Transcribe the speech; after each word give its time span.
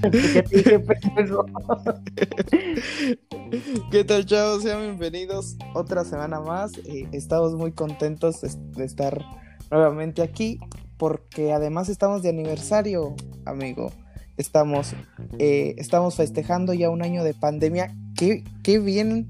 ¿Qué 3.90 4.04
tal, 4.04 4.24
chavos? 4.24 4.62
Sean 4.62 4.80
bienvenidos 4.80 5.56
otra 5.74 6.04
semana 6.04 6.40
más. 6.40 6.72
Eh, 6.86 7.06
estamos 7.12 7.52
muy 7.54 7.72
contentos 7.72 8.40
de 8.40 8.84
estar 8.84 9.22
nuevamente 9.70 10.22
aquí 10.22 10.58
porque 10.96 11.52
además 11.52 11.90
estamos 11.90 12.22
de 12.22 12.30
aniversario, 12.30 13.14
amigo. 13.44 13.92
Estamos, 14.38 14.94
eh, 15.38 15.74
estamos 15.76 16.14
festejando 16.14 16.72
ya 16.72 16.88
un 16.88 17.02
año 17.02 17.22
de 17.22 17.34
pandemia. 17.34 17.94
Qué, 18.16 18.42
qué 18.62 18.78
bien, 18.78 19.28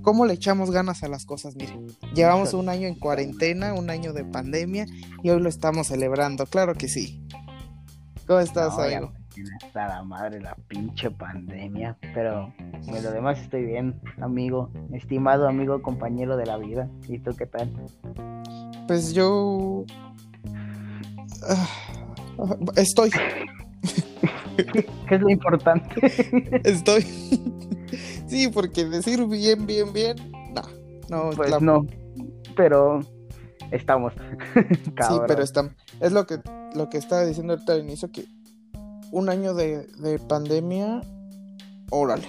cómo 0.00 0.24
le 0.24 0.32
echamos 0.34 0.70
ganas 0.70 1.02
a 1.02 1.08
las 1.08 1.26
cosas, 1.26 1.56
miren. 1.56 1.88
Llevamos 2.14 2.54
un 2.54 2.70
año 2.70 2.88
en 2.88 2.94
cuarentena, 2.94 3.74
un 3.74 3.90
año 3.90 4.14
de 4.14 4.24
pandemia 4.24 4.86
y 5.22 5.28
hoy 5.28 5.42
lo 5.42 5.50
estamos 5.50 5.88
celebrando, 5.88 6.46
claro 6.46 6.74
que 6.74 6.88
sí. 6.88 7.22
¿Cómo 8.26 8.40
estás, 8.40 8.78
amigo? 8.78 9.12
Está 9.62 9.88
la 9.88 10.02
madre 10.02 10.40
la 10.40 10.54
pinche 10.68 11.10
pandemia, 11.10 11.96
pero 12.14 12.52
en 12.58 13.02
lo 13.02 13.10
demás 13.10 13.40
estoy 13.40 13.64
bien, 13.64 14.00
amigo, 14.20 14.70
estimado 14.92 15.48
amigo, 15.48 15.82
compañero 15.82 16.36
de 16.36 16.46
la 16.46 16.56
vida. 16.56 16.88
¿Y 17.08 17.18
tú 17.18 17.32
qué 17.36 17.46
tal? 17.46 17.70
Pues 18.86 19.12
yo 19.12 19.84
ah, 21.48 21.68
estoy 22.76 23.10
¿Qué 25.08 25.14
es 25.14 25.20
lo 25.20 25.30
importante? 25.30 25.94
Estoy. 26.64 27.02
sí, 28.26 28.48
porque 28.52 28.84
decir 28.84 29.26
bien, 29.26 29.66
bien, 29.66 29.92
bien, 29.92 30.16
no. 30.54 30.62
No, 31.08 31.30
pues 31.36 31.60
no. 31.60 31.86
Pero 32.56 33.00
estamos. 33.70 34.12
sí, 34.54 35.20
pero 35.26 35.42
estamos. 35.42 35.72
Es 36.00 36.12
lo 36.12 36.26
que, 36.26 36.40
lo 36.74 36.88
que 36.88 36.98
estaba 36.98 37.24
diciendo 37.24 37.54
ahorita 37.54 37.72
al 37.72 37.80
inicio, 37.80 38.10
que 38.10 38.24
un 39.10 39.28
año 39.28 39.52
de, 39.54 39.86
de 39.98 40.18
pandemia, 40.18 41.02
órale. 41.90 42.28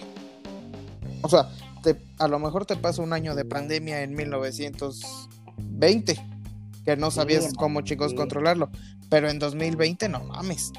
O 1.22 1.30
sea, 1.30 1.50
te, 1.84 2.02
a 2.20 2.28
lo 2.28 2.40
mejor 2.40 2.66
te 2.66 2.76
pasa 2.76 3.02
un 3.02 3.14
año 3.14 3.36
de 3.36 3.46
pandemia 3.46 4.04
en 4.04 4.14
1920, 4.16 6.20
que 6.86 6.98
no 6.98 7.12
sabías 7.12 7.54
cómo 7.54 7.82
chicos 7.82 8.14
controlarlo, 8.14 8.70
pero 9.10 9.30
en 9.30 9.40
2020 9.40 10.10
no 10.10 10.24
mames 10.24 10.74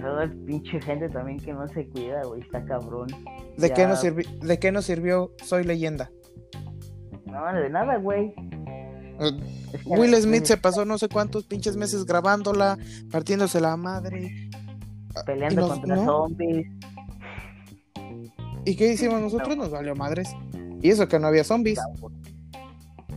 toda 0.00 0.32
pinche 0.46 0.80
gente 0.80 1.08
también 1.08 1.38
que 1.38 1.52
no 1.52 1.66
se 1.68 1.86
cuida, 1.88 2.22
güey, 2.24 2.40
está 2.40 2.64
cabrón. 2.64 3.08
¿De, 3.56 3.72
qué 3.72 3.86
nos 3.86 4.00
sirvió, 4.00 4.28
¿De 4.40 4.58
qué 4.58 4.72
nos 4.72 4.84
sirvió 4.84 5.32
Soy 5.44 5.64
Leyenda? 5.64 6.10
No, 7.26 7.52
de 7.52 7.70
nada, 7.70 7.96
güey. 7.96 8.32
Eh, 9.20 9.32
Will 9.84 10.14
Smith 10.16 10.44
se 10.44 10.56
pasó 10.56 10.84
no 10.84 10.98
sé 10.98 11.08
cuántos 11.08 11.44
pinches 11.44 11.76
meses 11.76 12.04
grabándola, 12.04 12.78
partiéndose 13.10 13.60
la 13.60 13.76
madre. 13.76 14.49
Peleando 15.26 15.68
contra 15.68 15.96
zombies. 16.04 16.66
¿Y 18.64 18.76
qué 18.76 18.92
hicimos 18.92 19.20
nosotros? 19.20 19.56
Nos 19.56 19.70
valió 19.70 19.94
madres. 19.94 20.34
Y 20.82 20.90
eso 20.90 21.08
que 21.08 21.18
no 21.18 21.26
había 21.26 21.44
zombies. 21.44 21.78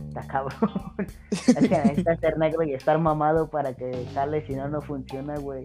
Está 0.08 0.26
cabrón. 0.26 0.70
es 1.30 1.54
que 1.54 1.68
necesitas 1.68 2.20
ser 2.20 2.38
negro 2.38 2.62
y 2.62 2.74
estar 2.74 2.98
mamado 2.98 3.48
para 3.48 3.74
que 3.74 4.06
sale, 4.14 4.46
si 4.46 4.54
no, 4.54 4.68
no 4.68 4.80
funciona, 4.82 5.36
güey. 5.38 5.64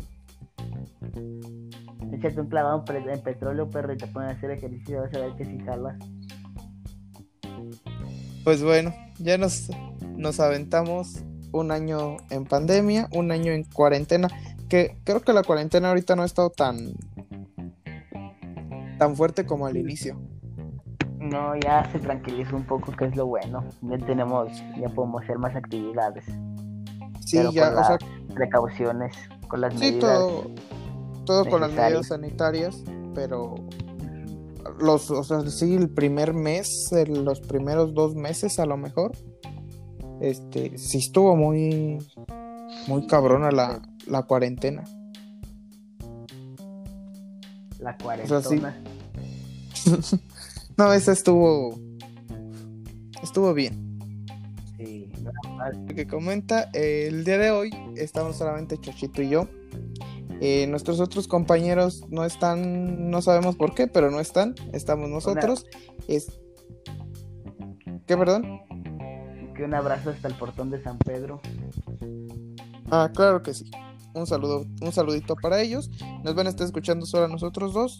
Échate 2.11 2.41
un 2.41 2.47
clavado 2.47 2.83
en 2.87 3.21
petróleo, 3.21 3.69
perro, 3.69 3.93
y 3.93 3.97
te 3.97 4.07
pones 4.07 4.29
a 4.29 4.37
hacer 4.37 4.51
ejercicio, 4.51 5.01
vas 5.01 5.13
a 5.13 5.19
ver 5.19 5.35
que 5.35 5.45
si 5.45 5.59
jala. 5.59 5.97
Pues 8.43 8.63
bueno, 8.63 8.93
ya 9.19 9.37
nos, 9.37 9.69
nos 10.15 10.39
aventamos 10.39 11.23
un 11.51 11.71
año 11.71 12.17
en 12.29 12.45
pandemia, 12.45 13.07
un 13.13 13.31
año 13.31 13.51
en 13.51 13.63
cuarentena, 13.63 14.27
que 14.69 14.97
creo 15.03 15.21
que 15.21 15.33
la 15.33 15.43
cuarentena 15.43 15.89
ahorita 15.89 16.15
no 16.15 16.21
ha 16.21 16.25
estado 16.25 16.49
tan 16.49 16.93
tan 18.97 19.15
fuerte 19.15 19.45
como 19.45 19.65
al 19.65 19.77
inicio. 19.77 20.19
No, 21.19 21.55
ya 21.55 21.89
se 21.91 21.99
tranquilizó 21.99 22.55
un 22.55 22.65
poco, 22.65 22.91
que 22.93 23.05
es 23.05 23.15
lo 23.15 23.27
bueno. 23.27 23.65
Ya 23.81 23.97
tenemos, 23.97 24.51
ya 24.79 24.89
podemos 24.89 25.23
hacer 25.23 25.37
más 25.37 25.55
actividades. 25.55 26.25
Sí, 27.25 27.37
ya, 27.51 27.69
o 27.77 27.83
sea, 27.83 27.97
precauciones, 28.33 29.15
con 29.47 29.61
las 29.61 29.73
sí, 29.77 29.97
Todo 29.99 30.45
todo 31.29 31.45
con 31.45 31.61
las 31.61 31.71
medidas 31.71 32.07
sanitarias, 32.07 32.83
pero 33.13 33.53
los, 34.79 35.11
o 35.11 35.23
sea, 35.23 35.41
sí, 35.41 35.75
el 35.75 35.87
primer 35.87 36.33
mes, 36.33 36.89
los 37.07 37.39
primeros 37.41 37.93
dos 37.93 38.15
meses 38.15 38.57
a 38.57 38.65
lo 38.65 38.77
mejor, 38.77 39.11
este, 40.21 40.75
sí 40.79 40.97
estuvo 40.97 41.35
muy, 41.35 41.99
muy 42.87 43.05
cabrona 43.05 43.51
la, 43.51 43.79
la 44.09 44.23
cuarentena. 44.23 44.83
La 47.79 47.97
cuarentena. 47.97 48.75
no, 50.77 50.93
esa 50.93 51.11
estuvo, 51.13 51.79
estuvo 53.21 53.53
bien. 53.53 53.87
Sí, 54.77 55.11
que 55.95 56.07
comenta, 56.07 56.69
el 56.73 57.23
día 57.23 57.37
de 57.37 57.51
hoy 57.51 57.69
estamos 57.95 58.37
solamente 58.37 58.77
Chochito 58.77 59.21
y 59.21 59.29
yo. 59.29 59.47
Eh, 60.41 60.67
nuestros 60.67 61.01
otros 61.01 61.27
compañeros 61.27 62.05
no 62.09 62.23
están, 62.23 63.09
no 63.09 63.21
sabemos 63.21 63.57
por 63.57 63.75
qué, 63.75 63.87
pero 63.87 64.09
no 64.09 64.19
están, 64.19 64.55
estamos 64.71 65.09
nosotros. 65.09 65.65
Es... 66.07 66.39
¿Qué, 68.07 68.17
perdón? 68.17 68.61
Que 69.55 69.65
un 69.65 69.73
abrazo 69.73 70.11
hasta 70.11 70.29
el 70.29 70.35
portón 70.35 70.71
de 70.71 70.81
San 70.81 70.97
Pedro. 70.97 71.41
Ah, 72.89 73.11
claro 73.13 73.43
que 73.43 73.53
sí. 73.53 73.69
Un 74.13 74.27
saludo, 74.27 74.65
un 74.81 74.91
saludito 74.91 75.35
para 75.35 75.61
ellos. 75.61 75.89
Nos 76.23 76.35
van 76.35 76.47
a 76.47 76.49
estar 76.49 76.65
escuchando 76.65 77.05
solo 77.05 77.25
a 77.25 77.27
nosotros 77.27 77.73
dos. 77.73 77.99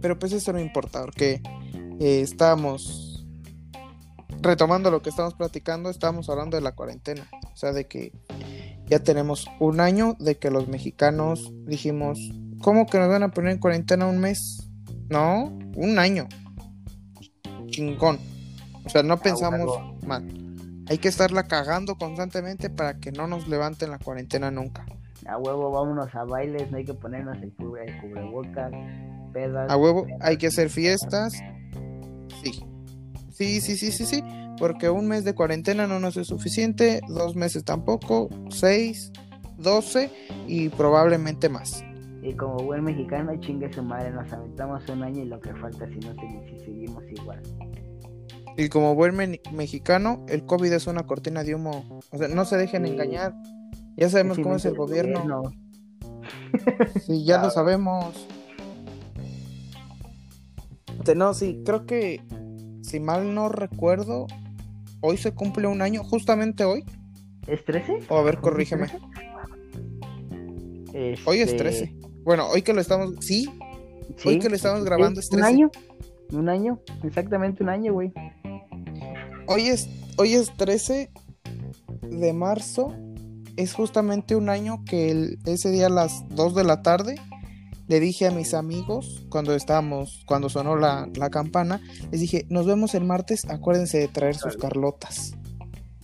Pero 0.00 0.18
pues 0.18 0.32
eso 0.32 0.52
no 0.52 0.60
importa, 0.60 1.02
porque 1.02 1.42
eh, 2.00 2.20
estamos 2.20 3.26
retomando 4.40 4.90
lo 4.90 5.02
que 5.02 5.10
estamos 5.10 5.34
platicando, 5.34 5.90
estamos 5.90 6.28
hablando 6.28 6.56
de 6.56 6.62
la 6.62 6.74
cuarentena. 6.74 7.28
O 7.52 7.56
sea, 7.56 7.72
de 7.72 7.86
que 7.86 8.12
ya 8.86 9.00
tenemos 9.00 9.46
un 9.58 9.80
año 9.80 10.16
de 10.18 10.38
que 10.38 10.50
los 10.50 10.68
mexicanos 10.68 11.52
dijimos, 11.64 12.18
¿cómo 12.62 12.86
que 12.86 12.98
nos 12.98 13.08
van 13.08 13.22
a 13.22 13.30
poner 13.30 13.52
en 13.52 13.58
cuarentena 13.58 14.06
un 14.06 14.18
mes? 14.18 14.68
No, 15.08 15.56
un 15.76 15.98
año. 15.98 16.28
Chingón. 17.68 18.18
O 18.84 18.88
sea, 18.88 19.02
no 19.02 19.18
pensamos 19.18 19.66
mal. 20.06 20.45
Hay 20.88 20.98
que 20.98 21.08
estarla 21.08 21.44
cagando 21.44 21.96
constantemente 21.96 22.70
para 22.70 22.98
que 22.98 23.12
no 23.12 23.26
nos 23.26 23.48
levanten 23.48 23.90
la 23.90 23.98
cuarentena 23.98 24.50
nunca. 24.50 24.86
A 25.26 25.38
huevo, 25.38 25.70
vámonos 25.70 26.14
a 26.14 26.24
bailes, 26.24 26.70
no 26.70 26.76
hay 26.76 26.84
que 26.84 26.94
ponernos 26.94 27.36
el, 27.42 27.52
cubre, 27.54 27.98
cubrebocas, 28.00 28.72
pedas. 29.32 29.70
A 29.70 29.76
huevo, 29.76 30.06
hay 30.20 30.36
que 30.36 30.46
hacer 30.46 30.70
fiestas. 30.70 31.34
Sí. 32.42 32.64
Sí, 33.32 33.60
sí, 33.60 33.76
sí, 33.76 33.90
sí, 33.90 34.06
sí 34.06 34.22
porque 34.58 34.90
un 34.90 35.08
mes 35.08 35.24
de 35.24 35.34
cuarentena 35.34 35.86
no 35.86 36.00
nos 36.00 36.16
es 36.16 36.28
suficiente, 36.28 37.00
dos 37.08 37.36
meses 37.36 37.64
tampoco, 37.64 38.28
seis, 38.50 39.12
doce 39.58 40.10
y 40.46 40.68
probablemente 40.70 41.48
más. 41.48 41.84
Y 42.22 42.34
como 42.34 42.56
buen 42.56 42.82
mexicano, 42.82 43.36
chingue 43.40 43.72
su 43.72 43.82
madre, 43.82 44.10
nos 44.10 44.32
aventamos 44.32 44.88
un 44.88 45.02
año 45.02 45.22
y 45.22 45.26
lo 45.26 45.40
que 45.40 45.54
falta 45.54 45.86
si 45.86 45.98
no 45.98 46.14
si 46.14 46.64
seguimos 46.64 47.04
igual. 47.10 47.40
Y 48.56 48.68
como 48.68 48.94
buen 48.94 49.16
mexicano, 49.52 50.24
el 50.28 50.46
COVID 50.46 50.72
es 50.72 50.86
una 50.86 51.06
cortina 51.06 51.44
de 51.44 51.54
humo. 51.54 52.00
O 52.10 52.18
sea, 52.18 52.28
no 52.28 52.44
se 52.44 52.56
dejen 52.56 52.86
engañar. 52.86 53.34
Ya 53.96 54.08
sabemos 54.08 54.38
cómo 54.38 54.56
es 54.56 54.64
el 54.64 54.74
gobierno. 54.74 55.52
Sí, 57.04 57.24
ya 57.24 57.42
lo 57.42 57.50
sabemos. 57.50 58.26
No, 61.14 61.34
sí, 61.34 61.62
creo 61.64 61.86
que 61.86 62.20
si 62.82 62.98
mal 62.98 63.34
no 63.34 63.48
recuerdo, 63.48 64.26
hoy 65.00 65.16
se 65.16 65.32
cumple 65.32 65.68
un 65.68 65.82
año, 65.82 66.02
justamente 66.02 66.64
hoy. 66.64 66.84
¿Es 67.46 67.64
13? 67.64 67.98
O 68.08 68.16
a 68.16 68.22
ver, 68.22 68.38
corrígeme. 68.38 68.88
Hoy 71.26 71.40
es 71.40 71.56
13. 71.56 71.84
Este, 71.84 71.96
bueno, 72.24 72.48
hoy 72.48 72.62
que 72.62 72.72
lo 72.72 72.80
estamos. 72.80 73.14
¿Sí? 73.20 73.48
Hoy 74.24 74.38
que 74.38 74.48
lo 74.48 74.56
estamos 74.56 74.84
grabando 74.84 75.20
es 75.20 75.28
13. 75.28 75.36
Un 75.36 75.44
año. 75.44 75.70
Un 76.32 76.48
año. 76.48 76.80
Exactamente 77.04 77.62
un 77.62 77.68
año, 77.68 77.92
güey. 77.92 78.12
Hoy 79.48 79.68
es, 79.68 79.88
hoy 80.18 80.34
es 80.34 80.54
13 80.56 81.10
de 82.02 82.32
marzo. 82.32 82.92
Es 83.56 83.74
justamente 83.74 84.34
un 84.34 84.48
año 84.48 84.84
que 84.84 85.38
ese 85.46 85.70
día 85.70 85.86
a 85.86 85.90
las 85.90 86.28
2 86.30 86.54
de 86.54 86.64
la 86.64 86.82
tarde 86.82 87.14
le 87.86 88.00
dije 88.00 88.26
a 88.26 88.32
mis 88.32 88.54
amigos 88.54 89.24
cuando 89.28 89.54
estábamos, 89.54 90.24
cuando 90.26 90.48
sonó 90.48 90.76
la, 90.76 91.08
campana, 91.30 91.80
les 92.10 92.20
dije, 92.20 92.44
nos 92.50 92.66
vemos 92.66 92.94
el 92.94 93.04
martes, 93.04 93.48
acuérdense 93.48 93.98
de 93.98 94.08
traer 94.08 94.34
sus 94.34 94.56
carlotas. 94.56 95.36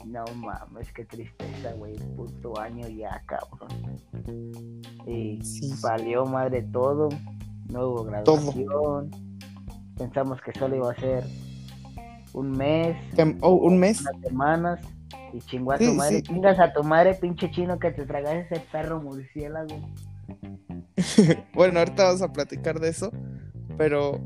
No 0.06 0.24
mames, 0.36 0.92
qué 0.92 1.04
tristeza, 1.04 1.72
güey, 1.76 1.96
puto 2.16 2.58
año 2.60 2.86
ya, 2.88 3.22
cabrón. 3.26 4.00
Y 5.06 5.40
valió 5.80 6.24
madre 6.26 6.62
todo, 6.62 7.08
no 7.68 7.88
hubo 7.88 8.04
graduación. 8.04 9.10
Pensamos 9.98 10.40
que 10.42 10.52
solo 10.58 10.76
iba 10.76 10.92
a 10.92 10.96
ser 10.96 11.24
un 12.32 12.50
mes. 12.52 12.96
Oh, 13.40 13.54
un 13.54 13.78
mes. 13.78 14.00
Unas 14.00 14.20
semanas. 14.22 14.80
Y 15.32 15.40
chingó 15.40 15.72
a 15.72 15.78
tu 15.78 15.92
madre. 15.94 16.22
Chingas 16.22 16.58
a 16.58 16.72
tu 16.72 16.82
madre, 16.82 17.14
pinche 17.14 17.50
chino, 17.50 17.78
que 17.78 17.90
te 17.90 18.04
tragas 18.04 18.46
ese 18.46 18.60
perro 18.70 19.00
murciélago. 19.00 19.80
bueno, 21.54 21.78
ahorita 21.78 22.04
vamos 22.04 22.22
a 22.22 22.32
platicar 22.32 22.80
de 22.80 22.88
eso, 22.88 23.10
pero 23.76 24.20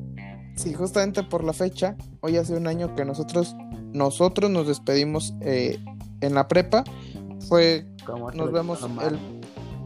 sí, 0.54 0.74
justamente 0.74 1.22
por 1.22 1.44
la 1.44 1.52
fecha, 1.52 1.96
hoy 2.20 2.36
hace 2.36 2.56
un 2.56 2.66
año 2.66 2.94
que 2.94 3.04
nosotros, 3.04 3.54
nosotros 3.92 4.50
nos 4.50 4.66
despedimos 4.66 5.34
eh, 5.40 5.78
en 6.20 6.34
la 6.34 6.48
prepa, 6.48 6.84
fue, 7.48 7.86
nos 8.34 8.52
vemos 8.52 8.82
el, 8.82 9.18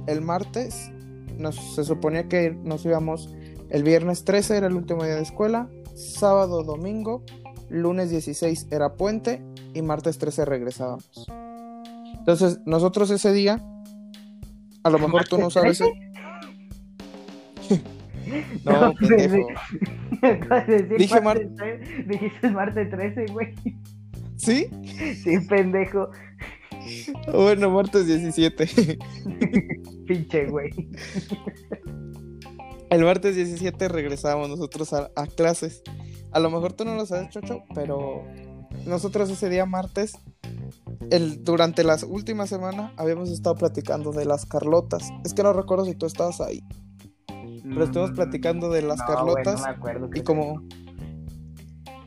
el, 0.06 0.20
martes, 0.20 0.90
nos, 1.36 1.56
se 1.74 1.84
suponía 1.84 2.28
que 2.28 2.50
nos 2.50 2.84
íbamos 2.84 3.32
el 3.68 3.82
viernes 3.82 4.24
13, 4.24 4.56
era 4.56 4.66
el 4.66 4.74
último 4.74 5.04
día 5.04 5.16
de 5.16 5.22
escuela, 5.22 5.68
sábado, 5.94 6.64
domingo, 6.64 7.24
lunes 7.70 8.10
16 8.10 8.66
era 8.70 8.94
puente 8.94 9.42
y 9.74 9.82
martes 9.82 10.18
13 10.18 10.44
regresábamos. 10.44 11.26
Entonces, 12.18 12.60
nosotros 12.66 13.10
ese 13.10 13.32
día, 13.32 13.64
a 14.82 14.90
lo 14.90 14.98
mejor 14.98 15.26
tú 15.26 15.38
no 15.38 15.50
sabes. 15.50 15.80
no, 18.64 18.94
pendejo. 19.00 19.48
Dije 20.98 21.20
martes. 21.20 21.48
Dijiste 22.06 22.50
martes 22.50 22.90
13, 22.90 23.26
güey. 23.32 23.54
¿Sí? 24.36 24.68
Sí, 25.22 25.38
pendejo. 25.48 26.10
Bueno, 27.32 27.70
martes 27.70 28.06
17. 28.06 28.68
Pinche, 30.06 30.46
güey. 30.46 30.70
El 32.90 33.04
martes 33.04 33.36
17 33.36 33.88
regresamos 33.88 34.48
nosotros 34.48 34.92
a, 34.92 35.10
a, 35.14 35.26
clases. 35.26 35.82
A 36.32 36.40
lo 36.40 36.50
mejor 36.50 36.72
tú 36.72 36.84
no 36.84 36.94
lo 36.94 37.06
sabes, 37.06 37.30
Chocho, 37.30 37.62
pero 37.74 38.24
nosotros 38.86 39.30
ese 39.30 39.48
día 39.48 39.66
martes, 39.66 40.12
el, 41.10 41.44
durante 41.44 41.84
las 41.84 42.04
últimas 42.04 42.48
semanas, 42.48 42.92
habíamos 42.96 43.30
estado 43.30 43.56
platicando 43.56 44.12
de 44.12 44.24
las 44.24 44.46
Carlotas. 44.46 45.10
Es 45.24 45.34
que 45.34 45.42
no 45.42 45.52
recuerdo 45.52 45.84
si 45.84 45.94
tú 45.94 46.06
estabas 46.06 46.40
ahí. 46.40 46.62
Pero 47.62 47.84
estuvimos 47.84 48.12
platicando 48.12 48.70
de 48.70 48.82
las 48.82 49.02
Carlotas. 49.02 49.62
y 50.14 50.22
como. 50.22 50.62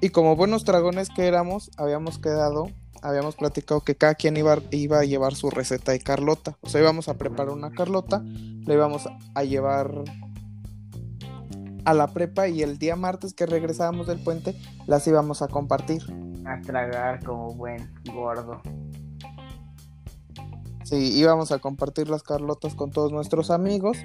Y 0.01 0.09
como 0.09 0.35
buenos 0.35 0.65
dragones 0.65 1.07
que 1.07 1.25
éramos, 1.27 1.71
habíamos 1.77 2.19
quedado, 2.19 2.67
habíamos 3.01 3.37
platicado 3.37 3.79
que 3.81 3.95
cada 3.95 4.15
quien 4.15 4.35
iba, 4.35 4.57
iba 4.71 4.99
a 4.99 5.05
llevar 5.05 5.33
su 5.33 5.49
receta 5.49 5.93
de 5.93 5.99
Carlota. 5.99 6.57
O 6.59 6.67
sea, 6.67 6.81
íbamos 6.81 7.07
a 7.07 7.13
preparar 7.13 7.53
una 7.53 7.71
Carlota, 7.71 8.21
le 8.21 8.73
íbamos 8.73 9.07
a 9.33 9.43
llevar 9.43 10.03
a 11.85 11.93
la 11.93 12.07
prepa 12.07 12.47
y 12.47 12.61
el 12.61 12.77
día 12.77 12.95
martes 12.95 13.33
que 13.33 13.45
regresábamos 13.45 14.07
del 14.07 14.19
puente 14.19 14.55
las 14.87 15.07
íbamos 15.07 15.41
a 15.41 15.47
compartir. 15.47 16.01
A 16.45 16.61
tragar 16.61 17.23
como 17.23 17.53
buen 17.53 17.93
gordo. 18.13 18.61
Sí, 20.83 21.17
íbamos 21.17 21.51
a 21.51 21.59
compartir 21.59 22.09
las 22.09 22.23
Carlotas 22.23 22.75
con 22.75 22.91
todos 22.91 23.11
nuestros 23.11 23.51
amigos 23.51 23.97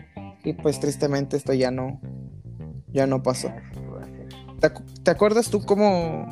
y 0.44 0.52
pues 0.52 0.78
tristemente 0.80 1.36
esto 1.36 1.52
ya 1.52 1.70
no 1.70 2.00
ya 2.88 3.06
no 3.06 3.22
pasó. 3.22 3.48
¿Te, 5.02 5.10
acuerdas 5.10 5.50
tú 5.50 5.64
cómo 5.64 6.26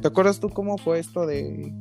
te 0.00 0.08
acuerdas 0.08 0.40
tú 0.40 0.50
cómo 0.50 0.78
fue 0.78 0.98
esto 0.98 1.26
de 1.26 1.72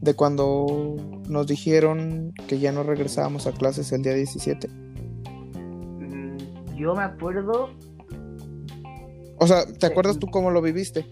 de 0.00 0.14
cuando 0.14 0.96
nos 1.28 1.46
dijeron 1.46 2.32
que 2.46 2.58
ya 2.58 2.72
no 2.72 2.82
regresábamos 2.82 3.46
a 3.46 3.52
clases 3.52 3.92
el 3.92 4.02
día 4.02 4.14
17? 4.14 4.68
Mm, 5.98 6.36
yo 6.76 6.94
me 6.94 7.04
acuerdo 7.04 7.70
o 9.38 9.46
sea, 9.46 9.64
¿te 9.66 9.86
acuerdas 9.86 10.18
tú 10.18 10.28
cómo 10.28 10.50
lo 10.50 10.62
viviste? 10.62 11.06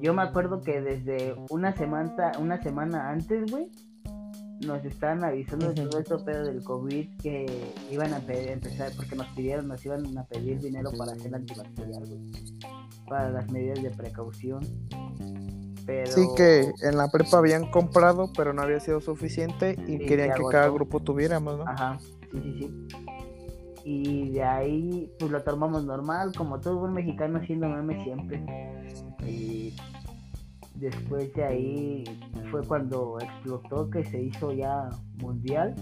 Yo 0.00 0.12
me 0.12 0.22
acuerdo 0.22 0.60
que 0.60 0.80
desde 0.80 1.34
una 1.50 1.74
semana, 1.74 2.32
una 2.38 2.62
semana 2.62 3.10
antes, 3.10 3.50
güey, 3.50 3.70
nos 4.66 4.84
estaban 4.84 5.24
avisando 5.24 5.72
de 5.72 5.86
todo 5.86 5.98
esto 5.98 6.24
pedo 6.24 6.44
del 6.44 6.62
COVID 6.62 7.08
que 7.22 7.46
iban 7.90 8.12
a 8.12 8.18
empezar, 8.18 8.92
porque 8.96 9.16
nos 9.16 9.26
pidieron, 9.28 9.68
nos 9.68 9.84
iban 9.84 10.16
a 10.18 10.24
pedir 10.24 10.60
dinero 10.60 10.90
para 10.96 11.12
hacer 11.12 11.34
antibacterial, 11.34 12.04
güey, 12.06 12.20
para 13.08 13.30
las 13.30 13.50
medidas 13.50 13.82
de 13.82 13.90
precaución. 13.90 14.60
Pero... 15.86 16.12
Sí, 16.12 16.26
que 16.36 16.70
en 16.82 16.96
la 16.96 17.08
prepa 17.08 17.38
habían 17.38 17.70
comprado, 17.70 18.30
pero 18.36 18.52
no 18.52 18.62
había 18.62 18.80
sido 18.80 19.00
suficiente 19.00 19.76
y 19.86 19.98
querían 19.98 20.34
que 20.34 20.42
cada 20.50 20.68
grupo 20.68 21.00
tuviéramos, 21.00 21.58
¿no? 21.58 21.64
Ajá, 21.66 21.98
sí, 22.30 22.40
sí, 22.42 22.58
sí 22.58 23.23
y 23.84 24.30
de 24.30 24.42
ahí 24.42 25.12
pues 25.18 25.30
lo 25.30 25.42
tomamos 25.42 25.84
normal, 25.84 26.32
como 26.36 26.58
todo 26.58 26.78
buen 26.78 26.94
mexicano 26.94 27.38
haciendo 27.38 27.68
meme 27.68 28.02
siempre. 28.02 28.42
Y 29.26 29.76
después 30.74 31.32
de 31.34 31.44
ahí 31.44 32.04
fue 32.50 32.62
cuando 32.66 33.18
explotó 33.20 33.90
que 33.90 34.04
se 34.04 34.22
hizo 34.22 34.52
ya 34.52 34.88
mundial. 35.18 35.74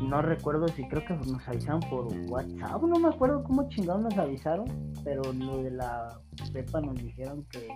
no 0.00 0.22
recuerdo 0.22 0.66
si 0.68 0.88
creo 0.88 1.04
que 1.04 1.14
nos 1.14 1.46
avisaron 1.46 1.80
por 1.90 2.08
WhatsApp, 2.28 2.82
no 2.82 2.98
me 2.98 3.08
acuerdo 3.08 3.44
cómo 3.44 3.68
chingados 3.68 4.02
nos 4.02 4.16
avisaron, 4.16 4.66
pero 5.04 5.22
lo 5.32 5.62
de 5.62 5.72
la 5.72 6.20
pepa 6.54 6.80
nos 6.80 6.94
dijeron 6.94 7.44
que 7.50 7.68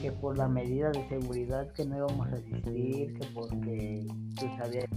que 0.00 0.10
por 0.12 0.36
la 0.36 0.48
medida 0.48 0.90
de 0.90 1.08
seguridad 1.08 1.70
que 1.72 1.84
no 1.84 1.96
íbamos 1.96 2.28
a 2.28 2.34
asistir, 2.34 3.14
que 3.14 3.26
porque 3.32 4.06
pues, 4.38 4.50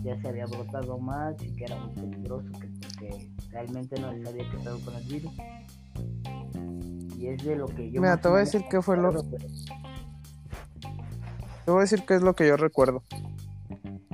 ya 0.03 0.19
se 0.21 0.27
había 0.27 0.45
brotado 0.47 0.97
más 0.97 1.35
y 1.43 1.55
que 1.55 1.65
era 1.65 1.75
muy 1.77 1.93
peligroso, 1.93 2.47
que 2.59 2.67
porque 2.67 3.31
realmente 3.51 3.99
no 3.99 4.11
se 4.11 4.27
había 4.29 4.49
quedado 4.51 4.79
con 4.79 4.95
el 4.95 5.03
virus. 5.03 5.33
Y 7.17 7.27
es 7.27 7.43
de 7.43 7.55
lo 7.55 7.67
que 7.67 7.91
yo... 7.91 8.01
Mira, 8.01 8.17
te 8.17 8.27
voy 8.27 8.37
a 8.37 8.39
decir 8.41 8.63
qué 8.69 8.81
fue 8.81 8.97
lo... 8.97 9.11
Te 9.11 9.27
voy 11.71 11.77
a 11.77 11.81
decir 11.81 12.03
qué 12.05 12.15
es 12.15 12.21
lo 12.21 12.35
que 12.35 12.47
yo 12.47 12.57
recuerdo. 12.57 13.03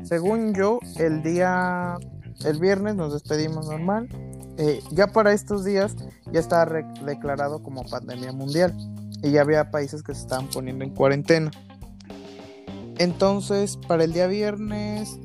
Según 0.03 0.53
yo, 0.53 0.79
el 0.97 1.23
día... 1.23 1.97
El 2.45 2.59
viernes 2.59 2.95
nos 2.95 3.13
despedimos 3.13 3.68
normal. 3.69 4.09
Eh, 4.57 4.81
ya 4.91 5.07
para 5.07 5.31
estos 5.31 5.63
días 5.63 5.95
ya 6.31 6.39
estaba 6.39 6.65
declarado 7.06 7.62
como 7.62 7.83
pandemia 7.83 8.31
mundial 8.31 8.73
y 9.21 9.31
ya 9.31 9.41
había 9.41 9.71
países 9.71 10.03
que 10.03 10.13
se 10.13 10.21
estaban 10.21 10.47
poniendo 10.47 10.83
en 10.83 10.91
cuarentena. 10.91 11.51
Entonces, 12.97 13.77
para 13.88 14.03
el 14.03 14.13
día 14.13 14.27
viernes 14.27 15.19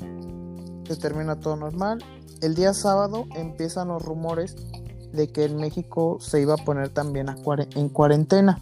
se 0.86 0.96
termina 0.96 1.40
todo 1.40 1.56
normal. 1.56 2.02
El 2.40 2.54
día 2.54 2.74
sábado 2.74 3.26
empiezan 3.34 3.88
los 3.88 4.02
rumores 4.02 4.56
de 5.12 5.28
que 5.32 5.44
en 5.44 5.56
México 5.56 6.18
se 6.20 6.40
iba 6.40 6.54
a 6.54 6.58
poner 6.58 6.90
también 6.90 7.28
en 7.28 7.88
cuarentena. 7.88 8.60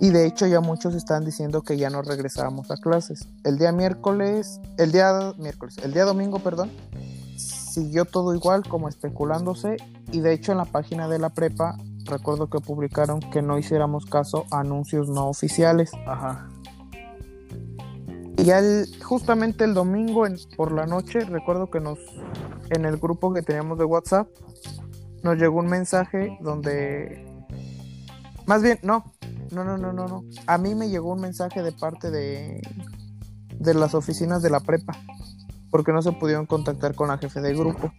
Y 0.00 0.10
de 0.10 0.26
hecho 0.26 0.46
ya 0.46 0.60
muchos 0.60 0.94
están 0.94 1.24
diciendo 1.24 1.62
que 1.62 1.76
ya 1.76 1.90
no 1.90 2.02
regresábamos 2.02 2.70
a 2.70 2.76
clases. 2.76 3.26
El 3.44 3.58
día 3.58 3.72
miércoles, 3.72 4.60
el 4.78 4.92
día 4.92 5.34
miércoles, 5.36 5.76
el 5.82 5.92
día 5.92 6.04
domingo, 6.04 6.38
perdón, 6.38 6.70
siguió 7.36 8.04
todo 8.04 8.34
igual 8.34 8.62
como 8.66 8.88
especulándose 8.88 9.76
y 10.12 10.20
de 10.20 10.32
hecho 10.32 10.52
en 10.52 10.58
la 10.58 10.64
página 10.64 11.08
de 11.08 11.18
la 11.18 11.30
prepa 11.30 11.76
recuerdo 12.04 12.48
que 12.48 12.60
publicaron 12.60 13.20
que 13.20 13.42
no 13.42 13.58
hiciéramos 13.58 14.06
caso 14.06 14.46
a 14.50 14.60
anuncios 14.60 15.08
no 15.08 15.26
oficiales. 15.28 15.90
Ajá. 16.06 16.48
Y 18.36 18.50
el, 18.50 18.88
justamente 19.02 19.64
el 19.64 19.74
domingo 19.74 20.24
por 20.56 20.72
la 20.72 20.86
noche, 20.86 21.20
recuerdo 21.20 21.70
que 21.70 21.80
nos, 21.80 21.98
en 22.70 22.86
el 22.86 22.96
grupo 22.96 23.34
que 23.34 23.42
teníamos 23.42 23.78
de 23.78 23.84
WhatsApp, 23.84 24.28
nos 25.22 25.36
llegó 25.36 25.58
un 25.58 25.66
mensaje 25.66 26.38
donde, 26.40 27.26
más 28.46 28.62
bien, 28.62 28.78
no, 28.82 29.12
no, 29.50 29.62
no, 29.64 29.76
no, 29.76 29.92
no, 29.92 30.08
no. 30.08 30.24
A 30.46 30.56
mí 30.56 30.74
me 30.74 30.88
llegó 30.88 31.12
un 31.12 31.20
mensaje 31.20 31.62
de 31.62 31.72
parte 31.72 32.10
de, 32.10 32.62
de 33.58 33.74
las 33.74 33.94
oficinas 33.94 34.40
de 34.40 34.48
la 34.48 34.60
prepa, 34.60 34.94
porque 35.70 35.92
no 35.92 36.02
se 36.02 36.12
pudieron 36.12 36.46
contactar 36.46 36.94
con 36.94 37.08
la 37.08 37.18
jefe 37.18 37.40
de 37.40 37.54
grupo. 37.54 37.92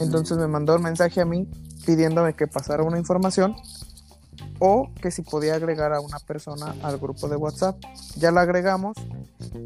Entonces 0.00 0.36
me 0.36 0.46
mandó 0.46 0.76
un 0.76 0.82
mensaje 0.82 1.20
a 1.20 1.24
mí 1.24 1.48
pidiéndome 1.84 2.34
que 2.34 2.46
pasara 2.46 2.82
una 2.82 2.98
información 2.98 3.56
o 4.58 4.90
que 5.00 5.10
si 5.10 5.22
podía 5.22 5.54
agregar 5.54 5.92
a 5.92 6.00
una 6.00 6.18
persona 6.18 6.74
al 6.82 6.98
grupo 6.98 7.28
de 7.28 7.36
WhatsApp. 7.36 7.78
Ya 8.16 8.30
la 8.30 8.42
agregamos 8.42 8.96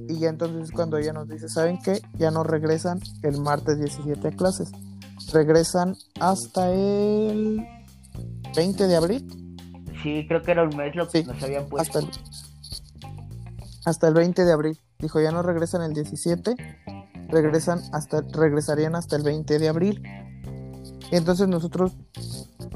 y 0.09 0.19
ya 0.19 0.29
entonces 0.29 0.71
cuando 0.73 0.99
ella 0.99 1.13
nos 1.13 1.29
dice, 1.29 1.49
¿saben 1.49 1.79
qué? 1.83 2.01
Ya 2.15 2.31
no 2.31 2.43
regresan 2.43 3.01
el 3.23 3.41
martes 3.41 3.79
17 3.79 4.29
a 4.29 4.31
clases. 4.33 4.71
Regresan 5.33 5.97
hasta 6.21 6.71
el 6.71 7.65
20 8.57 8.87
de 8.87 8.97
abril. 8.97 9.57
Sí, 10.03 10.25
creo 10.27 10.43
que 10.43 10.51
era 10.51 10.65
un 10.65 10.77
mes 10.77 10.95
lo 10.97 11.09
que 11.09 11.23
nos 11.25 11.43
habían 11.43 11.69
puesto. 11.69 11.99
Hasta 11.99 12.11
el, 12.11 13.11
hasta 13.85 14.09
el 14.09 14.15
20 14.15 14.45
de 14.45 14.53
abril. 14.53 14.79
Dijo, 14.99 15.21
ya 15.21 15.31
no 15.31 15.43
regresan 15.43 15.83
el 15.83 15.95
17, 15.95 16.55
regresan 17.29 17.81
hasta, 17.93 18.23
regresarían 18.33 18.95
hasta 18.95 19.17
el 19.17 19.23
20 19.23 19.59
de 19.59 19.69
abril. 19.69 20.03
Y 21.11 21.17
entonces 21.17 21.49
nosotros, 21.49 21.93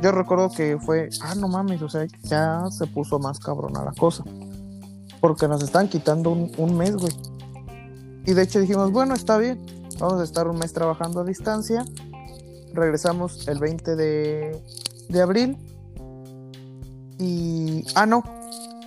yo 0.03 0.13
recuerdo 0.13 0.51
que 0.51 0.79
fue, 0.79 1.09
ah, 1.23 1.35
no 1.37 1.49
mames, 1.49 1.83
o 1.83 1.89
sea, 1.89 2.07
ya 2.23 2.65
se 2.71 2.87
puso 2.87 3.19
más 3.19 3.39
cabrona 3.39 3.85
la 3.85 3.93
cosa. 3.93 4.25
Porque 5.21 5.47
nos 5.49 5.63
están 5.63 5.89
quitando 5.89 6.31
un, 6.31 6.77
mes, 6.77 6.97
güey. 6.97 7.13
Y 8.27 8.33
de 8.33 8.43
hecho 8.43 8.61
dijimos, 8.61 8.91
bueno, 8.91 9.15
está 9.15 9.39
bien, 9.39 9.65
vamos 9.99 10.21
a 10.21 10.25
estar 10.25 10.49
un 10.49 10.59
mes 10.59 10.73
trabajando 10.73 11.21
a 11.21 11.25
distancia. 11.25 11.85
Regresamos 12.73 13.47
el 13.47 13.61
20 13.61 13.95
de, 13.95 14.63
de 15.09 15.23
abril. 15.23 15.57
Y, 17.19 17.85
ah, 17.95 18.07
no, 18.07 18.25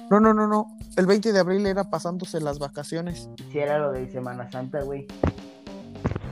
no, 0.09 0.19
no, 0.19 0.33
no, 0.33 0.47
no. 0.47 0.77
El 0.97 1.05
20 1.05 1.31
de 1.31 1.39
abril 1.39 1.65
era 1.67 1.89
pasándose 1.89 2.41
las 2.41 2.59
vacaciones. 2.59 3.29
Sí, 3.51 3.59
era 3.59 3.77
lo 3.77 3.91
de 3.91 4.11
Semana 4.11 4.51
Santa, 4.51 4.81
güey. 4.81 5.05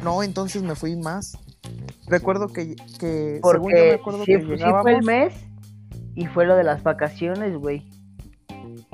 No, 0.05 0.21
entonces 0.21 0.61
me 0.61 0.75
fui 0.75 0.95
más. 0.95 1.35
Recuerdo 2.07 2.47
que, 2.49 2.75
que 2.99 3.41
según 3.43 3.71
yo 3.71 3.77
me 3.77 3.91
acuerdo 3.93 4.23
que 4.23 4.37
llegábamos... 4.37 4.83
fue 4.83 4.93
el 4.93 5.03
mes 5.03 5.33
y 6.13 6.27
fue 6.27 6.45
lo 6.45 6.55
de 6.55 6.63
las 6.63 6.83
vacaciones, 6.83 7.57
güey. 7.57 7.89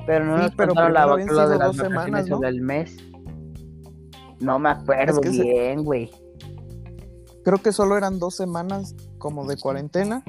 Pero 0.05 0.23
no 0.23 0.37
nos 0.37 0.55
pero 0.55 0.73
la, 0.73 1.05
lo 1.05 1.17
de 1.17 1.57
las 1.57 1.59
dos 1.59 1.75
semanas, 1.75 2.29
¿no? 2.29 2.41
el 2.43 2.61
mes. 2.61 2.95
No 4.39 4.57
me 4.57 4.69
acuerdo 4.69 5.19
bien, 5.19 5.83
güey. 5.83 6.09
Creo 7.43 7.57
que 7.57 7.73
solo 7.73 7.97
eran 7.97 8.17
dos 8.17 8.37
semanas 8.37 8.95
como 9.17 9.45
de 9.45 9.57
cuarentena 9.57 10.23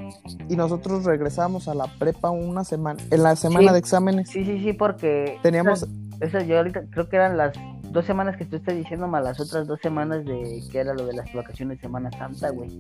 y 0.49 0.57
nosotros 0.57 1.05
regresamos 1.05 1.69
a 1.69 1.75
la 1.75 1.87
prepa 2.01 2.31
una 2.31 2.65
semana, 2.65 3.01
en 3.09 3.23
la 3.23 3.37
semana 3.37 3.73
de 3.73 3.79
exámenes. 3.79 4.31
Sí, 4.31 4.45
sí, 4.45 4.59
sí, 4.59 4.73
porque 4.73 5.39
teníamos... 5.45 5.87
Eso 6.21 6.41
yo 6.41 6.59
ahorita 6.59 6.87
creo 6.91 7.09
que 7.09 7.17
eran 7.17 7.37
las 7.37 7.53
dos 7.93 8.07
semanas 8.07 8.37
que 8.37 8.45
tú 8.45 8.57
estás 8.57 8.75
diciendo 8.75 9.07
más 9.07 9.23
las 9.23 9.39
otras 9.39 9.67
dos 9.67 9.79
semanas 9.81 10.25
de 10.25 10.63
que 10.71 10.79
era 10.79 10.95
lo 10.95 11.07
de 11.07 11.13
las 11.13 11.33
vacaciones 11.33 11.79
de 11.79 11.83
Semana 11.83 12.11
Santa, 12.13 12.51
güey. 12.51 12.71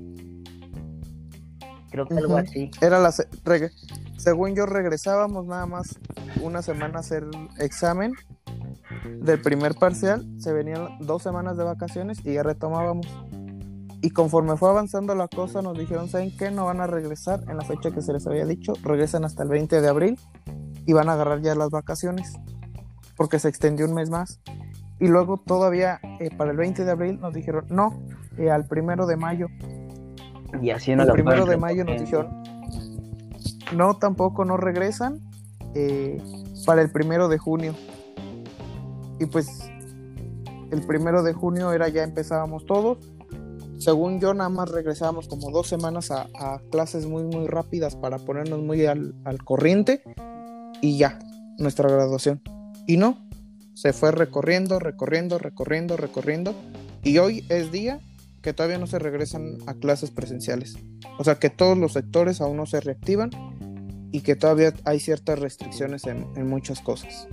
Creo 1.91 2.07
que 2.07 2.15
algo 2.15 2.39
así. 2.39 2.71
Era 2.81 2.99
la 2.99 3.13
según 4.17 4.55
yo 4.55 4.67
regresábamos 4.67 5.47
nada 5.47 5.67
más 5.67 5.99
una 6.41 6.63
semana 6.63 6.99
a 6.99 7.01
hacer 7.01 7.27
examen 7.59 8.15
del 9.21 9.41
primer 9.41 9.75
parcial, 9.75 10.27
se 10.39 10.53
venían 10.53 10.99
dos 11.01 11.23
semanas 11.23 11.57
de 11.57 11.65
vacaciones 11.65 12.25
y 12.25 12.35
ya 12.35 12.43
retomábamos. 12.43 13.07
Y 14.01 14.11
conforme 14.11 14.57
fue 14.57 14.71
avanzando 14.71 15.15
la 15.15 15.29
cosa, 15.29 15.61
nos 15.61 15.79
dijeron, 15.79 16.09
¿saben 16.09 16.37
qué? 16.37 16.51
No 16.51 16.65
van 16.65 16.81
a 16.81 16.87
regresar 16.87 17.45
en 17.49 17.57
la 17.57 17.65
fecha 17.65 17.91
que 17.91 18.03
se 18.03 18.13
les 18.13 18.27
había 18.27 18.47
dicho, 18.47 18.73
regresan 18.83 19.25
hasta 19.25 19.43
el 19.43 19.49
20 19.49 19.81
de 19.81 19.89
abril 19.89 20.19
y 20.87 20.93
van 20.93 21.09
a 21.09 21.13
agarrar 21.13 21.41
ya 21.41 21.55
las 21.55 21.71
vacaciones, 21.71 22.33
porque 23.17 23.39
se 23.39 23.49
extendió 23.49 23.87
un 23.87 23.95
mes 23.95 24.11
más. 24.11 24.41
Y 25.03 25.09
luego 25.09 25.37
todavía 25.37 26.01
eh, 26.21 26.31
para 26.35 26.53
el 26.53 26.57
20 26.57 26.85
de 26.85 26.91
abril 26.91 27.21
nos 27.21 27.35
dijeron, 27.35 27.67
no, 27.69 28.01
eh, 28.39 28.51
al 28.51 28.67
primero 28.67 29.05
de 29.07 29.17
mayo. 29.17 29.49
Y 30.63 30.71
así 30.71 30.93
en 30.93 31.01
el 31.01 31.11
primero 31.11 31.45
de 31.45 31.57
mayo 31.57 31.85
nos 31.85 32.01
dijeron, 32.01 32.29
no, 33.77 33.99
tampoco 33.99 34.45
no 34.45 34.57
regresan 34.57 35.19
eh, 35.75 36.23
para 36.65 36.83
el 36.83 36.91
primero 36.91 37.29
de 37.29 37.37
junio. 37.37 37.75
Y 39.19 39.27
pues 39.27 39.69
el 40.71 40.87
primero 40.87 41.23
de 41.23 41.33
junio 41.33 41.73
era 41.73 41.89
ya 41.89 42.05
empezábamos 42.05 42.65
todos 42.65 42.99
según 43.83 44.21
yo, 44.21 44.33
nada 44.33 44.49
más 44.49 44.71
regresábamos 44.71 45.27
como 45.27 45.51
dos 45.51 45.67
semanas 45.67 46.13
a, 46.13 46.61
clases 46.71 47.07
muy, 47.07 47.25
muy 47.25 47.49
rápidas 47.49 47.97
para 47.97 48.19
ponernos 48.19 48.61
muy 48.61 48.87
al, 48.87 49.13
corriente 49.45 50.05
y 50.81 50.99
ya, 50.99 51.19
nuestra 51.59 51.91
graduación. 51.91 52.41
Y 52.87 52.97
no, 52.97 53.19
se 53.75 53.93
fue 53.93 54.13
recorriendo, 54.13 54.79
recorriendo, 54.79 55.39
recorriendo, 55.39 55.97
recorriendo. 55.97 56.55
Y 57.03 57.19
hoy 57.19 57.45
es 57.49 57.73
día 57.73 58.01
que 58.43 58.53
todavía 58.53 58.79
no 58.79 58.87
se 58.87 58.99
regresan 58.99 59.59
a 59.67 59.75
clases 59.75 60.11
presenciales. 60.11 60.77
O 61.19 61.25
sea 61.25 61.37
que 61.37 61.51
todos 61.51 61.79
los 61.79 61.93
sectores 61.93 62.41
aún 62.41 62.57
no 62.57 62.67
se 62.67 62.81
reactivan 62.81 63.31
y 64.13 64.21
que 64.21 64.37
todavía 64.37 64.75
hay 64.85 65.01
ciertas 65.01 65.39
restricciones 65.39 66.07
en, 66.07 66.27
en 66.37 66.49
muchas 66.49 66.81
cosas. 66.81 67.29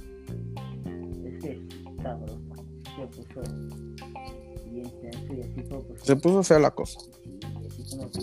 Se 6.04 6.16
puso 6.16 6.44
fea 6.44 6.60
la 6.60 6.72
cosa. 6.72 7.00
Sí, 7.00 7.40
así 7.68 7.98
como 7.98 8.08
tú, 8.10 8.22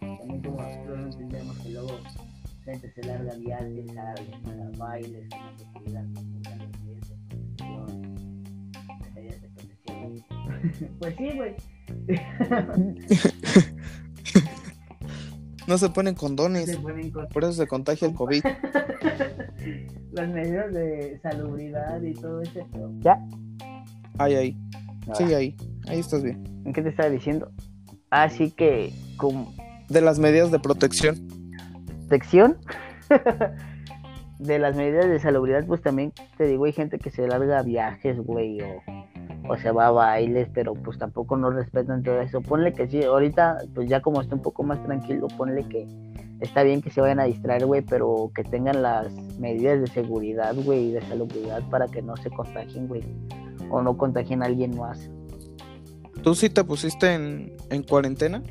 también 0.00 0.42
como 0.42 0.62
nosotros 0.62 0.98
no 0.98 1.04
entendemos 1.06 1.58
que 1.58 1.68
luego 1.70 1.98
gente 2.64 2.92
se 2.92 3.02
larga 3.02 3.34
viajes, 3.34 3.96
a 3.96 4.14
bailes, 4.78 5.28
no 5.30 5.58
se 5.58 5.64
cuidan, 5.72 6.14
Pues 10.98 11.14
sí, 11.16 11.30
güey. 11.34 11.54
No 15.66 15.78
se 15.78 15.88
ponen 15.90 16.14
condones. 16.14 16.66
Se 16.66 16.76
ponen 16.76 17.10
con... 17.10 17.28
Por 17.28 17.44
eso 17.44 17.52
se 17.52 17.66
contagia 17.66 18.08
el 18.08 18.14
COVID. 18.14 18.44
Las 20.12 20.28
medidas 20.28 20.72
de 20.74 21.18
salubridad 21.22 22.02
y 22.02 22.12
todo 22.14 22.42
eso. 22.42 22.66
¿Ya? 22.98 23.18
Ay, 24.18 24.34
ahí. 24.34 24.58
Sí, 25.14 25.34
ahí. 25.34 25.56
Ahí 25.86 26.00
estás 26.00 26.22
bien. 26.22 26.42
¿En 26.64 26.72
qué 26.72 26.82
te 26.82 26.88
estaba 26.88 27.08
diciendo? 27.08 27.50
Así 28.10 28.50
que, 28.50 28.92
como... 29.16 29.54
De 29.88 30.00
las 30.00 30.18
medidas 30.18 30.50
de 30.50 30.58
protección. 30.58 31.28
¿Protección? 32.08 32.58
de 34.38 34.58
las 34.58 34.76
medidas 34.76 35.08
de 35.08 35.20
salubridad, 35.20 35.64
pues 35.66 35.80
también 35.80 36.12
te 36.36 36.46
digo, 36.46 36.64
hay 36.64 36.72
gente 36.72 36.98
que 36.98 37.10
se 37.10 37.26
larga 37.26 37.60
a 37.60 37.62
viajes, 37.62 38.18
güey, 38.18 38.60
o, 38.60 38.82
o, 39.48 39.56
se 39.56 39.70
va 39.70 39.88
a 39.88 39.90
bailes, 39.90 40.48
pero 40.52 40.74
pues 40.74 40.98
tampoco 40.98 41.36
no 41.36 41.50
respetan 41.50 42.02
todo 42.02 42.20
eso. 42.20 42.40
Ponle 42.40 42.72
que 42.72 42.88
sí, 42.88 43.02
ahorita, 43.02 43.58
pues 43.74 43.88
ya 43.88 44.00
como 44.00 44.20
está 44.20 44.34
un 44.34 44.42
poco 44.42 44.62
más 44.62 44.82
tranquilo, 44.84 45.28
ponle 45.36 45.64
que 45.68 45.86
está 46.40 46.62
bien 46.62 46.82
que 46.82 46.90
se 46.90 47.00
vayan 47.00 47.20
a 47.20 47.24
distraer, 47.24 47.66
güey, 47.66 47.82
pero 47.82 48.30
que 48.34 48.44
tengan 48.44 48.82
las 48.82 49.12
medidas 49.38 49.80
de 49.80 49.86
seguridad, 49.86 50.54
güey, 50.64 50.88
y 50.88 50.92
de 50.92 51.02
salubridad 51.02 51.62
para 51.70 51.86
que 51.86 52.02
no 52.02 52.16
se 52.16 52.30
contagien, 52.30 52.88
güey, 52.88 53.02
o 53.70 53.82
no 53.82 53.96
contagien 53.96 54.42
a 54.42 54.46
alguien 54.46 54.76
más. 54.76 55.08
¿Tú 56.22 56.34
sí 56.34 56.48
te 56.50 56.62
pusiste 56.64 57.14
en, 57.14 57.56
en 57.70 57.82
cuarentena? 57.82 58.42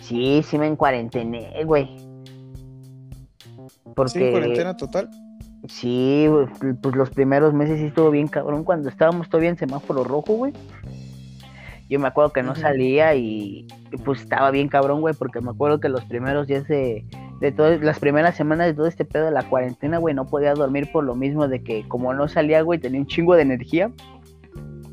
Sí, 0.00 0.42
sí 0.44 0.58
me 0.58 0.66
en 0.66 0.76
cuarentena, 0.76 1.38
güey. 1.64 1.88
Porque... 3.94 4.12
¿Sí, 4.12 4.30
cuarentena 4.30 4.76
total? 4.76 5.10
Sí, 5.66 6.28
pues 6.82 6.94
los 6.94 7.10
primeros 7.10 7.52
meses 7.52 7.80
sí 7.80 7.86
estuvo 7.86 8.10
bien 8.10 8.28
cabrón. 8.28 8.64
Cuando 8.64 8.88
estábamos 8.88 9.28
todavía 9.28 9.50
en 9.50 9.58
semáforo 9.58 10.04
rojo, 10.04 10.34
güey. 10.34 10.52
Yo 11.88 11.98
me 11.98 12.06
acuerdo 12.06 12.32
que 12.32 12.42
no 12.42 12.54
salía 12.54 13.14
y, 13.14 13.66
pues 14.04 14.20
estaba 14.20 14.50
bien 14.50 14.68
cabrón, 14.68 15.00
güey, 15.00 15.14
porque 15.14 15.40
me 15.40 15.50
acuerdo 15.50 15.80
que 15.80 15.88
los 15.88 16.04
primeros 16.04 16.46
días 16.46 16.68
de, 16.68 17.06
de 17.40 17.50
todas 17.50 17.80
las 17.80 17.98
primeras 17.98 18.36
semanas 18.36 18.66
de 18.66 18.74
todo 18.74 18.86
este 18.86 19.06
pedo 19.06 19.24
de 19.24 19.30
la 19.30 19.48
cuarentena, 19.48 19.96
güey, 19.96 20.14
no 20.14 20.26
podía 20.26 20.52
dormir 20.52 20.90
por 20.92 21.04
lo 21.04 21.14
mismo 21.14 21.48
de 21.48 21.62
que 21.62 21.88
como 21.88 22.12
no 22.12 22.28
salía, 22.28 22.60
güey, 22.60 22.78
tenía 22.78 23.00
un 23.00 23.06
chingo 23.06 23.34
de 23.34 23.42
energía 23.42 23.90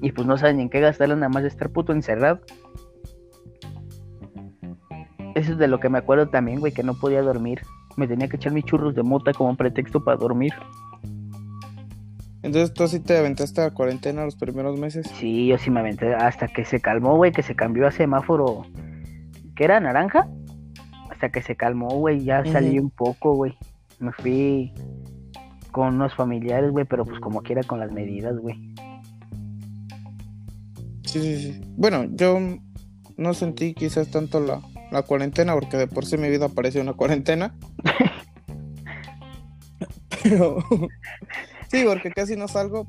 y 0.02 0.14
pues 0.14 0.26
no 0.26 0.38
saben 0.38 0.62
en 0.62 0.70
qué 0.70 0.80
gastarla 0.80 1.16
nada 1.16 1.30
más 1.30 1.44
de 1.44 1.50
estar 1.50 1.70
puto 1.70 1.92
encerrado. 1.92 2.40
Eso 5.36 5.52
es 5.52 5.58
de 5.58 5.68
lo 5.68 5.82
que 5.82 5.90
me 5.90 5.98
acuerdo 5.98 6.30
también, 6.30 6.62
güey, 6.62 6.72
que 6.72 6.84
no 6.84 6.94
podía 6.94 7.22
dormir. 7.22 7.62
Me 7.96 8.08
tenía 8.08 8.28
que 8.28 8.36
echar 8.36 8.52
mis 8.52 8.66
churros 8.66 8.96
de 8.96 9.04
mota 9.04 9.34
como 9.34 9.56
pretexto 9.56 10.04
para 10.04 10.18
dormir. 10.18 10.54
Entonces 12.46 12.74
tú 12.74 12.88
sí 12.88 13.00
te 13.00 13.18
aventaste 13.18 13.62
a 13.62 13.72
cuarentena 13.72 14.24
los 14.24 14.36
primeros 14.36 14.78
meses. 14.78 15.08
Sí, 15.16 15.48
yo 15.48 15.58
sí 15.58 15.72
me 15.72 15.80
aventé 15.80 16.14
hasta 16.14 16.48
que 16.48 16.64
se 16.64 16.80
calmó, 16.80 17.16
güey, 17.16 17.32
que 17.32 17.42
se 17.42 17.56
cambió 17.56 17.88
a 17.88 17.92
semáforo. 17.92 18.68
¿Qué 19.56 19.64
era? 19.64 19.80
¿Naranja? 19.80 20.28
Hasta 21.10 21.30
que 21.32 21.42
se 21.42 21.56
calmó, 21.56 21.88
güey, 21.88 22.24
ya 22.24 22.46
salí 22.46 22.78
un 22.78 22.92
poco, 22.92 23.34
güey. 23.34 23.58
Me 24.00 24.12
fui 24.12 24.74
con 25.72 25.96
unos 25.96 26.14
familiares, 26.14 26.72
güey, 26.72 26.86
pero 26.86 27.04
pues 27.04 27.20
como 27.20 27.42
quiera 27.42 27.64
con 27.64 27.80
las 27.80 27.92
medidas, 27.92 28.38
güey. 28.38 28.56
Sí, 31.04 31.22
sí, 31.22 31.38
sí. 31.38 31.62
Bueno, 31.78 32.06
yo 32.12 32.38
no 33.18 33.34
sentí 33.34 33.74
quizás 33.74 34.12
tanto 34.12 34.40
la, 34.40 34.62
la 34.96 35.04
cuarentena, 35.04 35.54
porque 35.54 35.78
de 35.78 35.88
por 35.88 36.06
sí 36.06 36.18
mi 36.18 36.30
vida 36.30 36.50
parecía 36.50 36.82
una 36.82 36.94
cuarentena. 36.94 37.56
Pero 40.24 40.64
sí, 41.70 41.84
porque 41.86 42.12
casi 42.12 42.36
no 42.36 42.48
salgo. 42.48 42.88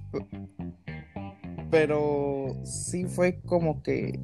Pero 1.71 2.57
sí 2.65 3.05
fue 3.05 3.41
como 3.45 3.83
que 3.83 4.21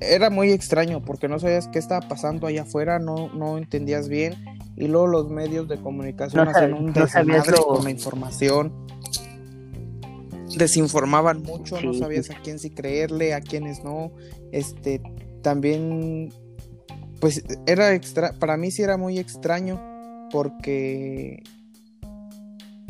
era 0.00 0.30
muy 0.30 0.50
extraño 0.50 1.02
porque 1.02 1.28
no 1.28 1.38
sabías 1.38 1.68
qué 1.68 1.78
estaba 1.78 2.06
pasando 2.08 2.46
allá 2.46 2.62
afuera, 2.62 2.98
no, 2.98 3.32
no 3.32 3.58
entendías 3.58 4.08
bien. 4.08 4.34
Y 4.76 4.88
luego 4.88 5.06
los 5.06 5.30
medios 5.30 5.68
de 5.68 5.80
comunicación 5.80 6.48
hacen 6.48 6.74
un 6.74 6.92
desmadre 6.92 7.56
con 7.66 7.84
la 7.84 7.90
información 7.90 8.86
desinformaban 10.56 11.42
mucho, 11.42 11.80
no 11.80 11.94
sabías 11.94 12.30
a 12.30 12.34
quién 12.34 12.58
sí 12.58 12.70
creerle, 12.70 13.34
a 13.34 13.40
quiénes 13.40 13.84
no. 13.84 14.12
Este, 14.52 15.00
también, 15.42 16.32
pues 17.20 17.44
era 17.66 17.94
extra, 17.94 18.32
para 18.32 18.56
mí 18.56 18.70
sí 18.70 18.82
era 18.82 18.96
muy 18.96 19.18
extraño 19.18 19.80
porque, 20.30 21.42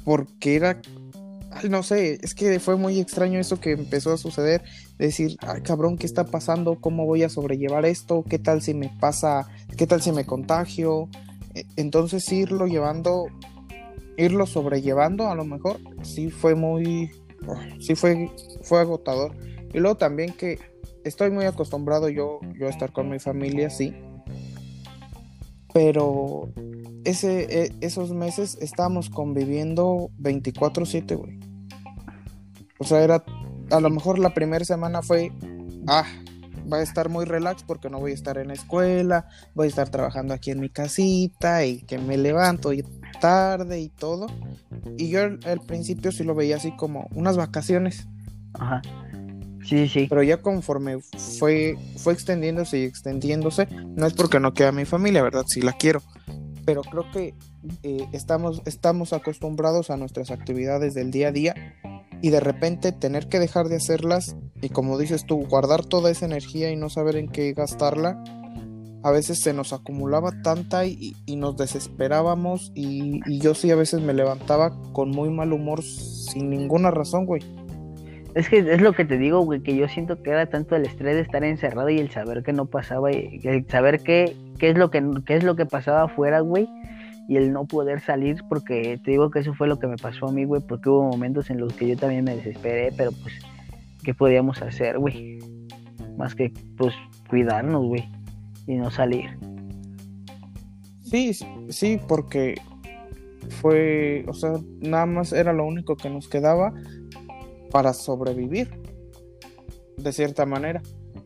porque 0.04 0.56
era, 0.56 0.80
no 1.68 1.82
sé, 1.82 2.18
es 2.22 2.34
que 2.34 2.60
fue 2.60 2.76
muy 2.76 3.00
extraño 3.00 3.38
eso 3.38 3.60
que 3.60 3.72
empezó 3.72 4.12
a 4.12 4.18
suceder, 4.18 4.62
decir, 4.98 5.36
ay 5.40 5.62
cabrón, 5.62 5.98
¿qué 5.98 6.06
está 6.06 6.24
pasando? 6.24 6.80
¿Cómo 6.80 7.06
voy 7.06 7.22
a 7.22 7.28
sobrellevar 7.28 7.84
esto? 7.86 8.24
¿Qué 8.28 8.38
tal 8.38 8.62
si 8.62 8.74
me 8.74 8.90
pasa? 9.00 9.48
¿Qué 9.76 9.86
tal 9.86 10.02
si 10.02 10.12
me 10.12 10.26
contagio? 10.26 11.08
E, 11.54 11.64
entonces 11.76 12.30
irlo 12.32 12.66
llevando 12.66 13.26
irlo 14.16 14.46
sobrellevando 14.46 15.28
a 15.28 15.34
lo 15.34 15.46
mejor 15.46 15.78
sí 16.02 16.30
fue 16.30 16.54
muy 16.54 17.10
sí 17.78 17.94
fue, 17.94 18.30
fue 18.62 18.80
agotador. 18.80 19.34
Y 19.72 19.78
luego 19.78 19.96
también 19.96 20.32
que 20.32 20.58
estoy 21.04 21.30
muy 21.30 21.44
acostumbrado 21.44 22.08
yo, 22.08 22.40
yo 22.58 22.66
a 22.66 22.70
estar 22.70 22.92
con 22.92 23.08
mi 23.08 23.18
familia, 23.18 23.70
sí. 23.70 23.94
Pero 25.72 26.52
ese, 27.04 27.64
e, 27.64 27.72
esos 27.80 28.12
meses 28.12 28.58
estábamos 28.60 29.10
conviviendo 29.10 30.10
24/7, 30.18 31.16
güey. 31.16 31.38
O 32.78 32.84
sea, 32.84 33.02
era, 33.02 33.22
a 33.70 33.80
lo 33.80 33.90
mejor 33.90 34.18
la 34.18 34.34
primera 34.34 34.64
semana 34.64 35.02
fue, 35.02 35.32
ah, 35.86 36.04
va 36.70 36.78
a 36.78 36.82
estar 36.82 37.08
muy 37.08 37.24
relax 37.24 37.62
porque 37.62 37.90
no 37.90 37.98
voy 37.98 38.12
a 38.12 38.14
estar 38.14 38.38
en 38.38 38.48
la 38.48 38.54
escuela, 38.54 39.28
voy 39.54 39.66
a 39.66 39.68
estar 39.68 39.88
trabajando 39.90 40.34
aquí 40.34 40.50
en 40.50 40.60
mi 40.60 40.68
casita 40.68 41.64
y 41.64 41.82
que 41.82 41.98
me 41.98 42.16
levanto 42.16 42.70
tarde 43.20 43.80
y 43.80 43.88
todo. 43.88 44.26
Y 44.96 45.08
yo 45.08 45.20
al, 45.22 45.60
principio 45.66 46.12
sí 46.12 46.24
lo 46.24 46.34
veía 46.34 46.56
así 46.56 46.74
como 46.76 47.08
unas 47.14 47.36
vacaciones. 47.36 48.08
Ajá. 48.54 48.82
Sí, 49.64 49.88
sí. 49.88 50.06
Pero 50.08 50.22
ya 50.22 50.38
conforme 50.38 50.98
fue, 51.38 51.76
fue 51.96 52.12
extendiéndose 52.12 52.78
y 52.78 52.84
extendiéndose, 52.84 53.68
no 53.70 54.06
es 54.06 54.14
porque 54.14 54.40
no 54.40 54.54
queda 54.54 54.72
mi 54.72 54.84
familia, 54.84 55.22
¿verdad? 55.22 55.44
Sí 55.46 55.60
la 55.60 55.72
quiero. 55.72 56.02
Pero 56.64 56.82
creo 56.82 57.10
que 57.10 57.34
eh, 57.82 58.06
estamos, 58.12 58.62
estamos 58.64 59.12
acostumbrados 59.12 59.90
a 59.90 59.96
nuestras 59.96 60.30
actividades 60.30 60.94
del 60.94 61.10
día 61.10 61.28
a 61.28 61.32
día 61.32 61.54
y 62.22 62.30
de 62.30 62.40
repente 62.40 62.92
tener 62.92 63.28
que 63.28 63.38
dejar 63.38 63.68
de 63.68 63.76
hacerlas 63.76 64.36
y 64.60 64.68
como 64.68 64.98
dices 64.98 65.24
tú, 65.26 65.46
guardar 65.46 65.84
toda 65.84 66.10
esa 66.10 66.26
energía 66.26 66.70
y 66.70 66.76
no 66.76 66.90
saber 66.90 67.16
en 67.16 67.28
qué 67.28 67.52
gastarla, 67.52 68.22
a 69.02 69.10
veces 69.10 69.40
se 69.40 69.54
nos 69.54 69.72
acumulaba 69.72 70.30
tanta 70.42 70.84
y, 70.84 71.14
nos 71.28 71.56
desesperábamos 71.56 72.70
y, 72.74 73.20
y, 73.26 73.38
yo 73.38 73.54
sí 73.54 73.70
a 73.70 73.76
veces 73.76 74.02
me 74.02 74.12
levantaba 74.12 74.76
con 74.92 75.10
muy 75.10 75.30
mal 75.30 75.54
humor 75.54 75.82
sin 75.82 76.50
ninguna 76.50 76.90
razón, 76.90 77.24
güey. 77.24 77.42
Es 78.34 78.48
que 78.48 78.58
es 78.58 78.80
lo 78.80 78.92
que 78.92 79.04
te 79.04 79.18
digo, 79.18 79.40
güey, 79.40 79.60
que 79.60 79.74
yo 79.74 79.88
siento 79.88 80.22
que 80.22 80.30
era 80.30 80.46
tanto 80.46 80.76
el 80.76 80.86
estrés 80.86 81.16
de 81.16 81.22
estar 81.22 81.42
encerrado 81.42 81.88
y 81.88 81.98
el 81.98 82.10
saber 82.10 82.42
que 82.42 82.52
no 82.52 82.66
pasaba, 82.66 83.12
y 83.12 83.40
el 83.42 83.66
saber 83.68 84.02
qué, 84.02 84.36
qué, 84.58 84.70
es, 84.70 84.78
lo 84.78 84.90
que, 84.90 85.02
qué 85.26 85.34
es 85.34 85.42
lo 85.42 85.56
que 85.56 85.66
pasaba 85.66 86.04
afuera, 86.04 86.40
güey, 86.40 86.68
y 87.28 87.36
el 87.36 87.52
no 87.52 87.64
poder 87.64 88.00
salir, 88.00 88.42
porque 88.48 89.00
te 89.04 89.10
digo 89.10 89.30
que 89.30 89.40
eso 89.40 89.54
fue 89.54 89.66
lo 89.66 89.78
que 89.78 89.88
me 89.88 89.96
pasó 89.96 90.28
a 90.28 90.32
mí, 90.32 90.44
güey, 90.44 90.62
porque 90.66 90.88
hubo 90.88 91.02
momentos 91.02 91.50
en 91.50 91.58
los 91.58 91.72
que 91.72 91.88
yo 91.88 91.96
también 91.96 92.24
me 92.24 92.36
desesperé, 92.36 92.92
pero 92.96 93.10
pues, 93.10 93.34
¿qué 94.04 94.14
podíamos 94.14 94.62
hacer, 94.62 94.98
güey? 94.98 95.38
Más 96.16 96.34
que, 96.34 96.52
pues, 96.76 96.94
cuidarnos, 97.28 97.84
güey, 97.86 98.08
y 98.66 98.76
no 98.76 98.90
salir. 98.92 99.30
Sí, 101.02 101.32
sí, 101.68 102.00
porque 102.06 102.54
fue, 103.60 104.24
o 104.28 104.32
sea, 104.32 104.52
nada 104.80 105.06
más 105.06 105.32
era 105.32 105.52
lo 105.52 105.66
único 105.66 105.96
que 105.96 106.08
nos 106.08 106.28
quedaba 106.28 106.72
para 107.70 107.92
sobrevivir, 107.92 108.70
de 109.96 110.12
cierta 110.12 110.46
manera, 110.46 110.82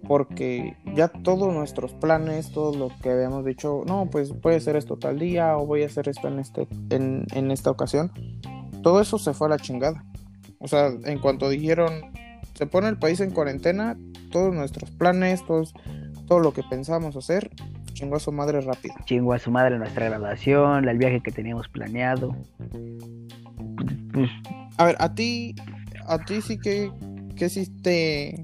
porque 0.07 0.77
ya 0.95 1.09
todos 1.09 1.53
nuestros 1.53 1.93
planes, 1.95 2.51
todo 2.53 2.77
lo 2.77 2.91
que 3.03 3.11
habíamos 3.11 3.45
dicho, 3.45 3.83
no, 3.87 4.09
pues 4.11 4.39
voy 4.41 4.55
a 4.55 4.57
hacer 4.57 4.77
esto 4.77 4.97
tal 4.97 5.19
día 5.19 5.57
o 5.57 5.67
voy 5.67 5.83
a 5.83 5.87
hacer 5.87 6.09
esto 6.09 6.29
en, 6.29 6.39
este, 6.39 6.67
en, 6.91 7.27
en 7.35 7.51
esta 7.51 7.71
ocasión, 7.71 8.13
todo 8.83 9.01
eso 9.01 9.19
se 9.19 9.33
fue 9.33 9.47
a 9.47 9.51
la 9.51 9.59
chingada. 9.59 10.05
O 10.59 10.69
sea, 10.69 10.89
en 10.89 11.19
cuanto 11.19 11.49
dijeron, 11.49 12.13
se 12.55 12.67
pone 12.67 12.89
el 12.89 12.99
país 12.99 13.21
en 13.21 13.31
cuarentena, 13.31 13.99
todos 14.31 14.55
nuestros 14.55 14.91
planes, 14.91 15.45
todos, 15.47 15.75
todo 16.27 16.41
lo 16.41 16.53
que 16.53 16.63
pensamos 16.63 17.17
hacer, 17.17 17.51
chingó 17.95 18.17
a 18.17 18.21
su 18.21 18.33
madre 18.33 18.61
rápido. 18.61 18.95
Chingó 19.05 19.33
a 19.33 19.39
su 19.39 19.51
madre 19.51 19.79
nuestra 19.79 20.07
graduación, 20.07 20.89
el 20.89 20.99
viaje 20.99 21.21
que 21.21 21.31
teníamos 21.31 21.69
planeado. 21.69 22.37
Pues, 24.13 24.31
a 24.77 24.85
ver, 24.85 24.97
a 24.99 25.15
ti, 25.15 25.55
a 26.07 26.19
ti 26.19 26.41
sí 26.41 26.59
que, 26.59 26.91
que 27.37 27.47
hiciste, 27.47 28.43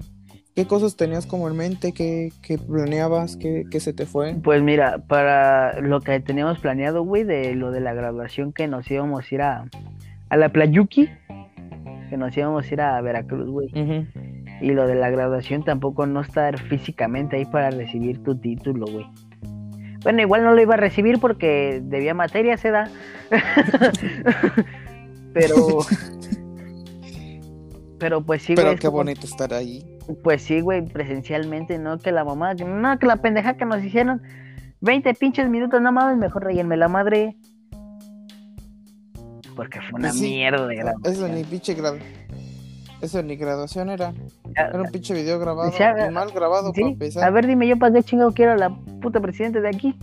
qué 0.55 0.67
cosas 0.67 0.95
tenías 0.95 1.25
como 1.25 1.49
en 1.49 1.57
mente, 1.57 1.93
qué, 1.93 2.31
planeabas, 2.67 3.37
qué, 3.37 3.79
se 3.79 3.93
te 3.93 4.05
fue. 4.05 4.35
Pues 4.35 4.61
mira, 4.61 4.99
para 5.07 5.79
lo 5.81 6.01
que 6.01 6.19
teníamos 6.19 6.59
planeado, 6.59 7.03
güey, 7.03 7.23
de 7.23 7.55
lo 7.55 7.71
de 7.71 7.81
la 7.81 7.93
graduación 7.93 8.53
que 8.53 8.67
nos 8.67 8.89
íbamos 8.89 9.31
a 9.31 9.35
ir 9.35 9.41
a, 9.41 9.65
a 10.29 10.37
la 10.37 10.49
Playuki, 10.49 11.09
que 12.09 12.17
nos 12.17 12.35
íbamos 12.35 12.69
a 12.69 12.73
ir 12.73 12.81
a 12.81 13.01
Veracruz, 13.01 13.49
güey. 13.49 13.69
Y 14.61 14.71
lo 14.71 14.85
de 14.85 14.95
la 14.95 15.09
graduación 15.09 15.63
tampoco 15.63 16.05
no 16.05 16.21
estar 16.21 16.59
físicamente 16.59 17.37
ahí 17.37 17.45
para 17.45 17.71
recibir 17.71 18.21
tu 18.21 18.37
título, 18.37 18.85
güey. 18.85 19.07
Bueno, 20.03 20.21
igual 20.21 20.43
no 20.43 20.53
lo 20.53 20.61
iba 20.61 20.73
a 20.73 20.77
recibir 20.77 21.19
porque 21.19 21.79
debía 21.83 22.13
materia, 22.13 22.57
se 22.57 22.71
da. 22.71 22.89
Pero 25.33 25.55
Pero 28.01 28.25
pues 28.25 28.41
sí, 28.41 28.55
güey. 28.55 28.65
Pero 28.65 28.79
qué 28.79 28.87
bonito 28.87 29.27
estar 29.27 29.53
ahí. 29.53 29.85
Pues 30.23 30.41
sí, 30.41 30.59
güey, 30.59 30.83
presencialmente, 30.83 31.77
¿no? 31.77 31.99
Que 31.99 32.11
la 32.11 32.25
mamá, 32.25 32.55
no, 32.55 32.97
que 32.97 33.05
la 33.05 33.17
pendeja 33.17 33.57
que 33.57 33.63
nos 33.63 33.83
hicieron 33.83 34.23
20 34.81 35.13
pinches 35.13 35.47
minutos, 35.47 35.79
no 35.83 35.91
mames, 35.91 36.17
mejor 36.17 36.43
rellenme 36.43 36.77
la 36.77 36.87
madre. 36.87 37.37
Porque 39.55 39.79
fue 39.81 39.99
una 39.99 40.11
mierda 40.13 40.65
de 40.65 40.77
graduación. 40.77 41.13
Eso 41.13 41.27
ni 41.27 41.43
pinche. 41.43 41.77
Eso 43.01 43.21
ni 43.21 43.35
graduación 43.35 43.91
era. 43.91 44.15
Era 44.55 44.81
un 44.81 44.89
pinche 44.89 45.13
video 45.13 45.37
grabado. 45.37 45.71
mal 46.11 46.31
grabado 46.31 46.73
¿sí? 46.73 46.97
A 47.21 47.29
ver, 47.29 47.45
dime 47.45 47.67
yo 47.67 47.77
para 47.77 47.93
qué 47.93 48.01
chingado 48.01 48.33
quiero 48.33 48.53
a 48.53 48.57
la 48.57 48.69
puta 48.99 49.19
presidente 49.21 49.61
de 49.61 49.69
aquí. 49.69 49.95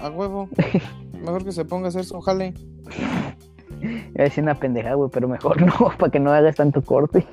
A 0.00 0.10
huevo. 0.10 0.48
Mejor 1.12 1.44
que 1.44 1.52
se 1.52 1.64
ponga 1.64 1.86
a 1.86 1.88
hacer 1.90 2.04
su 2.04 2.20
jale. 2.20 2.54
Iba 4.20 4.26
a 4.26 4.28
decir 4.28 4.44
una 4.44 4.54
pendeja, 4.54 4.92
güey, 4.92 5.08
pero 5.10 5.28
mejor 5.28 5.62
no, 5.80 5.96
para 5.96 6.12
que 6.12 6.20
no 6.20 6.30
hagas 6.30 6.56
tanto 6.56 6.82
corte. 6.82 7.26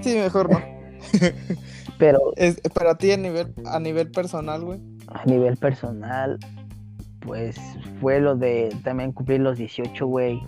Sí, 0.00 0.16
mejor 0.16 0.50
no. 0.50 0.60
pero. 1.98 2.18
Es, 2.36 2.60
para 2.74 2.98
ti 2.98 3.10
a 3.10 3.16
nivel, 3.16 3.54
a 3.64 3.80
nivel 3.80 4.10
personal, 4.10 4.62
güey. 4.62 4.80
A 5.06 5.24
nivel 5.24 5.56
personal, 5.56 6.38
pues 7.20 7.58
fue 8.02 8.20
lo 8.20 8.36
de 8.36 8.76
también 8.84 9.12
cumplir 9.12 9.40
los 9.40 9.56
18, 9.56 10.06
güey. 10.06 10.42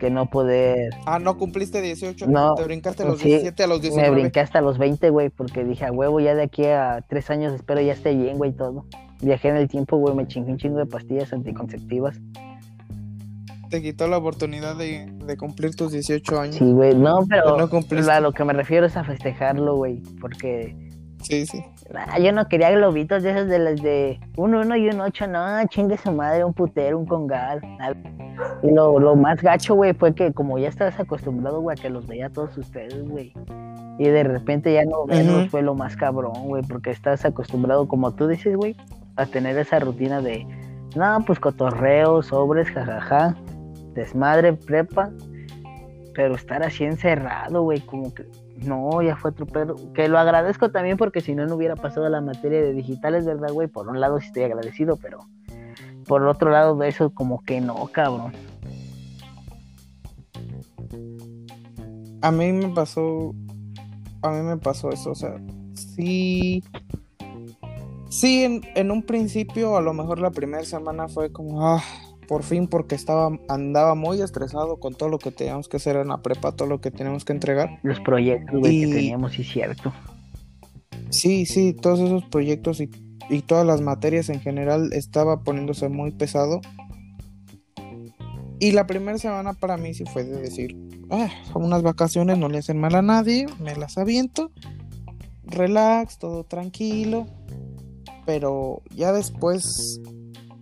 Que 0.00 0.10
no 0.10 0.28
poder. 0.28 0.90
Ah, 1.06 1.20
no 1.20 1.38
cumpliste 1.38 1.80
18. 1.80 2.26
No. 2.26 2.56
Te 2.56 2.64
brincaste 2.64 3.04
a 3.04 3.06
los 3.06 3.22
17 3.22 3.62
a 3.62 3.66
los 3.68 3.82
19. 3.82 4.10
Me 4.10 4.20
brinqué 4.20 4.40
hasta 4.40 4.60
los 4.60 4.78
20, 4.78 5.10
güey, 5.10 5.28
porque 5.30 5.62
dije, 5.62 5.84
a 5.84 5.92
huevo, 5.92 6.18
ya 6.18 6.34
de 6.34 6.42
aquí 6.42 6.64
a 6.64 7.04
tres 7.08 7.30
años 7.30 7.52
espero 7.52 7.80
ya 7.80 7.92
esté 7.92 8.16
bien, 8.16 8.36
güey, 8.36 8.50
todo. 8.50 8.86
Viajé 9.22 9.50
en 9.50 9.58
el 9.58 9.68
tiempo, 9.68 9.96
güey, 9.96 10.16
me 10.16 10.26
chingué 10.26 10.50
un 10.50 10.58
chingo 10.58 10.78
de 10.78 10.86
pastillas 10.86 11.32
anticonceptivas 11.32 12.20
te 13.70 13.80
quitó 13.80 14.08
la 14.08 14.18
oportunidad 14.18 14.76
de, 14.76 15.08
cumplir 15.38 15.74
tus 15.74 15.92
18 15.92 16.40
años. 16.40 16.56
Sí, 16.56 16.70
güey, 16.70 16.94
no, 16.94 17.20
pero 17.28 17.54
a 17.56 18.20
lo 18.20 18.32
que 18.32 18.44
me 18.44 18.52
refiero 18.52 18.86
es 18.86 18.96
a 18.96 19.04
festejarlo, 19.04 19.76
güey, 19.76 20.02
porque... 20.20 20.76
Sí, 21.22 21.46
sí. 21.46 21.62
yo 22.22 22.32
no 22.32 22.48
quería 22.48 22.70
globitos 22.70 23.22
de 23.22 23.32
esos 23.32 23.46
de 23.46 23.58
las 23.58 23.82
de 23.82 24.18
un 24.38 24.54
1 24.54 24.76
y 24.76 24.88
un 24.88 25.02
8, 25.02 25.26
no, 25.26 25.66
chingue 25.68 25.98
su 25.98 26.10
madre, 26.12 26.44
un 26.44 26.54
putero, 26.54 26.98
un 26.98 27.04
congal. 27.04 27.60
Y 28.62 28.70
lo, 28.70 28.98
lo 28.98 29.14
más 29.16 29.42
gacho, 29.42 29.74
güey, 29.74 29.92
fue 29.92 30.14
que 30.14 30.32
como 30.32 30.58
ya 30.58 30.68
estabas 30.68 30.98
acostumbrado, 30.98 31.60
güey, 31.60 31.76
a 31.78 31.80
que 31.80 31.90
los 31.90 32.06
veía 32.06 32.30
todos 32.30 32.56
ustedes, 32.56 33.06
güey. 33.06 33.34
Y 33.98 34.04
de 34.04 34.24
repente 34.24 34.72
ya 34.72 34.86
no 34.86 35.04
verlos 35.04 35.50
fue 35.50 35.60
lo 35.60 35.74
más 35.74 35.94
cabrón, 35.94 36.32
güey, 36.44 36.62
porque 36.62 36.90
estás 36.90 37.26
acostumbrado, 37.26 37.86
como 37.86 38.12
tú 38.14 38.26
dices, 38.26 38.56
güey, 38.56 38.74
a 39.16 39.26
tener 39.26 39.58
esa 39.58 39.78
rutina 39.78 40.22
de, 40.22 40.46
no, 40.96 41.22
pues 41.26 41.38
cotorreo, 41.38 42.22
sobres, 42.22 42.70
jajaja 42.70 43.36
desmadre, 43.94 44.52
prepa, 44.52 45.10
pero 46.14 46.34
estar 46.34 46.62
así 46.62 46.84
encerrado, 46.84 47.62
güey, 47.62 47.80
como 47.80 48.12
que 48.12 48.26
no, 48.56 49.00
ya 49.02 49.16
fue 49.16 49.30
otro. 49.30 49.46
Que 49.94 50.08
lo 50.08 50.18
agradezco 50.18 50.70
también 50.70 50.96
porque 50.96 51.20
si 51.20 51.34
no, 51.34 51.46
no 51.46 51.54
hubiera 51.54 51.76
pasado 51.76 52.08
la 52.08 52.20
materia 52.20 52.60
de 52.60 52.72
digitales, 52.72 53.24
¿verdad, 53.24 53.52
güey? 53.52 53.68
Por 53.68 53.88
un 53.88 54.00
lado 54.00 54.20
sí 54.20 54.26
estoy 54.26 54.42
agradecido, 54.44 54.96
pero 54.96 55.26
por 56.06 56.26
otro 56.26 56.50
lado 56.50 56.76
de 56.76 56.88
eso, 56.88 57.10
como 57.10 57.42
que 57.42 57.60
no, 57.60 57.86
cabrón. 57.92 58.32
A 62.22 62.30
mí 62.30 62.52
me 62.52 62.68
pasó, 62.68 63.34
a 64.22 64.30
mí 64.30 64.42
me 64.42 64.58
pasó 64.58 64.90
eso, 64.90 65.12
o 65.12 65.14
sea, 65.14 65.36
sí, 65.74 66.62
sí, 68.10 68.44
en, 68.44 68.60
en 68.74 68.90
un 68.90 69.02
principio, 69.02 69.76
a 69.76 69.80
lo 69.80 69.94
mejor 69.94 70.18
la 70.18 70.30
primera 70.30 70.64
semana 70.64 71.08
fue 71.08 71.32
como, 71.32 71.66
ah, 71.66 71.82
por 72.30 72.44
fin 72.44 72.68
porque 72.68 72.94
estaba 72.94 73.36
andaba 73.48 73.96
muy 73.96 74.22
estresado 74.22 74.78
con 74.78 74.94
todo 74.94 75.08
lo 75.08 75.18
que 75.18 75.32
teníamos 75.32 75.68
que 75.68 75.78
hacer 75.78 75.96
en 75.96 76.06
la 76.06 76.22
prepa, 76.22 76.52
todo 76.52 76.68
lo 76.68 76.80
que 76.80 76.92
teníamos 76.92 77.24
que 77.24 77.32
entregar. 77.32 77.80
Los 77.82 77.98
proyectos 77.98 78.62
que 78.62 78.86
teníamos, 78.86 79.32
sí, 79.32 79.42
cierto. 79.42 79.92
Sí, 81.08 81.44
sí, 81.44 81.72
todos 81.72 81.98
esos 81.98 82.22
proyectos 82.26 82.80
y, 82.80 82.88
y 83.30 83.42
todas 83.42 83.66
las 83.66 83.80
materias 83.80 84.28
en 84.28 84.38
general 84.38 84.92
estaba 84.92 85.42
poniéndose 85.42 85.88
muy 85.88 86.12
pesado. 86.12 86.60
Y 88.60 88.70
la 88.70 88.86
primera 88.86 89.18
semana 89.18 89.54
para 89.54 89.76
mí 89.76 89.92
sí 89.92 90.04
fue 90.04 90.22
de 90.22 90.40
decir, 90.40 90.76
ah, 91.10 91.30
son 91.52 91.64
unas 91.64 91.82
vacaciones, 91.82 92.38
no 92.38 92.48
le 92.48 92.58
hacen 92.58 92.78
mal 92.78 92.94
a 92.94 93.02
nadie, 93.02 93.46
me 93.58 93.74
las 93.74 93.98
aviento, 93.98 94.52
relax, 95.42 96.18
todo 96.18 96.44
tranquilo. 96.44 97.26
Pero 98.24 98.82
ya 98.94 99.12
después 99.12 100.00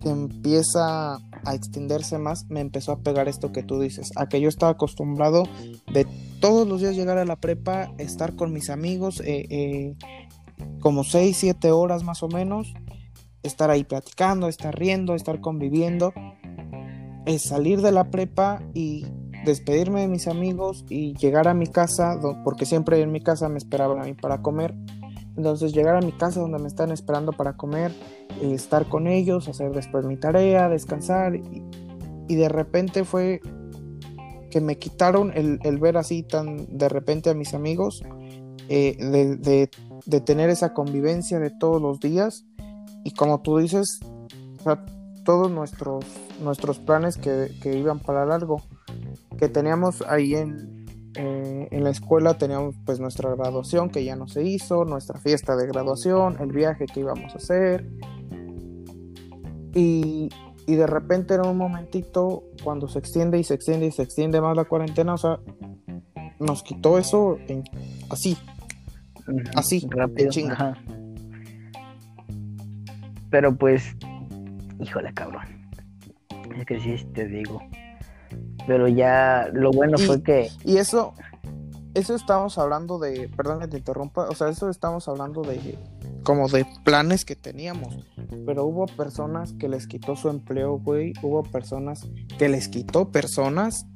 que 0.01 0.09
empieza 0.09 1.19
a 1.45 1.55
extenderse 1.55 2.17
más, 2.17 2.45
me 2.49 2.59
empezó 2.59 2.91
a 2.91 2.99
pegar 2.99 3.27
esto 3.27 3.51
que 3.51 3.63
tú 3.63 3.79
dices, 3.79 4.11
a 4.15 4.27
que 4.27 4.41
yo 4.41 4.49
estaba 4.49 4.73
acostumbrado 4.73 5.43
de 5.91 6.05
todos 6.39 6.67
los 6.67 6.81
días 6.81 6.95
llegar 6.95 7.17
a 7.17 7.25
la 7.25 7.35
prepa, 7.35 7.91
estar 7.97 8.35
con 8.35 8.53
mis 8.53 8.69
amigos, 8.69 9.21
eh, 9.21 9.47
eh, 9.49 9.95
como 10.79 11.03
6, 11.03 11.35
7 11.37 11.71
horas 11.71 12.03
más 12.03 12.23
o 12.23 12.27
menos, 12.27 12.73
estar 13.43 13.69
ahí 13.69 13.83
platicando, 13.83 14.47
estar 14.47 14.77
riendo, 14.77 15.15
estar 15.15 15.41
conviviendo, 15.41 16.13
es 17.25 17.43
salir 17.43 17.81
de 17.81 17.91
la 17.91 18.09
prepa 18.09 18.61
y 18.73 19.05
despedirme 19.45 20.01
de 20.01 20.07
mis 20.07 20.27
amigos 20.27 20.85
y 20.89 21.13
llegar 21.15 21.47
a 21.47 21.53
mi 21.53 21.67
casa, 21.67 22.19
porque 22.43 22.65
siempre 22.65 23.01
en 23.01 23.11
mi 23.11 23.21
casa 23.21 23.49
me 23.49 23.57
esperaban 23.57 23.99
a 23.99 24.03
mí 24.03 24.13
para 24.13 24.41
comer. 24.41 24.73
Entonces 25.37 25.73
llegar 25.73 25.95
a 25.95 26.01
mi 26.01 26.11
casa 26.11 26.39
donde 26.39 26.59
me 26.59 26.67
están 26.67 26.91
esperando 26.91 27.31
para 27.33 27.55
comer, 27.55 27.91
eh, 28.41 28.53
estar 28.53 28.87
con 28.87 29.07
ellos, 29.07 29.47
hacer 29.47 29.71
después 29.71 30.05
mi 30.05 30.17
tarea, 30.17 30.69
descansar. 30.69 31.35
Y, 31.35 32.35
de 32.35 32.47
repente 32.47 33.05
fue 33.05 33.41
que 34.51 34.61
me 34.61 34.77
quitaron 34.77 35.31
el, 35.33 35.77
ver 35.79 35.97
así 35.97 36.21
tan 36.21 36.77
de 36.77 36.87
repente 36.87 37.31
a 37.31 37.33
mis 37.33 37.55
amigos, 37.55 38.03
eh, 38.67 38.95
de, 38.99 39.69
de, 40.05 40.21
tener 40.21 40.51
esa 40.51 40.73
convivencia 40.73 41.39
de 41.39 41.49
todos 41.49 41.81
los 41.81 41.99
días. 41.99 42.45
Y 43.03 43.11
como 43.11 43.41
tú 43.41 43.57
dices, 43.57 43.99
todos 45.23 45.49
nuestros, 45.49 46.05
nuestros 46.43 46.77
planes 46.79 47.17
que, 47.17 47.51
que 47.61 47.77
iban 47.77 47.99
para 47.99 48.25
largo 48.25 48.61
que 49.39 49.47
teníamos 49.47 50.01
ahí 50.01 50.35
en, 50.35 50.78
eh, 51.15 51.67
en 51.71 51.83
la 51.83 51.89
escuela, 51.89 52.37
teníamos 52.37 52.75
pues 52.85 52.99
nuestra 52.99 53.33
graduación 53.35 53.89
que 53.89 54.03
ya 54.03 54.15
no 54.15 54.27
se 54.27 54.43
hizo, 54.43 54.85
nuestra 54.85 55.19
fiesta 55.19 55.55
de 55.55 55.67
graduación, 55.67 56.37
el 56.39 56.51
viaje 56.51 56.85
que 56.85 56.99
íbamos 56.99 57.33
a 57.33 57.37
hacer. 57.37 57.89
Y, 59.73 60.29
y 60.69 60.75
de 60.75 60.85
repente 60.85 61.33
era 61.33 61.43
un 61.43 61.57
momentito 61.57 62.43
cuando 62.63 62.87
se 62.87 62.99
extiende 62.99 63.39
y 63.39 63.43
se 63.43 63.55
extiende 63.55 63.87
y 63.87 63.91
se 63.91 64.03
extiende 64.03 64.39
más 64.39 64.55
la 64.55 64.65
cuarentena, 64.65 65.15
o 65.15 65.17
sea, 65.17 65.39
nos 66.39 66.63
quitó 66.63 66.97
eso 66.97 67.37
así, 68.09 68.37
así, 69.55 69.87
rápido, 69.89 70.29
chinga. 70.29 70.77
Pero 73.29 73.55
pues, 73.55 73.95
híjole 74.79 75.13
cabrón, 75.13 75.43
es 76.55 76.65
que 76.65 76.79
sí 76.79 77.03
te 77.13 77.27
digo, 77.27 77.61
pero 78.69 78.87
ya 78.87 79.49
lo 79.51 79.71
bueno 79.71 79.97
fue 79.97 80.21
que... 80.21 80.51
Y 80.63 80.77
eso, 80.77 81.15
eso 81.95 82.13
estamos 82.13 82.59
hablando 82.59 82.99
de, 82.99 83.27
perdón 83.35 83.61
que 83.61 83.67
te 83.67 83.79
interrumpa, 83.79 84.29
o 84.29 84.35
sea, 84.35 84.49
eso 84.49 84.69
estamos 84.69 85.07
hablando 85.07 85.41
de 85.41 85.75
como 86.21 86.47
de 86.49 86.67
planes 86.83 87.25
que 87.25 87.35
teníamos, 87.35 87.97
pero 88.45 88.65
hubo 88.65 88.85
personas 88.85 89.53
que 89.53 89.69
les 89.69 89.87
quitó 89.87 90.15
su 90.15 90.29
empleo, 90.29 90.77
güey, 90.77 91.13
hubo 91.23 91.41
personas 91.41 92.07
que 92.37 92.47
les 92.47 92.67
quitó 92.67 93.09
personas 93.09 93.87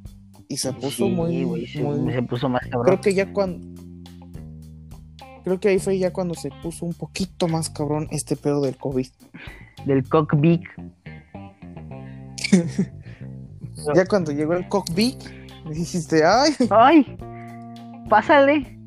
y 0.48 0.58
se 0.58 0.74
puso 0.74 1.08
muy, 1.08 1.68
se, 1.68 2.24
puso 2.24 2.50
más 2.50 2.64
cabrón. 2.64 2.86
Creo 2.86 3.02
que 3.02 3.14
ya 3.14 3.32
cuando 3.32 3.80
creo 5.44 5.60
que 5.60 5.70
ahí 5.70 5.78
fue 5.78 6.00
ya 6.00 6.12
cuando 6.12 6.34
se 6.34 6.50
puso 6.64 6.88
un 6.88 6.96
poquito 6.96 7.48
más 7.48 7.70
cabrón 7.70 8.08
este 8.10 8.36
pedo 8.36 8.60
del 8.60 8.76
COVID. 8.76 9.06
Del 9.86 10.10
cockpit. 10.10 10.64
Ya 13.96 14.06
cuando 14.06 14.32
llegó 14.32 14.54
el 14.54 14.67
cockpit, 14.67 15.17
dijiste, 15.69 16.24
ay. 16.26 16.52
Ay, 16.69 17.17
pásale. 18.10 18.80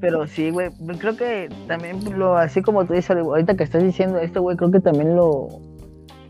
Pero 0.00 0.26
sí, 0.26 0.50
güey, 0.50 0.70
creo 0.98 1.16
que 1.16 1.48
también 1.66 2.18
lo, 2.18 2.36
así 2.36 2.60
como 2.62 2.84
tú 2.84 2.92
dices, 2.92 3.16
ahorita 3.16 3.56
que 3.56 3.64
estás 3.64 3.82
diciendo 3.82 4.18
esto, 4.18 4.42
güey, 4.42 4.56
creo 4.56 4.70
que 4.70 4.80
también 4.80 5.16
lo, 5.16 5.48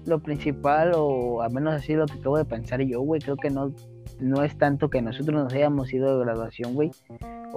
lo 0.05 0.21
principal, 0.21 0.92
o 0.95 1.42
al 1.42 1.53
menos 1.53 1.75
así 1.75 1.95
lo 1.95 2.07
que 2.07 2.14
acabo 2.14 2.38
de 2.38 2.45
pensar 2.45 2.81
yo, 2.83 3.01
güey, 3.01 3.21
creo 3.21 3.37
que 3.37 3.51
no, 3.51 3.73
no 4.21 4.45
es 4.45 4.57
tanto 4.57 4.88
que 4.88 5.03
nosotros 5.03 5.42
nos 5.42 5.53
hayamos 5.53 5.92
ido 5.92 6.16
de 6.16 6.25
graduación, 6.25 6.75
güey, 6.75 6.92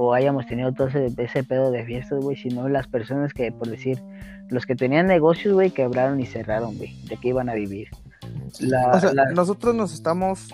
o 0.02 0.14
hayamos 0.14 0.48
tenido 0.48 0.72
todo 0.72 0.88
ese, 0.88 1.12
ese 1.18 1.44
pedo 1.44 1.72
de 1.72 1.84
fiestas, 1.84 2.24
güey, 2.24 2.38
sino 2.38 2.70
las 2.70 2.88
personas 2.88 3.34
que, 3.34 3.52
por 3.52 3.68
decir, 3.68 4.02
los 4.48 4.66
que 4.66 4.74
tenían 4.74 5.08
negocios, 5.08 5.54
güey, 5.54 5.72
quebraron 5.72 6.22
y 6.22 6.26
cerraron, 6.26 6.78
güey, 6.78 6.96
de 7.10 7.18
qué 7.18 7.28
iban 7.28 7.50
a 7.50 7.54
vivir. 7.54 7.90
o 8.24 9.00
sea, 9.00 9.12
nosotros 9.36 9.76
nos 9.76 9.94
estamos 9.94 10.54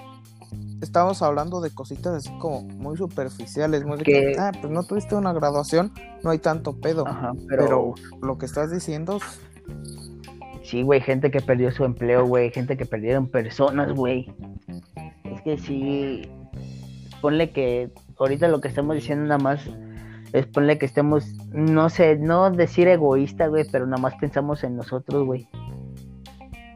estamos 0.81 1.21
hablando 1.21 1.61
de 1.61 1.69
cositas 1.69 2.13
así 2.13 2.31
como 2.39 2.61
muy 2.61 2.97
superficiales, 2.97 3.85
muy 3.85 3.99
de 3.99 4.03
que, 4.03 4.35
ah, 4.39 4.51
pues 4.59 4.73
no 4.73 4.81
tuviste 4.81 5.13
una 5.13 5.31
graduación, 5.31 5.91
no 6.23 6.31
hay 6.31 6.39
tanto 6.39 6.79
pedo. 6.79 7.05
pero... 7.47 7.93
lo 8.23 8.39
que 8.39 8.47
estás 8.47 8.71
diciendo. 8.71 9.19
Sí, 10.63 10.81
güey, 10.81 11.01
gente 11.01 11.29
que 11.29 11.41
perdió 11.41 11.71
su 11.71 11.85
empleo, 11.85 12.25
güey, 12.25 12.49
gente 12.49 12.77
que 12.77 12.87
perdieron 12.87 13.27
personas, 13.27 13.93
güey. 13.93 14.27
Es 15.23 15.39
que 15.43 15.59
sí, 15.59 16.23
ponle 17.21 17.51
que 17.51 17.91
ahorita 18.17 18.47
lo 18.47 18.61
que 18.61 18.67
estamos 18.67 18.95
diciendo 18.95 19.25
nada 19.25 19.39
más 19.39 19.61
es 20.33 20.45
ponle 20.47 20.77
que 20.77 20.85
estemos, 20.85 21.25
no 21.51 21.89
sé, 21.89 22.17
no 22.17 22.51
decir 22.51 22.87
egoísta, 22.87 23.47
güey, 23.47 23.65
pero 23.71 23.85
nada 23.85 24.01
más 24.01 24.15
pensamos 24.15 24.63
en 24.63 24.75
nosotros, 24.75 25.25
güey. 25.25 25.47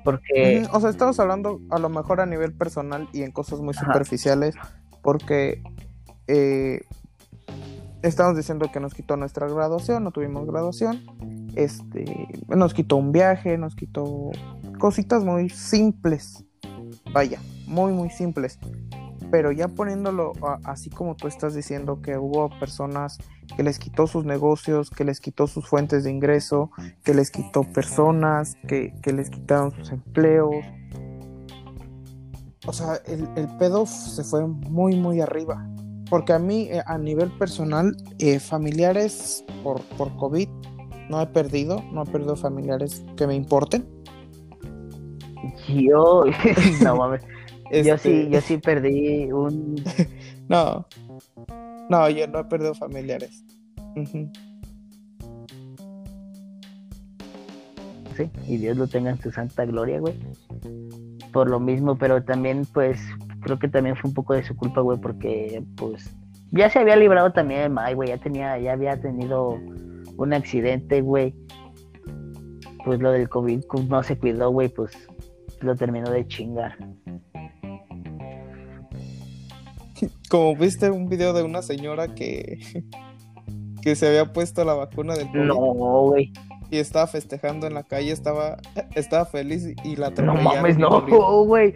Porque... 0.03 0.65
o 0.71 0.79
sea, 0.79 0.89
estamos 0.89 1.19
hablando 1.19 1.59
a 1.69 1.77
lo 1.77 1.89
mejor 1.89 2.21
a 2.21 2.25
nivel 2.25 2.53
personal 2.53 3.09
y 3.11 3.23
en 3.23 3.31
cosas 3.31 3.59
muy 3.59 3.73
superficiales, 3.73 4.55
porque 5.01 5.61
eh, 6.27 6.81
estamos 8.01 8.37
diciendo 8.37 8.69
que 8.71 8.79
nos 8.79 8.93
quitó 8.93 9.17
nuestra 9.17 9.47
graduación, 9.47 10.03
no 10.03 10.11
tuvimos 10.11 10.47
graduación, 10.47 11.01
este, 11.55 12.05
nos 12.47 12.73
quitó 12.73 12.95
un 12.95 13.11
viaje, 13.11 13.57
nos 13.57 13.75
quitó 13.75 14.31
cositas 14.77 15.25
muy 15.25 15.49
simples, 15.49 16.45
vaya, 17.11 17.39
muy, 17.67 17.91
muy 17.91 18.09
simples. 18.09 18.57
Pero 19.31 19.51
ya 19.51 19.67
poniéndolo 19.67 20.33
así 20.63 20.89
como 20.89 21.15
tú 21.15 21.27
estás 21.27 21.53
diciendo 21.53 22.01
que 22.01 22.17
hubo 22.17 22.49
personas 22.59 23.17
que 23.55 23.63
les 23.63 23.77
quitó 23.77 24.07
sus 24.07 24.25
negocios, 24.25 24.89
que 24.89 25.03
les 25.03 25.19
quitó 25.19 25.47
sus 25.47 25.67
fuentes 25.67 26.03
de 26.03 26.11
ingreso, 26.11 26.71
que 27.03 27.13
les 27.13 27.29
quitó 27.31 27.63
personas, 27.63 28.55
que, 28.67 28.93
les 29.05 29.29
quitaron 29.29 29.71
sus 29.71 29.91
empleos. 29.91 30.65
O 32.65 32.73
sea, 32.73 32.95
el, 33.05 33.27
el, 33.35 33.47
pedo 33.57 33.85
se 33.85 34.23
fue 34.23 34.45
muy, 34.47 34.95
muy 34.95 35.21
arriba. 35.21 35.65
Porque 36.09 36.33
a 36.33 36.39
mí, 36.39 36.67
eh, 36.71 36.81
a 36.85 36.97
nivel 36.97 37.29
personal, 37.37 37.95
eh, 38.17 38.39
familiares 38.39 39.45
por, 39.63 39.81
por 39.97 40.15
COVID, 40.17 40.49
no 41.09 41.21
he 41.21 41.27
perdido, 41.27 41.83
no 41.91 42.03
he 42.03 42.05
perdido 42.05 42.35
familiares 42.35 43.03
que 43.15 43.27
me 43.27 43.35
importen. 43.35 43.87
Yo, 45.67 46.23
no 46.83 46.95
mames. 46.95 47.21
Yo 47.71 47.97
sí, 47.97 48.09
este 48.09 48.29
yo 48.29 48.41
sí 48.41 48.57
perdí 48.57 49.31
un. 49.31 49.75
no. 50.49 50.85
No, 51.89 52.09
yo 52.09 52.27
no 52.27 52.39
he 52.39 52.43
perdido 52.45 52.73
familiares. 52.73 53.43
Sí, 58.15 58.29
y 58.47 58.57
Dios 58.57 58.77
lo 58.77 58.87
tenga 58.87 59.11
en 59.11 59.21
su 59.21 59.31
santa 59.31 59.65
gloria, 59.65 59.99
güey. 59.99 60.13
Por 61.31 61.49
lo 61.49 61.59
mismo, 61.59 61.97
pero 61.97 62.23
también, 62.23 62.65
pues, 62.73 62.99
creo 63.41 63.59
que 63.59 63.67
también 63.67 63.95
fue 63.95 64.09
un 64.09 64.13
poco 64.13 64.33
de 64.33 64.43
su 64.43 64.55
culpa, 64.55 64.81
güey, 64.81 64.99
porque, 64.99 65.63
pues, 65.75 66.15
ya 66.51 66.69
se 66.69 66.79
había 66.79 66.95
librado 66.95 67.31
también 67.31 67.61
de 67.61 67.69
May, 67.69 67.93
güey, 67.93 68.09
ya 68.09 68.17
tenía, 68.17 68.57
ya 68.57 68.73
había 68.73 68.99
tenido 68.99 69.59
un 70.17 70.33
accidente, 70.33 71.01
güey. 71.01 71.33
Pues 72.85 72.99
lo 72.99 73.11
del 73.11 73.29
COVID 73.29 73.61
pues, 73.69 73.87
no 73.87 74.01
se 74.03 74.17
cuidó, 74.17 74.49
güey, 74.49 74.69
pues 74.69 74.91
lo 75.61 75.75
terminó 75.75 76.09
de 76.09 76.27
chingar. 76.27 76.77
Como 80.29 80.55
viste 80.55 80.91
un 80.91 81.09
video 81.09 81.33
de 81.33 81.43
una 81.43 81.61
señora 81.61 82.13
que, 82.13 82.59
que 83.81 83.95
se 83.95 84.07
había 84.07 84.31
puesto 84.31 84.63
la 84.63 84.73
vacuna 84.73 85.15
del 85.15 85.27
COVID. 85.27 85.43
No, 85.43 85.55
güey. 85.55 86.31
Y 86.71 86.77
estaba 86.77 87.07
festejando 87.07 87.65
en 87.65 87.73
la 87.73 87.83
calle, 87.83 88.11
estaba, 88.11 88.57
estaba 88.93 89.25
feliz 89.25 89.73
y 89.83 89.95
la 89.95 90.11
No 90.11 90.35
mames, 90.35 90.77
no, 90.77 91.01
güey. 91.45 91.73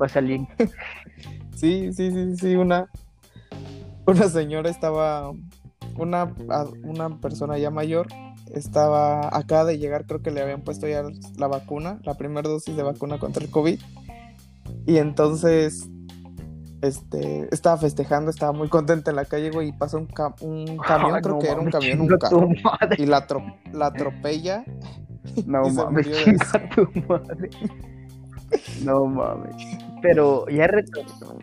Va 0.00 0.06
a 0.06 0.08
salir. 0.08 0.42
sí, 1.56 1.92
sí, 1.92 2.12
sí, 2.12 2.36
sí, 2.36 2.54
una, 2.54 2.88
una 4.06 4.28
señora 4.28 4.70
estaba, 4.70 5.32
una, 5.96 6.32
una 6.84 7.20
persona 7.20 7.58
ya 7.58 7.70
mayor, 7.70 8.06
estaba 8.54 9.36
acá 9.36 9.64
de 9.64 9.78
llegar, 9.78 10.06
creo 10.06 10.22
que 10.22 10.30
le 10.30 10.40
habían 10.40 10.62
puesto 10.62 10.86
ya 10.86 11.02
la 11.36 11.48
vacuna, 11.48 11.98
la 12.04 12.14
primera 12.14 12.48
dosis 12.48 12.76
de 12.76 12.84
vacuna 12.84 13.18
contra 13.18 13.42
el 13.42 13.50
COVID. 13.50 13.80
Y 14.86 14.98
entonces 14.98 15.90
este, 16.82 17.48
estaba 17.52 17.76
festejando, 17.76 18.30
estaba 18.30 18.52
muy 18.52 18.68
contenta 18.68 19.10
en 19.10 19.16
la 19.16 19.24
calle, 19.24 19.50
güey, 19.50 19.68
y 19.68 19.72
pasa 19.72 19.96
un, 19.96 20.08
un 20.40 20.76
camión, 20.86 21.20
creo 21.20 21.38
que 21.38 21.48
era 21.48 21.60
un 21.60 21.70
camión, 21.70 22.00
un 22.02 22.08
carro, 22.08 22.48
y 22.96 23.06
la, 23.06 23.26
la 23.72 23.86
atropella. 23.86 24.64
No 25.46 25.68
mames, 25.68 26.10
chinga 26.10 26.70
tu 26.74 26.88
madre. 27.08 27.50
No 28.84 29.04
mames. 29.04 29.56
Pero 30.00 30.48
ya 30.48 30.66
retorno. 30.66 31.38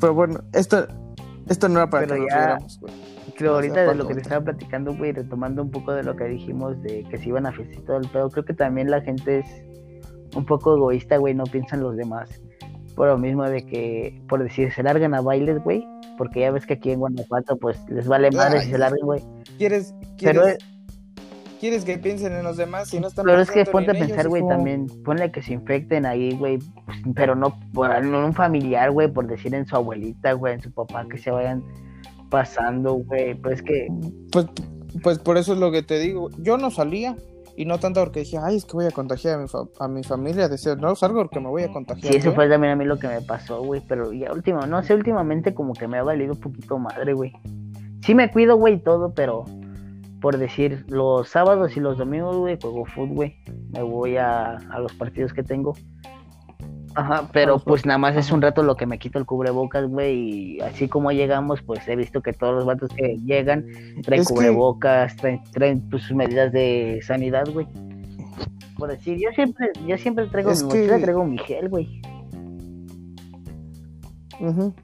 Pero 0.00 0.14
bueno, 0.14 0.40
esto, 0.52 0.86
esto 1.48 1.68
no 1.68 1.80
era 1.80 1.90
para 1.90 2.06
que 2.06 2.26
ya... 2.28 2.58
güey. 2.80 2.92
Creo 3.36 3.54
ahorita 3.54 3.86
de 3.86 3.94
lo 3.94 4.06
que 4.06 4.14
te 4.14 4.20
estaba 4.20 4.44
platicando, 4.44 4.94
güey, 4.94 5.12
retomando 5.12 5.62
un 5.62 5.70
poco 5.70 5.92
de 5.92 6.02
lo 6.02 6.14
que 6.16 6.24
dijimos 6.24 6.80
de 6.82 7.04
que 7.04 7.16
se 7.18 7.28
iban 7.28 7.46
a 7.46 7.52
festar 7.52 7.82
todo 7.84 7.96
el 7.96 8.08
pedo, 8.08 8.28
creo 8.30 8.44
que 8.44 8.52
también 8.52 8.90
la 8.90 9.00
gente 9.00 9.38
es 9.38 9.46
un 10.36 10.44
poco 10.44 10.76
egoísta, 10.76 11.16
güey, 11.16 11.34
no 11.34 11.44
piensan 11.44 11.80
los 11.80 11.96
demás 11.96 12.28
por 12.94 13.08
lo 13.08 13.18
mismo 13.18 13.44
de 13.44 13.64
que, 13.64 14.22
por 14.28 14.42
decir, 14.42 14.72
se 14.72 14.82
largan 14.82 15.14
a 15.14 15.20
bailes, 15.20 15.62
güey, 15.62 15.86
porque 16.18 16.40
ya 16.40 16.50
ves 16.50 16.66
que 16.66 16.74
aquí 16.74 16.90
en 16.90 17.00
Guanajuato, 17.00 17.56
pues, 17.56 17.78
les 17.88 18.06
vale 18.06 18.30
madre 18.30 18.62
si 18.62 18.70
se 18.70 18.78
largan, 18.78 19.04
güey. 19.04 19.22
¿Quieres, 19.58 19.94
quieres, 20.18 20.58
quieres 21.60 21.84
que 21.84 21.98
piensen 21.98 22.32
en 22.32 22.44
los 22.44 22.56
demás 22.56 22.88
si 22.88 23.00
no 23.00 23.08
están 23.08 23.24
Pero 23.24 23.40
es 23.40 23.50
que 23.50 23.64
ponte 23.64 23.92
a 23.92 23.94
pensar, 23.94 24.28
güey, 24.28 24.46
también, 24.46 24.86
ponle 25.04 25.30
que 25.30 25.42
se 25.42 25.52
infecten 25.54 26.06
ahí, 26.06 26.32
güey, 26.36 26.58
pues, 26.58 26.98
pero 27.14 27.34
no 27.34 27.58
por 27.72 27.90
un 27.90 28.34
familiar, 28.34 28.90
güey, 28.90 29.08
por 29.08 29.26
decir 29.26 29.54
en 29.54 29.66
su 29.66 29.76
abuelita, 29.76 30.32
güey, 30.32 30.54
en 30.54 30.60
su 30.60 30.72
papá, 30.72 31.06
que 31.08 31.18
se 31.18 31.30
vayan 31.30 31.62
pasando, 32.30 32.94
güey, 32.94 33.34
pues 33.34 33.62
que... 33.62 33.88
Pues, 34.32 34.46
pues 35.02 35.18
por 35.18 35.38
eso 35.38 35.52
es 35.52 35.58
lo 35.58 35.70
que 35.70 35.82
te 35.82 35.98
digo, 35.98 36.30
yo 36.38 36.58
no 36.58 36.70
salía, 36.70 37.16
y 37.56 37.64
no 37.64 37.78
tanto 37.78 38.00
porque 38.00 38.20
dije, 38.20 38.38
ay, 38.38 38.56
es 38.56 38.64
que 38.64 38.72
voy 38.72 38.86
a 38.86 38.90
contagiar 38.90 39.38
a 39.38 39.42
mi, 39.42 39.46
a 39.78 39.88
mi 39.88 40.02
familia. 40.02 40.48
Decía, 40.48 40.74
no 40.74 40.94
salgo 40.94 41.20
porque 41.22 41.40
me 41.40 41.48
voy 41.48 41.62
a 41.62 41.72
contagiar. 41.72 42.12
Sí, 42.12 42.18
eso 42.18 42.32
fue 42.32 42.48
también 42.48 42.72
a 42.72 42.76
mí 42.76 42.84
lo 42.84 42.98
que 42.98 43.08
me 43.08 43.20
pasó, 43.20 43.62
güey. 43.62 43.82
Pero 43.86 44.12
ya 44.12 44.32
último, 44.32 44.66
no 44.66 44.82
sé, 44.82 44.94
últimamente 44.94 45.54
como 45.54 45.74
que 45.74 45.86
me 45.86 45.98
ha 45.98 46.02
valido 46.02 46.32
un 46.32 46.40
poquito 46.40 46.78
madre, 46.78 47.12
güey. 47.12 47.32
Sí 48.02 48.14
me 48.14 48.30
cuido, 48.30 48.56
güey, 48.56 48.78
todo, 48.82 49.12
pero 49.14 49.44
por 50.20 50.38
decir, 50.38 50.84
los 50.88 51.28
sábados 51.28 51.76
y 51.76 51.80
los 51.80 51.98
domingos, 51.98 52.36
güey, 52.36 52.58
juego 52.60 52.86
fútbol, 52.86 53.14
güey. 53.14 53.36
Me 53.72 53.82
voy 53.82 54.16
a, 54.16 54.56
a 54.56 54.78
los 54.78 54.92
partidos 54.94 55.32
que 55.32 55.42
tengo. 55.42 55.74
Ajá, 56.94 57.28
pero 57.32 57.58
pues 57.58 57.86
nada 57.86 57.98
más 57.98 58.16
es 58.16 58.30
un 58.30 58.42
rato 58.42 58.62
lo 58.62 58.76
que 58.76 58.86
me 58.86 58.98
quito 58.98 59.18
el 59.18 59.24
cubrebocas, 59.24 59.86
güey, 59.86 60.56
y 60.56 60.60
así 60.60 60.88
como 60.88 61.10
llegamos, 61.10 61.62
pues 61.62 61.86
he 61.88 61.96
visto 61.96 62.20
que 62.20 62.32
todos 62.32 62.54
los 62.54 62.66
vatos 62.66 62.90
que 62.94 63.18
llegan 63.24 63.66
traen 64.02 64.24
cubrebocas, 64.24 65.16
traen, 65.16 65.42
traen 65.52 65.80
pues, 65.88 66.02
sus 66.02 66.16
medidas 66.16 66.52
de 66.52 67.00
sanidad, 67.02 67.48
güey. 67.50 67.66
Por 68.76 68.90
decir, 68.90 69.18
yo 69.18 69.30
siempre, 69.34 69.70
yo 69.86 69.96
siempre 69.96 70.26
traigo 70.26 70.50
mi 70.50 70.62
mochila, 70.62 70.98
traigo 70.98 71.24
mi 71.24 71.38
gel, 71.38 71.68
güey. 71.68 72.02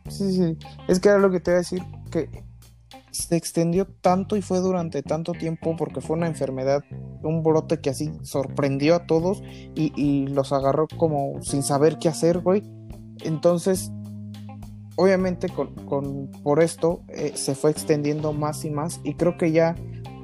Sí, 0.08 0.32
sí, 0.32 0.56
es 0.86 1.00
que 1.00 1.08
era 1.08 1.18
lo 1.18 1.30
que 1.30 1.40
te 1.40 1.50
iba 1.50 1.56
a 1.56 1.60
decir, 1.60 1.82
que 2.10 2.28
se 3.10 3.36
extendió 3.36 3.86
tanto 3.86 4.36
y 4.36 4.42
fue 4.42 4.60
durante 4.60 5.02
tanto 5.02 5.32
tiempo 5.32 5.76
porque 5.76 6.00
fue 6.00 6.16
una 6.16 6.26
enfermedad, 6.26 6.84
un 7.22 7.42
brote 7.42 7.80
que 7.80 7.90
así 7.90 8.12
sorprendió 8.22 8.94
a 8.94 9.06
todos 9.06 9.42
y, 9.74 10.26
los 10.28 10.52
agarró 10.52 10.86
como 10.96 11.42
sin 11.42 11.62
saber 11.62 11.98
qué 11.98 12.08
hacer, 12.08 12.40
güey. 12.40 12.62
Entonces, 13.22 13.90
obviamente 14.96 15.48
con, 15.48 16.30
por 16.42 16.62
esto 16.62 17.02
eh, 17.08 17.32
se 17.34 17.54
fue 17.54 17.70
extendiendo 17.70 18.32
más 18.32 18.64
y 18.64 18.70
más 18.70 19.00
y 19.04 19.14
creo 19.14 19.36
que 19.36 19.52
ya 19.52 19.74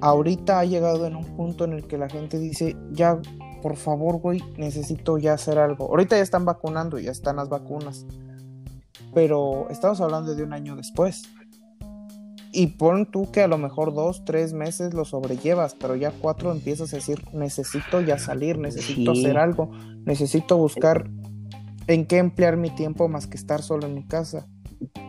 ahorita 0.00 0.60
ha 0.60 0.64
llegado 0.64 1.06
en 1.06 1.16
un 1.16 1.24
punto 1.36 1.64
en 1.64 1.72
el 1.72 1.86
que 1.86 1.98
la 1.98 2.08
gente 2.08 2.38
dice, 2.38 2.76
ya, 2.92 3.20
por 3.62 3.76
favor, 3.76 4.18
güey, 4.18 4.42
necesito 4.58 5.16
ya 5.16 5.32
hacer 5.32 5.58
algo. 5.58 5.86
Ahorita 5.86 6.16
ya 6.16 6.22
están 6.22 6.44
vacunando, 6.44 6.98
ya 6.98 7.10
están 7.10 7.36
las 7.36 7.48
vacunas. 7.48 8.06
Pero 9.14 9.68
estamos 9.70 10.00
hablando 10.02 10.34
de 10.34 10.42
un 10.42 10.52
año 10.52 10.76
después. 10.76 11.22
Y 12.56 12.68
pon 12.68 13.10
tú 13.10 13.32
que 13.32 13.42
a 13.42 13.48
lo 13.48 13.58
mejor 13.58 13.94
dos, 13.94 14.24
tres 14.24 14.52
meses 14.52 14.94
lo 14.94 15.04
sobrellevas, 15.04 15.74
pero 15.74 15.96
ya 15.96 16.12
cuatro 16.12 16.52
empiezas 16.52 16.92
a 16.92 16.96
decir, 16.96 17.20
necesito 17.32 18.00
ya 18.00 18.16
salir, 18.16 18.58
necesito 18.58 19.10
hacer 19.10 19.36
algo, 19.38 19.72
necesito 20.04 20.56
buscar 20.56 21.10
en 21.88 22.06
qué 22.06 22.18
emplear 22.18 22.56
mi 22.56 22.70
tiempo 22.70 23.08
más 23.08 23.26
que 23.26 23.36
estar 23.36 23.60
solo 23.60 23.88
en 23.88 23.94
mi 23.94 24.06
casa. 24.06 24.46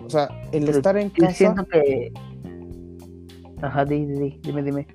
O 0.03 0.09
sea, 0.09 0.29
el 0.51 0.67
estar 0.69 0.97
en 0.97 1.11
casa... 1.11 1.33
Siento 1.33 1.67
que... 1.67 2.11
Ajá, 3.61 3.85
dime, 3.85 4.39
dime, 4.41 4.63
dime. 4.63 4.87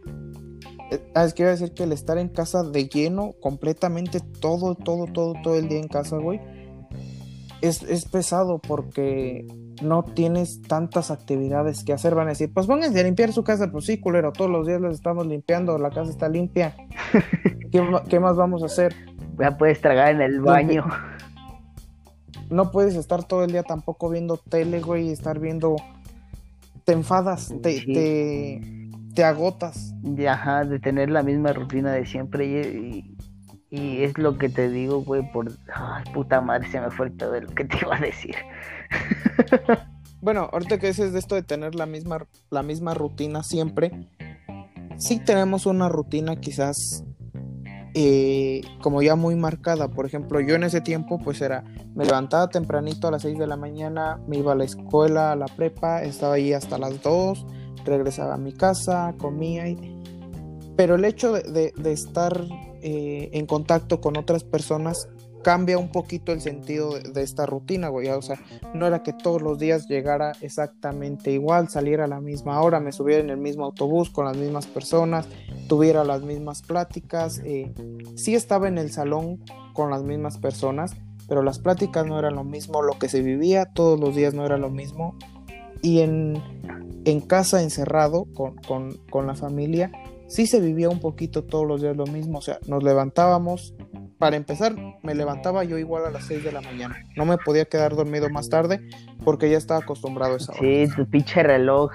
Eh, 0.91 1.01
ah, 1.15 1.25
es 1.25 1.35
que 1.35 1.43
iba 1.43 1.51
a 1.51 1.55
decir 1.55 1.73
que 1.73 1.85
el 1.85 1.93
estar 1.93 2.19
en 2.19 2.31
casa 2.31 2.65
de 2.65 2.89
lleno, 2.89 3.33
completamente 3.41 4.19
todo, 4.41 4.75
todo, 4.75 5.07
todo, 5.07 5.35
todo 5.45 5.55
el 5.55 5.69
día 5.69 5.79
en 5.79 5.87
casa, 5.87 6.17
güey, 6.17 6.41
es, 7.63 7.85
es 7.85 8.07
pesado 8.07 8.59
porque 8.59 9.47
no 9.83 10.03
tienes 10.03 10.63
tantas 10.63 11.11
actividades 11.11 11.85
que 11.85 11.93
hacer, 11.93 12.15
van 12.15 12.27
a 12.27 12.31
decir, 12.31 12.53
pues 12.53 12.67
pónganse 12.67 13.01
a 13.01 13.05
limpiar 13.05 13.33
su 13.33 13.45
casa, 13.45 13.71
pues 13.71 13.87
sí, 13.87 13.99
culero, 13.99 14.33
todos 14.33 14.51
los 14.51 14.67
días 14.67 14.81
les 14.81 14.95
estamos 14.95 15.27
limpiando, 15.27 15.79
la 15.79 15.91
casa 15.91 16.11
está 16.11 16.29
limpia. 16.29 16.75
¿Qué, 18.09 18.21
más 18.21 18.37
vamos 18.37 18.63
a 18.63 18.67
hacer? 18.67 18.95
Ya 19.39 19.57
puedes 19.57 19.81
tragar 19.81 20.15
en 20.15 20.21
el 20.21 20.41
baño. 20.41 20.85
No 22.51 22.73
puedes 22.73 22.97
estar 22.97 23.25
todo 23.25 23.45
el 23.45 23.53
día 23.53 23.63
tampoco 23.63 24.11
viendo 24.11 24.37
tele, 24.37 24.81
güey, 24.81 25.09
y 25.09 25.13
estar 25.13 25.39
viendo... 25.39 25.77
Te 26.85 26.93
enfadas, 26.93 27.55
te, 27.63 28.61
te, 29.15 29.25
agotas. 29.25 29.95
Y, 30.03 30.27
ajá, 30.27 30.65
de 30.65 30.81
tener 30.81 31.11
la 31.11 31.23
misma 31.23 31.53
rutina 31.53 31.93
de 31.93 32.07
siempre 32.07 32.47
y, 32.47 33.17
y 33.71 34.03
es 34.03 34.19
lo 34.19 34.37
que 34.37 34.49
te 34.49 34.69
digo, 34.69 35.03
güey, 35.03 35.31
por... 35.31 35.53
Ay, 35.73 36.05
puta 36.13 36.41
madre, 36.41 36.69
se 36.69 36.81
me 36.81 36.91
fue 36.91 37.11
todo 37.11 37.41
lo 37.41 37.49
que 37.55 37.65
te 37.65 37.79
iba 37.83 37.97
a 37.97 38.01
decir. 38.01 38.35
bueno, 40.21 40.49
ahorita 40.53 40.79
que 40.79 40.89
dices 40.89 41.13
de 41.13 41.19
esto 41.19 41.35
de 41.35 41.43
tener 41.43 41.75
la 41.75 41.87
misma, 41.87 42.27
la 42.51 42.63
misma 42.63 42.95
rutina 42.95 43.43
siempre, 43.43 44.09
sí 44.97 45.19
tenemos 45.19 45.67
una 45.67 45.89
rutina 45.89 46.37
quizás 46.37 47.05
eh, 47.95 48.61
como 48.83 49.03
ya 49.03 49.17
muy 49.17 49.35
marcada. 49.35 49.89
Por 49.89 50.07
ejemplo, 50.07 50.41
yo 50.41 50.55
en 50.55 50.63
ese 50.63 50.81
tiempo 50.81 51.19
pues 51.19 51.41
era, 51.41 51.65
me 51.95 52.05
levantaba 52.05 52.49
tempranito 52.49 53.09
a 53.09 53.11
las 53.11 53.23
6 53.23 53.39
de 53.39 53.47
la 53.47 53.57
mañana, 53.57 54.21
me 54.29 54.39
iba 54.39 54.53
a 54.53 54.55
la 54.55 54.65
escuela, 54.65 55.33
a 55.33 55.37
la 55.37 55.47
prepa, 55.47 56.03
estaba 56.03 56.35
ahí 56.35 56.53
hasta 56.53 56.79
las 56.79 57.03
2, 57.03 57.47
regresaba 57.85 58.35
a 58.35 58.39
mi 58.39 58.53
casa, 58.53 59.15
comía. 59.19 59.65
Pero 60.77 60.95
el 60.95 61.05
hecho 61.05 61.33
de, 61.33 61.73
estar 61.85 62.45
eh, 62.83 63.31
en 63.33 63.47
contacto 63.47 64.01
con 64.01 64.17
otras 64.17 64.45
personas 64.45 65.09
cambia 65.43 65.79
un 65.79 65.91
poquito 65.91 66.33
el 66.33 66.41
sentido 66.41 66.99
de, 66.99 67.23
esta 67.23 67.47
rutina, 67.47 67.89
güey. 67.89 68.09
O 68.09 68.23
sea, 68.23 68.39
no 68.75 68.87
era 68.87 69.03
que 69.03 69.13
todos 69.13 69.43
los 69.43 69.59
días 69.59 69.89
llegara 69.89 70.33
exactamente 70.41 71.33
igual, 71.33 71.69
saliera 71.69 72.05
a 72.05 72.09
la 72.09 72.21
misma 72.21 72.61
hora, 72.61 72.81
me 72.81 72.93
subiera 72.93 73.23
en 73.23 73.31
el 73.31 73.39
mismo 73.39 73.65
autobús 73.65 74.11
con 74.11 74.27
las 74.27 74.37
mismas 74.37 74.67
personas, 74.67 75.27
tuviera 75.69 76.05
las 76.05 76.23
mismas 76.23 76.63
pláticas. 76.63 77.41
Eh, 77.45 77.73
sí 78.17 78.35
estaba 78.35 78.69
en 78.69 78.79
el 78.79 78.91
salón 78.91 79.43
con 79.73 79.91
las 79.91 80.03
mismas 80.03 80.39
personas, 80.39 80.95
pero 81.29 81.43
las 81.43 81.59
pláticas 81.59 82.07
no 82.07 82.19
eran 82.19 82.35
lo 82.35 82.45
mismo, 82.45 82.83
lo 82.83 82.99
que 82.99 83.09
se 83.09 83.23
vivía 83.23 83.67
todos 83.67 83.99
los 83.99 84.15
días 84.15 84.35
no 84.35 84.45
era 84.45 84.59
lo 84.59 84.71
mismo. 84.71 85.17
Y 85.83 86.01
en, 86.01 86.43
en 87.05 87.21
casa 87.21 87.63
encerrado 87.63 88.27
con, 88.35 88.57
con, 88.57 88.99
con 89.11 89.27
la 89.27 89.35
familia, 89.35 89.91
sí 90.31 90.47
se 90.47 90.61
vivía 90.61 90.89
un 90.89 91.01
poquito 91.01 91.45
todos 91.45 91.67
los 91.67 91.83
días 91.83 91.97
lo 91.97 92.07
mismo. 92.07 92.39
O 92.39 92.43
sea, 92.43 92.59
nos 92.67 92.83
levantábamos, 92.83 93.75
para 94.19 94.37
empezar, 94.37 94.75
me 95.03 95.15
levantaba 95.15 95.65
yo 95.65 95.77
igual 95.77 96.07
a 96.07 96.11
las 96.11 96.25
6 96.25 96.45
de 96.45 96.53
la 96.53 96.61
mañana. 96.61 96.97
No 97.17 97.27
me 97.27 97.37
podía 97.37 97.65
quedar 97.65 97.95
dormido 97.95 98.31
más 98.31 98.49
tarde 98.49 98.81
porque 99.25 99.51
ya 99.51 99.59
estaba 99.59 99.81
acostumbrado 99.81 100.35
a 100.35 100.37
esa 100.37 100.53
hora. 100.53 100.61
Sí, 100.61 100.87
tu 100.95 101.07
pinche 101.07 101.43
reloj 101.43 101.91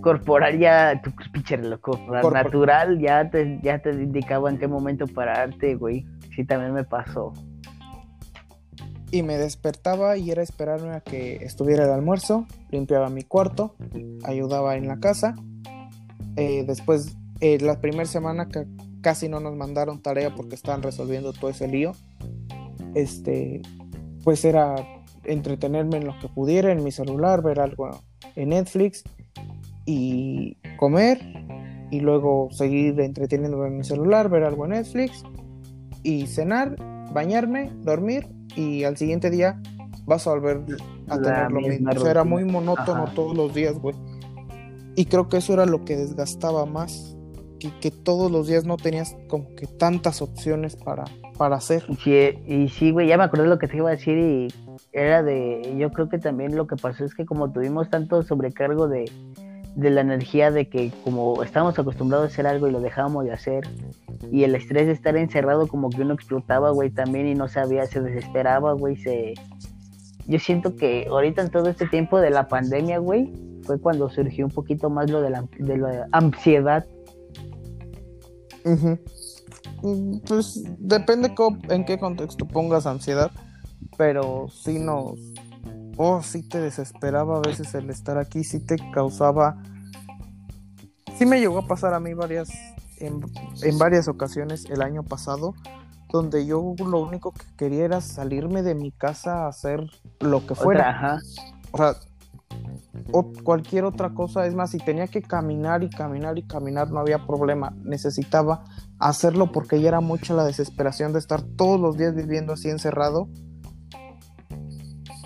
corporal 0.00 0.58
ya, 0.58 1.00
tu 1.02 1.12
pinche 1.32 1.56
reloj 1.56 1.80
corporal 1.80 2.32
natural 2.32 2.98
ya 2.98 3.28
te, 3.30 3.60
ya 3.62 3.78
te 3.78 3.90
indicaba 3.90 4.50
en 4.50 4.58
qué 4.58 4.66
momento 4.66 5.06
pararte, 5.06 5.74
güey. 5.74 6.06
Sí, 6.34 6.44
también 6.44 6.72
me 6.72 6.84
pasó. 6.84 7.32
Y 9.12 9.22
me 9.22 9.36
despertaba 9.36 10.16
y 10.16 10.30
era 10.30 10.42
esperarme 10.42 10.94
a 10.94 11.00
que 11.00 11.36
estuviera 11.44 11.84
el 11.84 11.90
almuerzo, 11.90 12.46
limpiaba 12.70 13.10
mi 13.10 13.22
cuarto, 13.22 13.74
ayudaba 14.22 14.76
en 14.76 14.86
la 14.86 15.00
casa. 15.00 15.34
Eh, 16.36 16.64
después, 16.64 17.16
eh, 17.40 17.58
la 17.60 17.80
primera 17.80 18.04
semana 18.04 18.48
que 18.48 18.66
casi 19.00 19.28
no 19.28 19.40
nos 19.40 19.56
mandaron 19.56 20.02
tarea 20.02 20.34
porque 20.34 20.54
estaban 20.54 20.82
resolviendo 20.82 21.32
todo 21.32 21.50
ese 21.50 21.68
lío. 21.68 21.92
Este, 22.94 23.62
pues 24.24 24.44
era 24.44 24.74
entretenerme 25.24 25.98
en 25.98 26.06
lo 26.06 26.18
que 26.18 26.28
pudiera 26.28 26.72
en 26.72 26.82
mi 26.82 26.90
celular, 26.90 27.42
ver 27.42 27.60
algo 27.60 27.90
en 28.36 28.50
Netflix 28.50 29.04
y 29.86 30.56
comer 30.76 31.20
y 31.90 32.00
luego 32.00 32.48
seguir 32.50 33.00
entreteniéndome 33.00 33.68
en 33.68 33.78
mi 33.78 33.84
celular, 33.84 34.28
ver 34.28 34.44
algo 34.44 34.64
en 34.64 34.72
Netflix 34.72 35.24
y 36.02 36.26
cenar, 36.26 36.76
bañarme, 37.12 37.70
dormir 37.82 38.28
y 38.56 38.84
al 38.84 38.96
siguiente 38.96 39.30
día 39.30 39.60
vas 40.04 40.26
a 40.26 40.30
volver 40.30 40.62
a 41.08 41.18
tener 41.20 41.50
lo 41.50 41.60
mismo. 41.60 41.90
O 41.90 41.98
sea, 41.98 42.10
era 42.10 42.24
muy 42.24 42.44
monótono 42.44 43.06
todos 43.14 43.36
los 43.36 43.54
días, 43.54 43.78
güey. 43.78 43.94
Y 44.96 45.06
creo 45.06 45.28
que 45.28 45.38
eso 45.38 45.54
era 45.54 45.66
lo 45.66 45.84
que 45.84 45.96
desgastaba 45.96 46.66
más 46.66 47.16
que, 47.60 47.90
todos 47.90 48.30
los 48.30 48.48
días 48.48 48.64
no 48.64 48.76
tenías 48.76 49.16
como 49.28 49.54
que 49.54 49.66
tantas 49.66 50.22
opciones 50.22 50.76
para, 50.76 51.04
para 51.36 51.56
hacer. 51.56 51.84
Sí, 52.02 52.38
y 52.46 52.68
sí, 52.68 52.90
güey, 52.90 53.08
ya 53.08 53.16
me 53.16 53.24
acordé 53.24 53.46
lo 53.46 53.58
que 53.58 53.68
te 53.68 53.76
iba 53.76 53.88
a 53.88 53.92
decir 53.92 54.18
y 54.18 54.48
era 54.92 55.22
de, 55.22 55.74
yo 55.78 55.90
creo 55.90 56.08
que 56.08 56.18
también 56.18 56.56
lo 56.56 56.66
que 56.66 56.76
pasó 56.76 57.04
es 57.04 57.14
que 57.14 57.24
como 57.24 57.52
tuvimos 57.52 57.90
tanto 57.90 58.22
sobrecargo 58.22 58.88
de, 58.88 59.10
de 59.74 59.90
la 59.90 60.00
energía 60.00 60.50
de 60.50 60.68
que 60.68 60.92
como 61.04 61.42
estábamos 61.42 61.78
acostumbrados 61.78 62.26
a 62.26 62.32
hacer 62.32 62.46
algo 62.46 62.68
y 62.68 62.72
lo 62.72 62.80
dejábamos 62.80 63.24
de 63.24 63.32
hacer 63.32 63.68
y 64.30 64.44
el 64.44 64.54
estrés 64.54 64.86
de 64.86 64.92
estar 64.92 65.16
encerrado 65.16 65.68
como 65.68 65.90
que 65.90 66.02
uno 66.02 66.14
explotaba, 66.14 66.70
güey, 66.70 66.90
también 66.90 67.26
y 67.26 67.34
no 67.34 67.48
sabía, 67.48 67.86
se 67.86 68.00
desesperaba, 68.00 68.72
güey, 68.72 68.96
se... 68.96 69.34
Yo 70.26 70.38
siento 70.38 70.76
que 70.76 71.06
ahorita 71.10 71.42
en 71.42 71.50
todo 71.50 71.68
este 71.68 71.86
tiempo 71.86 72.20
de 72.20 72.30
la 72.30 72.46
pandemia, 72.46 72.98
güey, 72.98 73.32
fue 73.62 73.80
cuando 73.80 74.08
surgió 74.10 74.44
un 74.44 74.52
poquito 74.52 74.90
más 74.90 75.10
lo 75.10 75.20
de 75.22 75.30
la, 75.30 75.44
de 75.58 75.76
la 75.76 76.08
ansiedad 76.12 76.86
Mm, 78.64 80.18
pues 80.26 80.62
depende 80.78 81.34
en 81.68 81.84
qué 81.84 81.98
contexto 81.98 82.46
pongas 82.46 82.86
ansiedad, 82.86 83.30
pero 83.96 84.48
si 84.48 84.78
nos... 84.78 85.18
Oh, 85.96 86.22
sí 86.22 86.42
te 86.48 86.60
desesperaba 86.60 87.38
a 87.38 87.40
veces 87.40 87.74
el 87.74 87.90
estar 87.90 88.18
aquí, 88.18 88.44
sí 88.44 88.60
te 88.60 88.76
causaba... 88.92 89.62
Sí 91.16 91.26
me 91.26 91.38
llegó 91.38 91.58
a 91.58 91.66
pasar 91.66 91.92
a 91.92 92.00
mí 92.00 92.14
varias 92.14 92.50
en, 92.98 93.20
en 93.62 93.78
varias 93.78 94.08
ocasiones 94.08 94.64
el 94.70 94.80
año 94.80 95.02
pasado 95.02 95.54
donde 96.12 96.46
yo 96.46 96.74
lo 96.78 97.00
único 97.00 97.32
que 97.32 97.44
quería 97.56 97.84
era 97.84 98.00
salirme 98.00 98.62
de 98.62 98.74
mi 98.74 98.90
casa 98.90 99.44
a 99.44 99.48
hacer 99.48 99.84
lo 100.20 100.46
que 100.46 100.54
fuera. 100.54 101.20
O 101.72 101.76
sea, 101.76 101.94
o 103.12 103.32
cualquier 103.44 103.84
otra 103.84 104.10
cosa. 104.10 104.46
Es 104.46 104.54
más, 104.54 104.70
si 104.70 104.78
tenía 104.78 105.06
que 105.06 105.22
caminar 105.22 105.82
y 105.82 105.90
caminar 105.90 106.38
y 106.38 106.42
caminar, 106.42 106.90
no 106.90 107.00
había 107.00 107.26
problema. 107.26 107.72
Necesitaba 107.82 108.64
hacerlo 108.98 109.52
porque 109.52 109.80
ya 109.80 109.88
era 109.88 110.00
mucha 110.00 110.34
la 110.34 110.44
desesperación 110.44 111.12
de 111.12 111.18
estar 111.18 111.42
todos 111.42 111.80
los 111.80 111.96
días 111.96 112.14
viviendo 112.14 112.52
así 112.52 112.68
encerrado. 112.68 113.28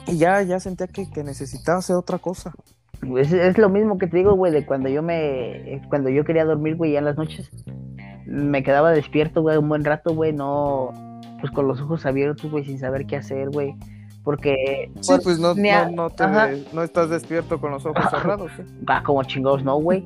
Y 0.07 0.19
ya, 0.19 0.43
ya 0.43 0.61
sentía 0.61 0.87
que, 0.87 1.07
necesitaba 1.25 1.79
hacer 1.79 1.97
otra 1.97 2.19
cosa. 2.19 2.53
Es, 3.17 3.33
es 3.33 3.59
lo 3.59 3.69
mismo 3.69 3.99
que 3.99 4.07
te 4.07 4.19
digo, 4.19 4.35
güey, 4.35 4.53
de 4.53 4.65
cuando 4.67 4.89
yo 4.89 5.03
me. 5.03 5.83
Cuando 5.89 6.11
yo 6.11 6.25
quería 6.25 6.45
dormir, 6.45 6.77
güey, 6.77 6.93
ya 6.93 6.99
en 6.99 7.05
las 7.07 7.17
noches. 7.17 7.51
Me 8.27 8.63
quedaba 8.63 8.93
despierto, 8.93 9.43
güey, 9.43 9.59
un 9.59 9.69
buen 9.69 9.85
rato, 9.85 10.15
güey, 10.15 10.33
no. 10.33 10.91
Pues 11.41 11.53
con 11.53 11.69
los 11.69 11.81
ojos 11.81 12.07
abiertos, 12.07 12.51
güey, 12.51 12.65
sin 12.65 12.79
saber 12.79 13.07
qué 13.07 13.17
hacer, 13.17 13.51
güey 13.51 13.77
porque... 14.25 14.91
Sí, 15.01 15.13
pues 15.23 15.39
no, 15.39 15.55
no, 15.55 16.09
no, 16.73 16.83
estás 16.83 17.11
despierto 17.11 17.61
con 17.61 17.71
los 17.71 17.85
ojos 17.85 18.05
cerrados. 18.11 18.51
¿eh? 18.59 18.65
Ah, 18.87 19.03
como 19.05 19.23
chingados, 19.23 19.63
no, 19.63 19.77
güey. 19.77 20.05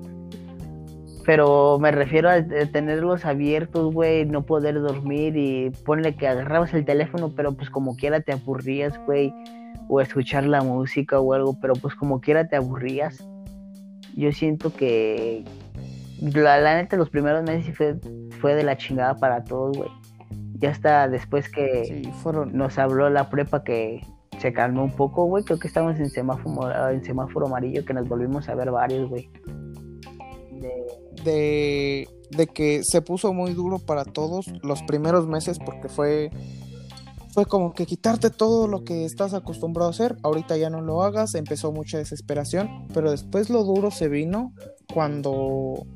Pero 1.25 1.79
me 1.79 1.93
refiero 1.93 2.29
a 2.29 2.43
tenerlos 2.73 3.25
abiertos, 3.25 3.95
güey, 3.95 4.25
no 4.25 4.45
poder 4.45 4.81
dormir 4.81 5.37
y 5.37 5.71
ponle 5.85 6.17
que 6.17 6.27
agarrabas 6.27 6.75
el 6.75 6.85
teléfono, 6.85 7.33
pero 7.37 7.53
pues 7.53 7.71
como 7.71 7.97
quiera 7.97 8.21
te 8.21 8.33
aburrías, 8.33 8.99
güey, 9.07 9.33
o 9.89 10.01
escuchar 10.01 10.47
la 10.47 10.63
música 10.63 11.21
o 11.21 11.35
algo, 11.35 11.59
pero 11.61 11.75
pues 11.75 11.95
como 11.95 12.21
quiera 12.21 12.49
te 12.49 12.57
aburrías. 12.57 13.23
Yo 14.17 14.33
siento 14.33 14.73
que 14.75 15.45
la, 16.21 16.59
la 16.59 16.77
neta 16.77 16.97
los 16.97 17.11
primeros 17.11 17.45
meses 17.45 17.77
fue, 17.77 17.97
fue 18.41 18.55
de 18.55 18.65
la 18.65 18.77
chingada 18.77 19.15
para 19.15 19.45
todos, 19.45 19.77
güey 19.77 19.91
ya 20.59 20.71
está 20.71 21.09
después 21.09 21.49
que 21.49 22.11
fueron... 22.23 22.57
nos 22.57 22.79
habló 22.79 23.09
la 23.11 23.31
prepa 23.31 23.65
que 23.65 24.03
se 24.39 24.53
calmó 24.53 24.85
un 24.85 24.93
poco, 24.93 25.25
güey. 25.25 25.45
Creo 25.45 25.59
que 25.59 25.69
estábamos 25.69 25.99
en 25.99 26.11
semáforo, 26.11 26.91
en 26.91 27.05
semáforo 27.05 27.47
amarillo, 27.47 27.85
que 27.85 27.95
nos 27.95 28.09
volvimos 28.09 28.49
a 28.49 28.55
ver 28.55 28.71
varios, 28.71 29.09
güey. 29.09 29.31
De... 31.25 32.09
de... 32.31 32.47
que 32.49 32.83
se 32.85 33.03
puso 33.03 33.33
muy 33.33 33.55
duro 33.55 33.79
para 33.79 34.05
todos 34.05 34.47
los 34.63 34.83
primeros 34.83 35.27
meses 35.27 35.59
porque 35.59 35.89
fue 35.89 36.31
fue 37.31 37.47
como 37.47 37.73
que 37.73 37.87
quitarte 37.87 38.31
todo 38.31 38.67
lo 38.67 38.83
que 38.83 39.05
estás 39.05 39.33
acostumbrado 39.33 39.89
a 39.89 39.93
hacer, 39.93 40.17
ahorita 40.25 40.57
ya 40.57 40.71
no 40.71 40.81
lo 40.81 41.03
hagas, 41.03 41.37
empezó 41.37 41.71
mucha 41.71 41.99
desesperación, 41.99 42.89
pero 42.93 43.13
después 43.13 43.49
lo 43.49 43.63
duro 43.63 43.93
se 43.93 44.09
vino 44.09 44.53
cuando 44.93 45.87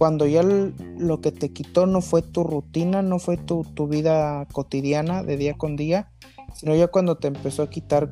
cuando 0.00 0.26
ya 0.26 0.42
lo 0.42 1.20
que 1.20 1.30
te 1.30 1.52
quitó 1.52 1.84
no 1.84 2.00
fue 2.00 2.22
tu 2.22 2.42
rutina, 2.42 3.02
no 3.02 3.18
fue 3.18 3.36
tu, 3.36 3.66
vida 3.86 4.46
cotidiana 4.50 5.22
de 5.22 5.36
día 5.36 5.58
con 5.58 5.76
día, 5.76 6.10
sino 6.54 6.74
ya 6.74 6.86
cuando 6.86 7.18
te 7.18 7.28
empezó 7.28 7.64
a 7.64 7.68
quitar 7.68 8.10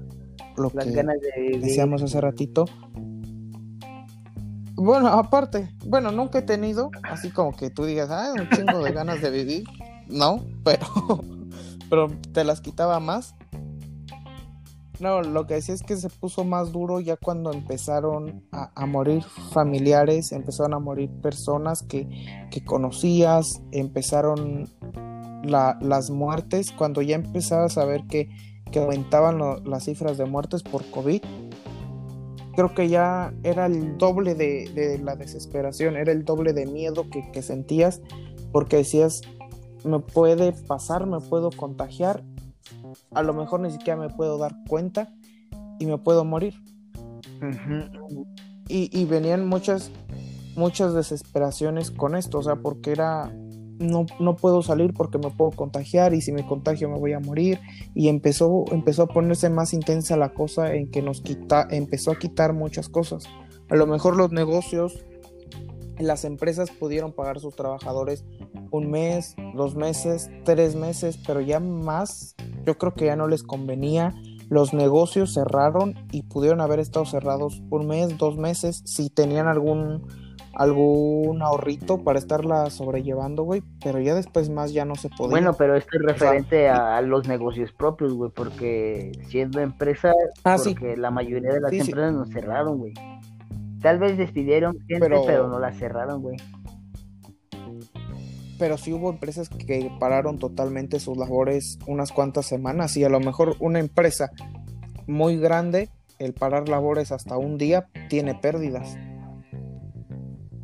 lo 0.58 0.68
que 0.68 1.02
decíamos 1.58 2.02
hace 2.02 2.20
ratito. 2.20 2.66
Bueno, 4.74 5.08
aparte, 5.08 5.70
bueno, 5.86 6.12
nunca 6.12 6.40
he 6.40 6.42
tenido, 6.42 6.90
así 7.04 7.30
como 7.30 7.56
que 7.56 7.70
tú 7.70 7.86
digas, 7.86 8.10
ah, 8.10 8.34
un 8.38 8.50
chingo 8.50 8.84
de 8.84 8.92
ganas 8.92 9.22
de 9.22 9.30
vivir, 9.30 9.64
no, 10.08 10.44
pero, 10.64 10.86
pero 11.88 12.08
te 12.34 12.44
las 12.44 12.60
quitaba 12.60 13.00
más. 13.00 13.34
No, 15.00 15.22
lo 15.22 15.46
que 15.46 15.54
decía 15.54 15.74
es 15.74 15.82
que 15.82 15.96
se 15.96 16.08
puso 16.08 16.44
más 16.44 16.72
duro 16.72 16.98
ya 16.98 17.16
cuando 17.16 17.52
empezaron 17.52 18.44
a, 18.50 18.86
morir 18.86 19.22
familiares, 19.52 20.32
empezaron 20.32 20.74
a 20.74 20.80
morir 20.80 21.08
personas 21.22 21.84
que, 21.84 22.08
conocías, 22.66 23.62
empezaron 23.70 24.68
las 25.44 26.10
muertes, 26.10 26.72
cuando 26.72 27.00
ya 27.02 27.14
empezabas 27.14 27.78
a 27.78 27.84
ver 27.84 28.06
que, 28.08 28.28
aumentaban 28.76 29.38
las 29.64 29.84
cifras 29.84 30.18
de 30.18 30.24
muertes 30.24 30.62
por 30.62 30.84
COVID. 30.90 31.22
Creo 32.54 32.74
que 32.74 32.88
ya 32.88 33.32
era 33.44 33.66
el 33.66 33.98
doble 33.98 34.34
de, 34.34 35.00
la 35.02 35.14
desesperación, 35.14 35.96
era 35.96 36.10
el 36.10 36.24
doble 36.24 36.52
de 36.52 36.66
miedo 36.66 37.08
que, 37.08 37.30
que 37.30 37.42
sentías, 37.42 38.02
porque 38.50 38.78
decías, 38.78 39.20
me 39.84 40.00
puede 40.00 40.52
pasar, 40.52 41.06
me 41.06 41.20
puedo 41.20 41.50
contagiar 41.50 42.24
a 43.12 43.22
lo 43.22 43.34
mejor 43.34 43.60
ni 43.60 43.70
siquiera 43.70 43.98
me 43.98 44.08
puedo 44.08 44.38
dar 44.38 44.54
cuenta 44.68 45.12
y 45.78 45.86
me 45.86 45.98
puedo 45.98 46.24
morir. 46.24 46.54
y, 48.68 49.04
venían 49.06 49.46
muchas, 49.46 49.90
muchas 50.56 50.94
desesperaciones 50.94 51.90
con 51.90 52.14
esto, 52.16 52.38
o 52.38 52.42
sea, 52.42 52.56
porque 52.56 52.92
era, 52.92 53.32
no, 53.78 54.06
no 54.20 54.36
puedo 54.36 54.62
salir 54.62 54.92
porque 54.92 55.18
me 55.18 55.30
puedo 55.30 55.52
contagiar 55.52 56.14
y 56.14 56.20
si 56.20 56.32
me 56.32 56.46
contagio 56.46 56.88
me 56.88 56.98
voy 56.98 57.12
a 57.12 57.20
morir. 57.20 57.60
Y 57.94 58.08
empezó, 58.08 58.64
empezó 58.70 59.04
a 59.04 59.08
ponerse 59.08 59.50
más 59.50 59.72
intensa 59.72 60.16
la 60.16 60.30
cosa 60.30 60.74
en 60.74 60.90
que 60.90 61.02
nos 61.02 61.20
quita, 61.20 61.66
empezó 61.70 62.12
a 62.12 62.18
quitar 62.18 62.52
muchas 62.52 62.88
cosas. 62.88 63.24
A 63.70 63.76
lo 63.76 63.86
mejor 63.86 64.16
los 64.16 64.32
negocios, 64.32 65.04
las 65.98 66.24
empresas 66.24 66.70
pudieron 66.70 67.12
pagar 67.12 67.36
a 67.36 67.40
sus 67.40 67.56
trabajadores 67.56 68.24
un 68.70 68.90
mes, 68.90 69.34
dos 69.54 69.74
meses, 69.74 70.30
tres 70.44 70.74
meses, 70.74 71.18
pero 71.26 71.40
ya 71.40 71.60
más, 71.60 72.34
yo 72.64 72.78
creo 72.78 72.94
que 72.94 73.06
ya 73.06 73.16
no 73.16 73.28
les 73.28 73.42
convenía. 73.42 74.14
Los 74.48 74.72
negocios 74.72 75.34
cerraron 75.34 75.94
y 76.10 76.22
pudieron 76.22 76.60
haber 76.60 76.80
estado 76.80 77.04
cerrados 77.04 77.62
un 77.70 77.86
mes, 77.86 78.16
dos 78.16 78.36
meses, 78.36 78.82
si 78.84 79.10
tenían 79.10 79.46
algún 79.46 80.06
algún 80.58 81.40
ahorrito 81.40 82.02
para 82.02 82.18
estarla 82.18 82.68
sobrellevando, 82.70 83.44
güey, 83.44 83.62
pero 83.82 84.00
ya 84.00 84.14
después 84.14 84.50
más 84.50 84.72
ya 84.72 84.84
no 84.84 84.96
se 84.96 85.08
podía. 85.08 85.30
Bueno, 85.30 85.54
pero 85.54 85.76
esto 85.76 85.90
es 85.96 86.02
referente 86.02 86.68
a 86.68 87.00
los 87.00 87.28
negocios 87.28 87.72
propios, 87.72 88.12
güey, 88.12 88.32
porque 88.34 89.12
siendo 89.28 89.60
empresa, 89.60 90.12
ah, 90.42 90.56
porque 90.62 90.96
la 90.96 91.12
mayoría 91.12 91.52
de 91.52 91.60
las 91.60 91.72
empresas 91.72 92.12
nos 92.12 92.30
cerraron, 92.30 92.78
güey. 92.78 92.94
Tal 93.80 93.98
vez 93.98 94.18
despidieron 94.18 94.74
gente, 94.86 94.98
pero, 95.00 95.24
pero 95.24 95.48
no 95.48 95.58
la 95.58 95.72
cerraron, 95.72 96.22
güey 96.22 96.36
pero 98.58 98.76
sí 98.76 98.92
hubo 98.92 99.10
empresas 99.10 99.48
que 99.48 99.90
pararon 99.98 100.38
totalmente 100.38 101.00
sus 101.00 101.16
labores 101.16 101.78
unas 101.86 102.12
cuantas 102.12 102.46
semanas 102.46 102.96
y 102.96 103.04
a 103.04 103.08
lo 103.08 103.20
mejor 103.20 103.56
una 103.60 103.78
empresa 103.78 104.30
muy 105.06 105.38
grande, 105.38 105.88
el 106.18 106.34
parar 106.34 106.68
labores 106.68 107.12
hasta 107.12 107.38
un 107.38 107.56
día 107.56 107.88
tiene 108.08 108.34
pérdidas. 108.34 108.96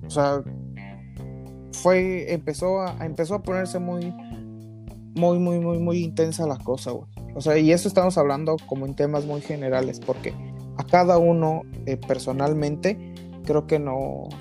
O 0.06 0.10
sea, 0.10 0.42
fue, 1.72 2.32
empezó 2.32 2.82
a, 2.82 3.04
empezó 3.04 3.36
a 3.36 3.42
ponerse 3.42 3.78
muy, 3.78 4.12
muy, 5.14 5.38
muy, 5.38 5.60
muy, 5.60 5.78
muy 5.78 6.04
intensa 6.04 6.46
la 6.46 6.58
cosa, 6.58 6.90
güey. 6.90 7.08
O 7.36 7.40
sea, 7.40 7.56
y 7.56 7.72
eso 7.72 7.88
estamos 7.88 8.18
hablando 8.18 8.56
como 8.66 8.86
en 8.86 8.94
temas 8.94 9.24
muy 9.24 9.40
generales, 9.40 10.00
porque 10.00 10.34
a 10.76 10.84
cada 10.84 11.18
uno 11.18 11.62
eh, 11.86 11.96
personalmente 11.96 13.14
creo 13.44 13.66
que 13.66 13.78
nos, 13.78 14.34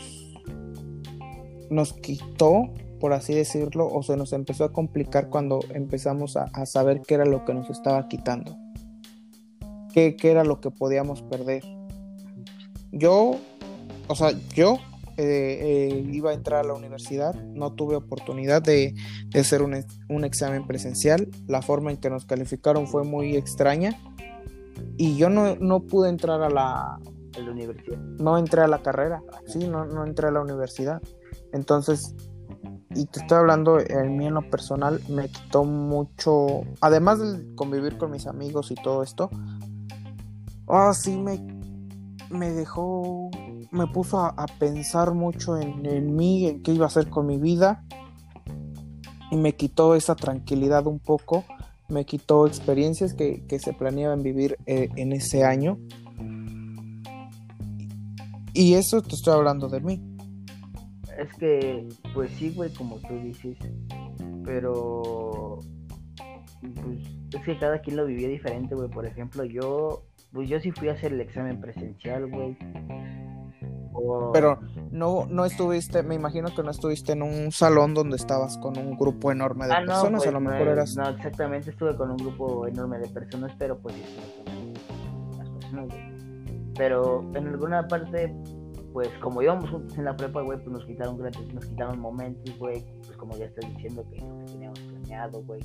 nos 1.69 1.93
quitó 1.93 2.69
por 3.03 3.11
así 3.11 3.33
decirlo, 3.33 3.85
o 3.85 4.01
se 4.01 4.15
nos 4.15 4.31
empezó 4.31 4.63
a 4.63 4.71
complicar 4.71 5.27
cuando 5.27 5.59
empezamos 5.73 6.37
a, 6.37 6.65
saber 6.65 7.01
qué 7.05 7.15
era 7.15 7.25
lo 7.25 7.43
que 7.43 7.53
nos 7.53 7.69
estaba 7.69 8.07
quitando, 8.07 8.55
qué, 9.93 10.15
era 10.23 10.45
lo 10.45 10.61
que 10.61 10.71
podíamos 10.71 11.21
perder. 11.21 11.65
Yo, 12.93 13.35
o 14.07 14.15
sea, 14.15 14.31
yo 14.55 14.77
eh, 15.17 15.59
eh, 15.97 16.09
iba 16.13 16.31
a 16.31 16.33
entrar 16.33 16.63
a 16.63 16.63
la 16.65 16.75
universidad, 16.75 17.35
no 17.35 17.73
tuve 17.73 17.97
oportunidad 17.97 18.61
de, 18.61 18.95
hacer 19.37 19.63
un, 19.63 20.23
examen 20.23 20.65
presencial, 20.65 21.27
la 21.45 21.61
forma 21.61 21.91
en 21.91 21.97
que 21.97 22.09
nos 22.09 22.23
calificaron 22.23 22.87
fue 22.87 23.03
muy 23.03 23.35
extraña 23.35 23.99
y 24.97 25.17
yo 25.17 25.29
no, 25.29 25.79
pude 25.81 26.09
entrar 26.09 26.41
a 26.41 26.49
la, 26.49 26.99
universidad. 27.49 27.97
No 27.97 28.37
entré 28.37 28.61
a 28.61 28.67
la 28.67 28.81
carrera, 28.81 29.21
sí, 29.47 29.67
no, 29.67 29.85
no 29.85 30.05
entré 30.05 30.27
a 30.27 30.31
la 30.31 30.41
universidad. 30.41 31.01
Entonces 31.51 32.15
y 32.95 33.05
te 33.05 33.21
estoy 33.21 33.37
hablando 33.39 33.79
en 33.79 34.17
mí 34.17 34.27
en 34.27 34.35
lo 34.35 34.49
personal 34.49 35.01
me 35.09 35.27
quitó 35.27 35.63
mucho 35.63 36.61
además 36.81 37.19
de 37.19 37.55
convivir 37.55 37.97
con 37.97 38.11
mis 38.11 38.27
amigos 38.27 38.71
y 38.71 38.75
todo 38.75 39.03
esto 39.03 39.29
ah 40.67 40.93
sí 40.93 41.17
me 41.17 41.39
me 42.29 42.51
dejó 42.51 43.29
me 43.71 43.87
puso 43.87 44.19
a, 44.19 44.45
pensar 44.59 45.13
mucho 45.13 45.57
en, 45.57 46.15
mí 46.15 46.45
en 46.45 46.61
qué 46.61 46.73
iba 46.73 46.85
a 46.85 46.87
hacer 46.87 47.09
con 47.09 47.25
mi 47.25 47.37
vida 47.37 47.83
y 49.31 49.37
me 49.37 49.55
quitó 49.55 49.95
esa 49.95 50.15
tranquilidad 50.15 50.85
un 50.85 50.99
poco 50.99 51.43
me 51.89 52.05
quitó 52.05 52.47
experiencias 52.47 53.13
que, 53.13 53.43
se 53.59 53.73
planeaban 53.73 54.23
vivir 54.23 54.57
eh, 54.65 54.89
en 54.95 55.13
ese 55.13 55.43
año 55.43 55.77
y 58.53 58.73
eso 58.73 59.01
te 59.01 59.15
estoy 59.15 59.33
hablando 59.33 59.67
de 59.67 59.79
mí 59.81 60.13
es 61.17 61.33
que, 61.35 61.87
pues 62.13 62.31
sí, 62.31 62.51
güey, 62.55 62.71
como 62.73 62.97
tú 62.97 63.17
dices. 63.19 63.57
Pero, 64.43 65.59
pues, 66.61 66.99
es 67.33 67.41
que 67.45 67.57
cada 67.57 67.79
quien 67.79 67.97
lo 67.97 68.05
vivía 68.05 68.27
diferente, 68.27 68.75
güey. 68.75 68.89
Por 68.89 69.05
ejemplo, 69.05 69.43
yo, 69.45 70.03
pues 70.31 70.49
yo 70.49 70.59
sí 70.59 70.71
fui 70.71 70.89
a 70.89 70.93
hacer 70.93 71.13
el 71.13 71.21
examen 71.21 71.59
presencial, 71.59 72.29
güey. 72.29 72.57
Pero 74.33 74.59
no, 74.91 75.25
no 75.27 75.45
estuviste, 75.45 76.03
me 76.03 76.15
imagino 76.15 76.53
que 76.53 76.63
no 76.63 76.71
estuviste 76.71 77.13
en 77.13 77.21
un 77.21 77.51
salón 77.51 77.93
donde 77.93 78.15
estabas 78.15 78.57
con 78.57 78.77
un 78.77 78.97
grupo 78.97 79.31
enorme 79.31 79.67
de 79.67 79.73
ah, 79.73 79.83
personas, 79.85 80.21
a 80.21 80.23
pues 80.23 80.33
lo 80.33 80.39
mejor 80.39 80.67
eras... 80.67 80.95
No, 80.95 81.07
exactamente, 81.09 81.69
estuve 81.69 81.95
con 81.95 82.11
un 82.11 82.17
grupo 82.17 82.67
enorme 82.67 82.99
de 82.99 83.07
personas, 83.09 83.53
pero 83.57 83.77
pues 83.77 83.95
Pero 86.75 87.21
en 87.35 87.47
alguna 87.47 87.87
parte, 87.87 88.35
pues 88.91 89.09
como 89.21 89.41
íbamos 89.41 89.69
juntos 89.69 89.97
en 89.97 90.05
la 90.05 90.15
prepa, 90.15 90.41
güey, 90.41 90.57
pues 90.57 90.71
nos 90.71 90.85
quitaron 90.85 91.17
nos 91.53 91.65
quitaron 91.65 91.99
momentos, 91.99 92.57
güey, 92.57 92.83
pues 93.05 93.17
como 93.17 93.37
ya 93.37 93.45
estás 93.45 93.69
diciendo 93.75 94.03
que 94.09 94.17
teníamos 94.51 94.79
planeado, 95.13 95.43
güey. 95.43 95.61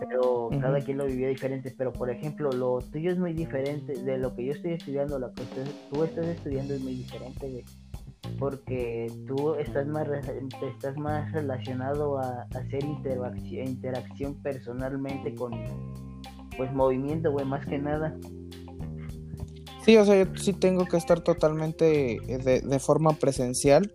Pero 0.00 0.50
cada 0.60 0.80
quien 0.80 0.98
lo 0.98 1.06
vivió 1.06 1.28
diferente, 1.28 1.72
pero 1.76 1.92
por 1.92 2.10
ejemplo, 2.10 2.50
lo 2.50 2.78
tuyo 2.78 3.10
es 3.12 3.18
muy 3.18 3.32
diferente 3.32 3.94
de 3.94 4.18
lo 4.18 4.34
que 4.34 4.46
yo 4.46 4.52
estoy 4.52 4.72
estudiando, 4.72 5.18
lo 5.18 5.32
que 5.32 5.42
tú 5.90 6.04
estás 6.04 6.26
estudiando 6.26 6.74
es 6.74 6.80
muy 6.82 6.94
diferente, 6.94 7.48
güey. 7.48 7.64
Porque 8.38 9.12
tú 9.26 9.54
estás 9.54 9.86
más 9.86 10.08
estás 10.62 10.96
más 10.96 11.30
relacionado 11.32 12.18
a, 12.18 12.46
hacer 12.54 12.84
interacción, 12.84 13.66
interacción 13.66 14.34
personalmente 14.42 15.34
con 15.34 15.52
pues 16.56 16.72
movimiento 16.72 17.32
güey 17.32 17.44
más 17.44 17.66
que 17.66 17.78
nada. 17.78 18.16
Sí 19.84 19.96
o 19.96 20.04
sea 20.04 20.24
yo 20.24 20.36
sí 20.36 20.52
tengo 20.52 20.86
que 20.86 20.96
estar 20.96 21.20
totalmente 21.20 22.14
eh, 22.14 22.38
de, 22.38 22.60
de, 22.60 22.78
forma 22.78 23.12
presencial 23.14 23.90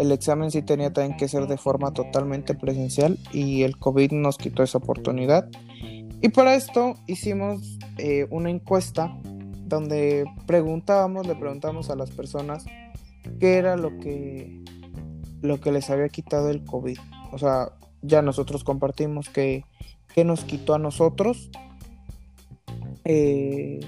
el 0.00 0.12
examen 0.12 0.50
sí 0.50 0.62
tenía 0.62 0.92
también 0.92 1.16
que 1.16 1.28
ser 1.28 1.46
de 1.46 1.56
forma 1.56 1.92
totalmente 1.92 2.54
presencial 2.54 3.18
y 3.32 3.62
el 3.62 3.76
covid 3.78 4.12
nos 4.12 4.38
quitó 4.38 4.62
esa 4.62 4.78
oportunidad 4.78 5.48
y 6.20 6.28
para 6.30 6.54
esto 6.54 6.94
hicimos 7.06 7.78
eh, 7.98 8.26
una 8.30 8.50
encuesta 8.50 9.16
donde 9.66 10.24
preguntábamos 10.46 11.26
le 11.26 11.36
preguntamos 11.36 11.90
a 11.90 11.96
las 11.96 12.10
personas 12.10 12.64
qué 13.38 13.56
era 13.56 13.76
lo 13.76 13.98
que, 13.98 14.62
lo 15.42 15.60
que 15.60 15.72
les 15.72 15.90
había 15.90 16.08
quitado 16.08 16.50
el 16.50 16.64
COVID. 16.64 16.98
O 17.32 17.38
sea, 17.38 17.72
ya 18.02 18.22
nosotros 18.22 18.64
compartimos 18.64 19.28
que, 19.28 19.64
nos 20.24 20.44
quitó 20.44 20.74
a 20.74 20.78
nosotros. 20.78 21.50
Eh, 23.04 23.80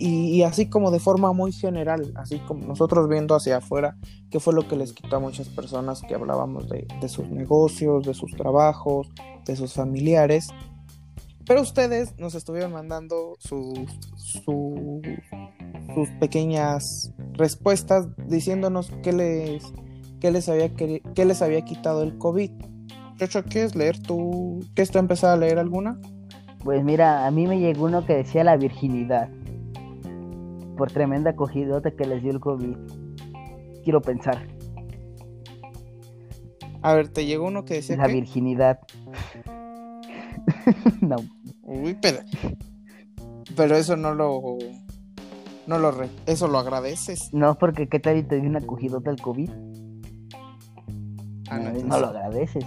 y, 0.00 0.42
así 0.42 0.66
como 0.66 0.92
de 0.92 1.00
forma 1.00 1.32
muy 1.32 1.50
general, 1.50 2.12
así 2.14 2.38
como 2.38 2.64
nosotros 2.64 3.08
viendo 3.08 3.34
hacia 3.34 3.56
afuera, 3.56 3.96
qué 4.30 4.38
fue 4.38 4.54
lo 4.54 4.68
que 4.68 4.76
les 4.76 4.92
quitó 4.92 5.16
a 5.16 5.20
muchas 5.20 5.48
personas 5.48 6.02
que 6.02 6.14
hablábamos 6.14 6.68
de, 6.68 6.86
sus 7.08 7.28
negocios, 7.28 8.06
de 8.06 8.14
sus 8.14 8.30
trabajos, 8.32 9.08
de 9.44 9.56
sus 9.56 9.72
familiares. 9.72 10.50
Pero 11.46 11.62
ustedes 11.62 12.16
nos 12.16 12.36
estuvieron 12.36 12.72
mandando 12.72 13.36
sus, 13.40 13.78
sus 14.44 16.08
pequeñas 16.20 17.12
respuestas 17.32 18.06
diciéndonos 18.28 18.92
qué 19.02 19.12
les, 19.12 19.64
qué 20.20 20.30
les, 20.30 20.48
había, 20.48 20.74
qué 20.76 21.24
les 21.24 21.42
había 21.42 21.62
quitado 21.62 22.04
el 22.04 22.18
COVID. 22.18 22.52
Chocho, 23.18 23.42
¿quieres 23.42 23.74
leer 23.74 24.00
tú? 24.00 24.60
¿Quieres 24.74 24.92
tú 24.92 24.98
empezar 24.98 25.30
a 25.30 25.36
leer 25.36 25.58
alguna? 25.58 26.00
Pues 26.62 26.84
mira, 26.84 27.26
a 27.26 27.30
mí 27.32 27.48
me 27.48 27.58
llegó 27.58 27.86
uno 27.86 28.04
que 28.06 28.14
decía 28.14 28.44
la 28.44 28.56
virginidad. 28.56 29.28
Por 30.78 30.92
tremenda 30.92 31.30
acogidota 31.30 31.90
que 31.90 32.04
les 32.06 32.22
dio 32.22 32.30
el 32.30 32.38
COVID. 32.40 32.76
Quiero 33.82 34.00
pensar. 34.00 34.46
A 36.82 36.94
ver, 36.94 37.08
¿te 37.08 37.26
llegó 37.26 37.48
uno 37.48 37.64
que 37.64 37.74
decía 37.74 37.96
La 37.96 38.06
virginidad. 38.06 38.78
no. 41.00 41.16
Uy, 41.62 41.98
pero... 42.00 42.20
Pero 43.56 43.76
eso 43.76 43.96
no 43.96 44.14
lo 44.14 44.56
no 45.66 45.78
lo 45.78 45.90
re 45.90 46.08
eso 46.26 46.46
lo 46.46 46.58
agradeces. 46.58 47.34
No, 47.34 47.58
porque 47.58 47.88
qué 47.88 47.98
tal 47.98 48.18
y 48.18 48.22
te 48.22 48.40
dio 48.40 48.48
una 48.48 48.60
acogidota 48.60 49.10
del 49.10 49.20
COVID. 49.20 49.50
Ah, 51.50 51.58
no, 51.58 51.72
no, 51.72 51.98
lo 51.98 52.06
agradeces. 52.06 52.64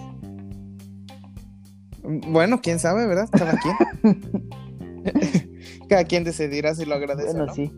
Bueno, 2.04 2.60
quién 2.62 2.80
sabe, 2.80 3.08
¿verdad? 3.08 3.30
Cada 3.32 3.58
quien. 3.58 4.50
Cada 5.92 6.06
quien 6.06 6.24
decidirá 6.24 6.74
si 6.74 6.86
lo 6.86 6.96
agradece. 6.96 7.34
Bueno, 7.34 7.54
sí. 7.54 7.70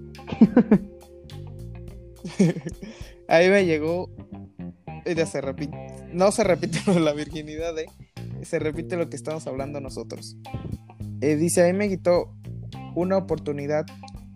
Ahí 3.27 3.49
me 3.49 3.65
llegó. 3.65 4.07
Ya 5.03 5.25
se 5.25 5.41
repite. 5.41 5.75
No 6.11 6.31
se 6.31 6.43
repite 6.43 6.77
lo 6.85 6.93
de 6.93 6.99
la 6.99 7.13
virginidad, 7.13 7.75
¿eh? 7.79 7.87
Se 8.43 8.59
repite 8.59 8.97
lo 8.97 9.09
que 9.09 9.15
estamos 9.15 9.47
hablando 9.47 9.81
nosotros. 9.81 10.37
Eh, 11.21 11.37
dice, 11.37 11.63
ahí 11.63 11.73
me 11.73 11.89
quitó 11.89 12.35
una 12.93 13.17
oportunidad 13.17 13.83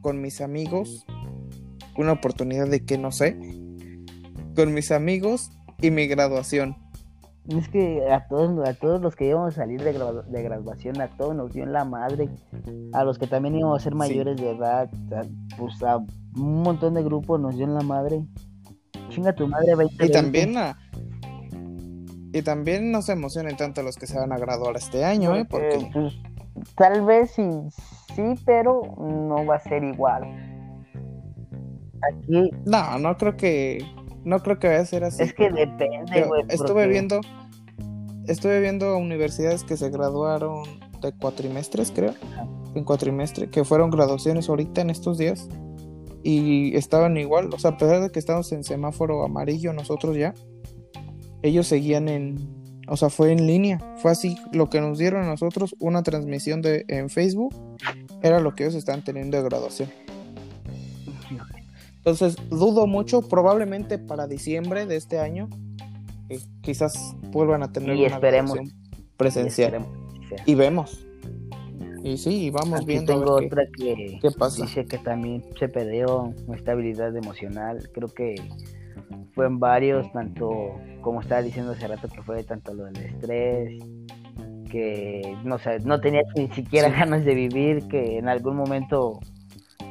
con 0.02 0.24
mis 0.24 0.42
amigos, 0.42 1.06
una 1.98 2.14
oportunidad 2.14 2.68
de 2.68 2.84
que 2.84 2.98
no 2.98 3.12
sé, 3.12 3.38
con 4.56 4.74
mis 4.74 4.90
amigos 4.90 5.52
y 5.84 5.92
mi 5.92 6.08
graduación. 6.08 6.78
Es 7.50 7.70
que 7.70 8.12
a 8.12 8.28
todos, 8.28 8.68
a 8.68 8.74
todos 8.74 9.02
los 9.02 9.16
que 9.16 9.28
íbamos 9.28 9.54
a 9.54 9.62
salir 9.62 9.82
de, 9.82 9.94
graduación, 9.94 11.00
a 11.00 11.08
todos 11.08 11.34
nos 11.34 11.54
dio 11.54 11.64
en 11.64 11.72
la 11.72 11.86
madre, 11.86 12.30
a 12.94 13.04
los 13.06 13.18
que 13.18 13.28
también 13.28 13.56
íbamos 13.56 13.82
a 13.82 13.84
ser 13.84 13.96
mayores 13.96 14.36
de 14.38 14.52
edad, 14.52 14.90
pues 15.58 15.82
a 15.82 15.98
un 15.98 16.62
montón 16.62 16.94
de 16.94 17.04
grupos 17.04 17.40
nos 17.40 17.56
dio 17.56 17.66
en 17.66 17.74
la 17.74 17.82
madre. 17.82 18.22
Chinga 19.10 19.34
tu 19.34 19.48
madre, 19.48 19.76
20, 19.76 20.06
Y 20.06 20.12
también 20.12 20.54
Y 22.34 22.42
también 22.42 22.92
no 22.92 23.02
se 23.02 23.14
emocionen 23.14 23.56
tanto 23.56 23.82
los 23.82 23.96
que 23.96 24.08
se 24.08 24.20
van 24.20 24.34
a 24.34 24.38
graduar 24.38 24.76
este 24.76 25.06
año, 25.06 25.34
¿eh? 25.36 25.46
Porque... 25.46 25.90
Pues, 25.94 26.16
tal 26.76 27.06
vez 27.06 27.32
sí, 27.32 27.50
sí, 28.14 28.34
pero 28.46 28.82
no 29.00 29.46
va 29.46 29.56
a 29.56 29.60
ser 29.62 29.86
igual. 29.86 30.24
Aquí. 32.02 32.52
No, 32.66 33.00
no 33.00 33.18
creo 33.18 33.38
que. 33.38 33.80
No 34.28 34.44
creo 34.44 34.60
que 34.60 34.68
vaya 34.68 34.82
a 34.82 34.86
ser 34.86 35.06
así. 35.06 35.24
Es 35.24 35.34
que 35.34 35.50
depende, 35.50 36.24
güey. 36.24 36.44
Estuve 36.50 36.86
viendo. 36.88 37.22
Estuve 38.28 38.60
viendo 38.60 38.98
universidades 38.98 39.64
que 39.64 39.78
se 39.78 39.90
graduaron 39.90 40.64
de 41.02 41.14
cuatrimestres, 41.14 41.94
creo. 41.96 42.14
En 42.76 42.84
cuatrimestre, 42.84 43.50
que 43.50 43.64
fueron 43.64 43.90
graduaciones 43.90 44.50
ahorita 44.50 44.82
en 44.82 44.90
estos 44.90 45.18
días. 45.18 45.48
Y 46.24 46.76
estaban 46.76 47.16
igual, 47.16 47.54
o 47.54 47.58
sea, 47.58 47.72
a 47.72 47.78
pesar 47.78 48.02
de 48.02 48.10
que 48.10 48.20
estamos 48.20 48.52
en 48.52 48.66
semáforo 48.66 49.24
amarillo 49.24 49.72
nosotros 49.72 50.18
ya, 50.18 50.34
ellos 51.42 51.68
seguían 51.68 52.10
en, 52.10 52.36
o 52.90 52.98
sea, 52.98 53.10
fue 53.10 53.32
en 53.32 53.48
línea. 53.48 53.80
Fue 53.96 54.12
así 54.12 54.38
lo 54.52 54.70
que 54.70 54.82
nos 54.82 54.98
dieron 54.98 55.24
a 55.24 55.28
nosotros, 55.28 55.74
una 55.80 56.04
transmisión 56.04 56.62
de, 56.62 56.84
en 56.90 57.10
Facebook, 57.10 57.56
era 58.22 58.42
lo 58.42 58.56
que 58.56 58.66
ellos 58.66 58.76
están 58.76 59.06
teniendo 59.06 59.38
de 59.38 59.44
graduación. 59.44 59.90
Entonces, 62.08 62.38
dudo 62.50 62.88
mucho, 62.88 63.22
probablemente 63.22 64.00
para 64.00 64.28
diciembre 64.28 64.86
de 64.86 64.96
este 64.96 65.20
año, 65.20 65.50
eh, 66.30 66.40
quizás 66.62 67.14
vuelvan 67.34 67.64
a 67.64 67.74
tener 67.74 67.98
una 67.98 68.18
graduación 68.18 68.72
presencial. 69.18 69.86
Y, 70.46 70.56
vemos. 70.56 71.06
Y 72.06 72.16
sí, 72.16 72.50
vamos 72.50 72.86
viendo. 72.86 73.14
Tengo 73.14 73.34
otra 73.34 73.64
que 73.78 74.22
dice 74.22 74.86
que 74.86 74.98
también 75.00 75.44
se 75.60 75.68
perdió 75.68 76.34
estabilidad 76.56 77.14
emocional. 77.14 77.90
Creo 77.94 78.08
que 78.08 78.36
fue 79.36 79.48
en 79.48 79.60
varios, 79.60 80.10
tanto 80.14 80.80
como 81.02 81.20
estaba 81.20 81.42
diciendo 81.42 81.74
hace 81.74 81.90
rato 81.90 82.08
que 82.08 82.22
fue 82.22 82.42
tanto 82.46 82.74
lo 82.74 82.86
del 82.86 82.96
estrés, 82.96 83.84
que 84.72 85.36
no 85.44 85.60
sé, 85.60 85.82
no 85.82 86.00
tenía 86.00 86.22
ni 86.38 86.48
siquiera 86.52 86.88
ganas 86.88 87.26
de 87.26 87.36
vivir, 87.36 87.86
que 87.90 88.18
en 88.18 88.30
algún 88.30 88.56
momento 88.56 89.20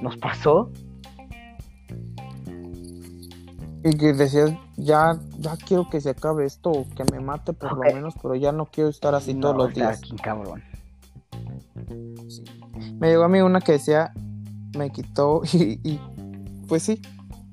nos 0.01 0.17
pasó. 0.17 0.73
Y 3.89 3.97
que 3.97 4.13
decías, 4.13 4.53
ya, 4.77 5.19
ya 5.39 5.57
quiero 5.57 5.89
que 5.89 6.01
se 6.01 6.11
acabe 6.11 6.45
esto, 6.45 6.87
que 6.97 7.05
me 7.13 7.21
mate 7.21 7.53
por 7.53 7.73
lo 7.73 7.95
menos, 7.95 8.15
pero 8.21 8.35
ya 8.35 8.53
no 8.53 8.67
quiero 8.67 8.91
estar 8.91 9.15
así 9.15 9.35
todos 9.35 9.57
los 9.57 9.75
días. 9.75 9.99
Aquí, 9.99 10.17
cabrón. 10.17 10.63
Me 12.99 13.09
llegó 13.09 13.25
a 13.25 13.29
mí 13.29 13.41
una 13.41 13.61
que 13.61 13.73
decía, 13.73 14.13
me 14.77 14.91
quitó 14.91 15.43
y 15.53 16.01
pues 16.67 16.83
sí, 16.83 17.01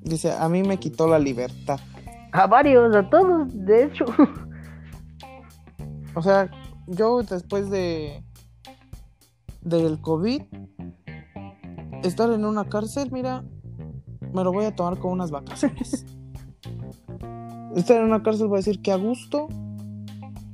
Dice, 0.03 0.34
a 0.34 0.49
mí 0.49 0.63
me 0.63 0.77
quitó 0.77 1.07
la 1.07 1.17
libertad. 1.17 1.79
A 2.34 2.45
varios, 2.45 2.93
a 2.93 3.09
todos, 3.09 3.47
de 3.53 3.86
hecho. 3.86 4.05
O 6.13 6.21
sea, 6.21 6.49
yo 6.88 7.23
después 7.23 7.69
de 7.69 8.23
del 9.61 10.01
COVID, 10.01 10.41
estar 12.03 12.29
en 12.31 12.43
una 12.43 12.65
cárcel, 12.65 13.11
mira, 13.11 13.45
me 14.34 14.43
lo 14.43 14.51
voy 14.51 14.65
a 14.65 14.75
tomar 14.75 14.99
con 14.99 15.11
unas 15.13 15.31
vacaciones. 15.31 16.05
estar 17.76 17.97
en 17.97 18.03
una 18.03 18.24
cárcel 18.24 18.47
voy 18.47 18.57
a 18.57 18.59
decir 18.59 18.82
que 18.82 18.91
a 18.91 18.97
gusto 18.97 19.47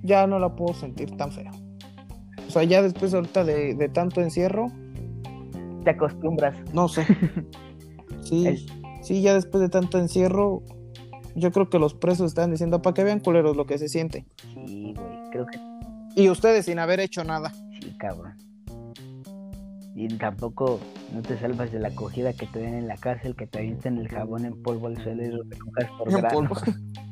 ya 0.01 0.27
no 0.27 0.39
la 0.39 0.55
puedo 0.55 0.73
sentir 0.73 1.15
tan 1.17 1.31
feo. 1.31 1.51
O 2.47 2.51
sea, 2.51 2.63
ya 2.63 2.81
después 2.81 3.13
ahorita 3.13 3.43
de, 3.43 3.75
de 3.75 3.89
tanto 3.89 4.21
encierro. 4.21 4.71
Te 5.83 5.91
acostumbras. 5.91 6.55
No 6.73 6.87
sé. 6.87 7.05
Sí. 8.21 8.67
Sí, 9.01 9.21
ya 9.21 9.33
después 9.33 9.61
de 9.61 9.69
tanto 9.69 9.97
encierro, 9.97 10.61
yo 11.35 11.51
creo 11.51 11.69
que 11.69 11.79
los 11.79 11.93
presos 11.93 12.27
están 12.27 12.51
diciendo 12.51 12.81
para 12.81 12.93
que 12.93 13.03
vean 13.03 13.19
culeros 13.19 13.55
lo 13.55 13.65
que 13.65 13.77
se 13.77 13.87
siente. 13.87 14.25
Sí, 14.53 14.93
güey, 14.95 15.29
creo 15.31 15.45
que. 15.45 15.59
Y 16.15 16.29
ustedes 16.29 16.65
sin 16.65 16.79
haber 16.79 16.99
hecho 16.99 17.23
nada. 17.23 17.51
Sí, 17.81 17.95
cabrón. 17.97 18.35
Y 19.95 20.07
tampoco 20.09 20.79
no 21.13 21.21
te 21.21 21.37
salvas 21.39 21.71
de 21.71 21.79
la 21.79 21.89
acogida 21.89 22.33
que 22.33 22.45
te 22.45 22.59
den 22.59 22.73
en 22.73 22.87
la 22.87 22.97
cárcel, 22.97 23.35
que 23.35 23.47
te 23.47 23.59
avienten 23.59 23.97
el 23.97 24.07
jabón 24.07 24.45
en 24.45 24.61
polvo 24.61 24.87
al 24.87 25.01
suelo 25.01 25.23
y 25.23 25.27
lo 25.29 25.43
recojas 25.43 25.91
por 25.97 26.11
grano. 26.11 26.49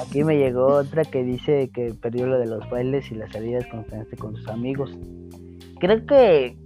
Aquí 0.00 0.22
me 0.22 0.36
llegó 0.36 0.66
otra 0.66 1.04
que 1.04 1.24
dice 1.24 1.70
que 1.70 1.92
perdió 1.94 2.26
lo 2.26 2.38
de 2.38 2.46
los 2.46 2.68
bailes 2.70 3.10
y 3.10 3.14
las 3.14 3.32
salidas 3.32 3.66
constantes 3.66 4.18
con 4.18 4.36
sus 4.36 4.48
amigos. 4.48 4.96
Creo 5.80 6.06
que 6.06 6.56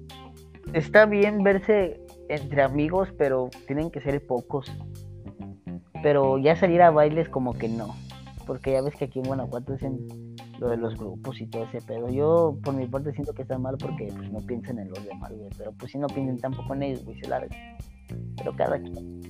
está 0.73 1.07
bien 1.07 1.43
verse 1.43 2.01
entre 2.29 2.63
amigos, 2.63 3.09
pero 3.17 3.49
tienen 3.67 3.91
que 3.91 4.01
ser 4.01 4.25
pocos. 4.27 4.71
Pero 6.03 6.39
ya 6.39 6.57
salir 6.57 6.83
a 6.83 6.91
bailes 6.91 7.29
como 7.29 7.55
que 7.55 7.69
no. 7.69 7.95
Porque 8.47 8.73
ya 8.73 8.83
ves 8.83 8.95
que 8.97 9.05
aquí 9.05 9.21
en 9.21 9.27
Guanajuato 9.27 9.73
dicen 9.73 9.99
lo 10.59 10.69
de 10.69 10.77
los 10.77 10.97
grupos 10.97 11.41
y 11.41 11.47
todo 11.47 11.65
ese 11.65 11.81
pedo. 11.81 12.09
Yo 12.11 12.59
por 12.63 12.75
mi 12.75 12.87
parte 12.87 13.13
siento 13.13 13.33
que 13.35 13.43
está 13.43 13.59
mal 13.59 13.77
porque 13.79 14.09
pues, 14.17 14.31
no 14.31 14.41
piensan 14.41 14.79
en 14.79 14.89
los 14.89 15.05
demás, 15.05 15.33
güey. 15.33 15.49
Pero 15.57 15.73
pues 15.73 15.93
si 15.93 15.99
no 15.99 16.07
piensan 16.09 16.39
tampoco 16.39 16.75
en 16.75 16.83
ellos, 16.83 17.05
güey, 17.05 17.19
se 17.21 17.29
larga. 17.29 17.57
Pero 18.37 18.55
cada 18.57 18.81
quien. 18.81 19.21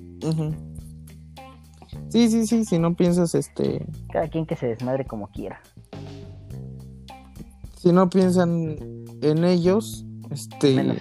Sí, 2.08 2.28
sí, 2.30 2.46
sí, 2.46 2.64
si 2.64 2.78
no 2.78 2.94
piensas, 2.94 3.34
este... 3.34 3.86
Cada 4.12 4.28
quien 4.28 4.46
que 4.46 4.56
se 4.56 4.66
desmadre 4.66 5.04
como 5.06 5.28
quiera. 5.28 5.60
Si 7.76 7.92
no 7.92 8.08
piensan 8.08 8.76
en 9.22 9.44
ellos, 9.44 10.04
este... 10.30 10.96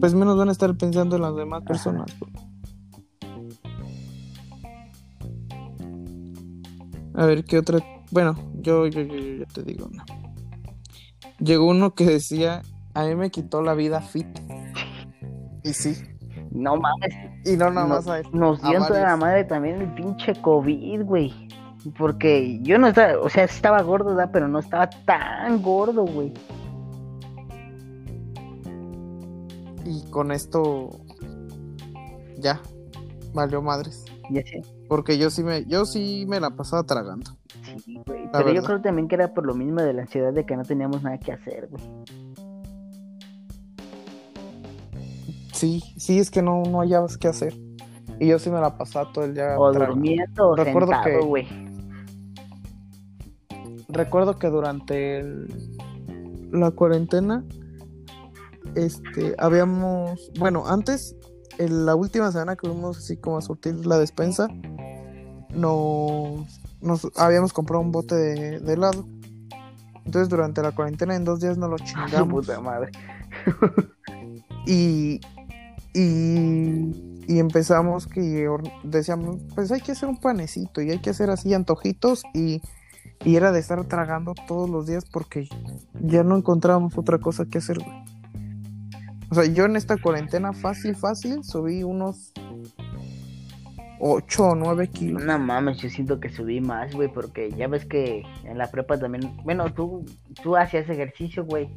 pues 0.00 0.14
menos 0.14 0.36
van 0.36 0.48
a 0.48 0.52
estar 0.52 0.76
pensando 0.76 1.16
en 1.16 1.22
las 1.22 1.36
demás 1.36 1.62
personas. 1.62 2.06
A 7.14 7.24
ver, 7.24 7.44
¿qué 7.44 7.58
otra? 7.58 7.78
Bueno, 8.10 8.36
yo, 8.60 8.86
yo, 8.86 9.00
yo, 9.00 9.16
yo 9.16 9.46
te 9.46 9.62
digo 9.62 9.86
una. 9.86 10.04
Llegó 11.38 11.66
uno 11.66 11.94
que 11.94 12.04
decía, 12.04 12.62
a 12.94 13.04
mí 13.04 13.14
me 13.14 13.30
quitó 13.30 13.62
la 13.62 13.74
vida 13.74 14.00
fit. 14.00 14.26
Y 15.64 15.72
sí. 15.72 15.94
No 16.50 16.76
mames. 16.76 17.35
Y 17.46 17.56
no 17.56 17.70
nada 17.70 17.86
más 17.86 18.08
a 18.08 18.22
Nos 18.32 18.60
dio 18.60 18.84
toda 18.84 19.02
la 19.02 19.16
madre 19.16 19.44
también 19.44 19.80
el 19.80 19.94
pinche 19.94 20.34
COVID, 20.42 21.04
güey. 21.04 21.32
Porque 21.96 22.58
yo 22.62 22.78
no 22.78 22.88
estaba, 22.88 23.20
o 23.20 23.28
sea, 23.28 23.44
estaba 23.44 23.80
gordo, 23.82 24.06
¿verdad? 24.06 24.30
Pero 24.32 24.48
no 24.48 24.58
estaba 24.58 24.90
tan 24.90 25.62
gordo, 25.62 26.04
güey. 26.04 26.32
Y 29.84 30.02
con 30.10 30.32
esto 30.32 30.90
ya 32.38 32.60
valió 33.32 33.62
madres. 33.62 34.04
Ya 34.30 34.42
sé. 34.42 34.62
Porque 34.88 35.16
yo 35.16 35.30
sí 35.30 35.44
me, 35.44 35.64
yo 35.66 35.84
sí 35.84 36.26
me 36.28 36.40
la 36.40 36.50
pasaba 36.50 36.82
tragando. 36.82 37.30
Sí, 37.84 38.00
güey. 38.04 38.28
Pero 38.32 38.52
yo 38.52 38.64
creo 38.64 38.80
también 38.80 39.06
que 39.06 39.14
era 39.14 39.32
por 39.32 39.46
lo 39.46 39.54
mismo 39.54 39.80
de 39.80 39.92
la 39.92 40.02
ansiedad 40.02 40.32
de 40.32 40.44
que 40.44 40.56
no 40.56 40.64
teníamos 40.64 41.04
nada 41.04 41.18
que 41.18 41.32
hacer, 41.32 41.68
güey. 41.68 41.84
Sí, 45.56 45.82
sí, 45.96 46.18
es 46.18 46.30
que 46.30 46.42
no, 46.42 46.64
no 46.64 46.80
hallabas 46.80 47.16
qué 47.16 47.28
hacer. 47.28 47.54
Y 48.20 48.28
yo 48.28 48.38
sí 48.38 48.50
me 48.50 48.60
la 48.60 48.76
pasaba 48.76 49.10
todo 49.10 49.24
el 49.24 49.32
día. 49.32 49.58
O 49.58 49.72
durmiendo 49.72 50.50
o 50.50 50.54
recuerdo 50.54 50.92
que, 51.02 51.18
güey. 51.18 51.48
Recuerdo 53.88 54.38
que 54.38 54.48
durante 54.48 55.24
la 56.50 56.70
cuarentena, 56.72 57.42
este, 58.74 59.34
habíamos, 59.38 60.30
bueno, 60.38 60.66
antes, 60.66 61.16
en 61.56 61.86
la 61.86 61.94
última 61.94 62.30
semana 62.32 62.56
que 62.56 62.68
fuimos 62.68 62.98
así 62.98 63.16
como 63.16 63.38
a 63.38 63.40
surtir 63.40 63.86
la 63.86 63.98
despensa, 63.98 64.48
nos, 65.54 66.60
nos 66.82 67.10
habíamos 67.16 67.54
comprado 67.54 67.82
un 67.82 67.92
bote 67.92 68.14
de, 68.14 68.72
helado. 68.72 69.06
Entonces 70.04 70.28
durante 70.28 70.60
la 70.60 70.72
cuarentena 70.72 71.16
en 71.16 71.24
dos 71.24 71.40
días 71.40 71.56
nos 71.56 71.70
lo 71.70 71.78
chingamos. 71.84 72.46
Puta 72.46 72.60
madre. 72.60 72.90
y, 74.66 75.18
y, 75.96 77.38
empezamos 77.38 78.06
que 78.06 78.48
decíamos, 78.84 79.38
pues 79.54 79.72
hay 79.72 79.80
que 79.80 79.92
hacer 79.92 80.08
un 80.08 80.20
panecito 80.20 80.82
y 80.82 80.90
hay 80.90 80.98
que 80.98 81.10
hacer 81.10 81.30
así 81.30 81.54
antojitos 81.54 82.22
y, 82.34 82.60
era 83.24 83.50
de 83.50 83.60
estar 83.60 83.82
tragando 83.86 84.34
todos 84.46 84.68
los 84.68 84.86
días 84.86 85.06
porque 85.06 85.48
ya 86.00 86.22
no 86.22 86.36
encontrábamos 86.36 86.98
otra 86.98 87.18
cosa 87.18 87.46
que 87.46 87.58
hacer, 87.58 87.78
O 89.30 89.34
sea, 89.34 89.46
yo 89.46 89.64
en 89.64 89.74
esta 89.76 89.96
cuarentena 89.96 90.52
fácil, 90.52 90.94
fácil, 90.94 91.42
subí 91.42 91.82
unos 91.82 92.32
8 94.00 94.44
o 94.44 94.54
9 94.54 94.88
kilos. 94.88 95.24
No 95.24 95.38
mames, 95.38 95.78
yo 95.78 95.88
siento 95.88 96.20
que 96.20 96.28
subí 96.28 96.60
más, 96.60 96.94
güey, 96.94 97.08
porque 97.10 97.50
ya 97.52 97.68
ves 97.68 97.86
que 97.86 98.22
en 98.44 98.58
la 98.58 98.70
prepa 98.70 98.98
también, 98.98 99.34
bueno, 99.44 99.72
tú, 99.72 100.04
tú 100.42 100.56
hacías 100.56 100.88
ejercicio, 100.90 101.44
güey 101.44 101.70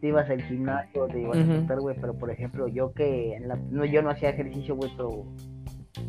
te 0.00 0.08
ibas 0.08 0.28
al 0.30 0.42
gimnasio, 0.42 1.06
te 1.08 1.20
ibas 1.20 1.36
a 1.36 1.54
estar, 1.54 1.80
güey, 1.80 1.96
pero 2.00 2.14
por 2.14 2.30
ejemplo, 2.30 2.68
yo 2.68 2.92
que 2.92 3.34
en 3.34 3.48
la, 3.48 3.56
no, 3.70 3.84
yo 3.84 4.02
no 4.02 4.10
hacía 4.10 4.30
ejercicio, 4.30 4.76
güey, 4.76 4.90
pero 4.96 5.24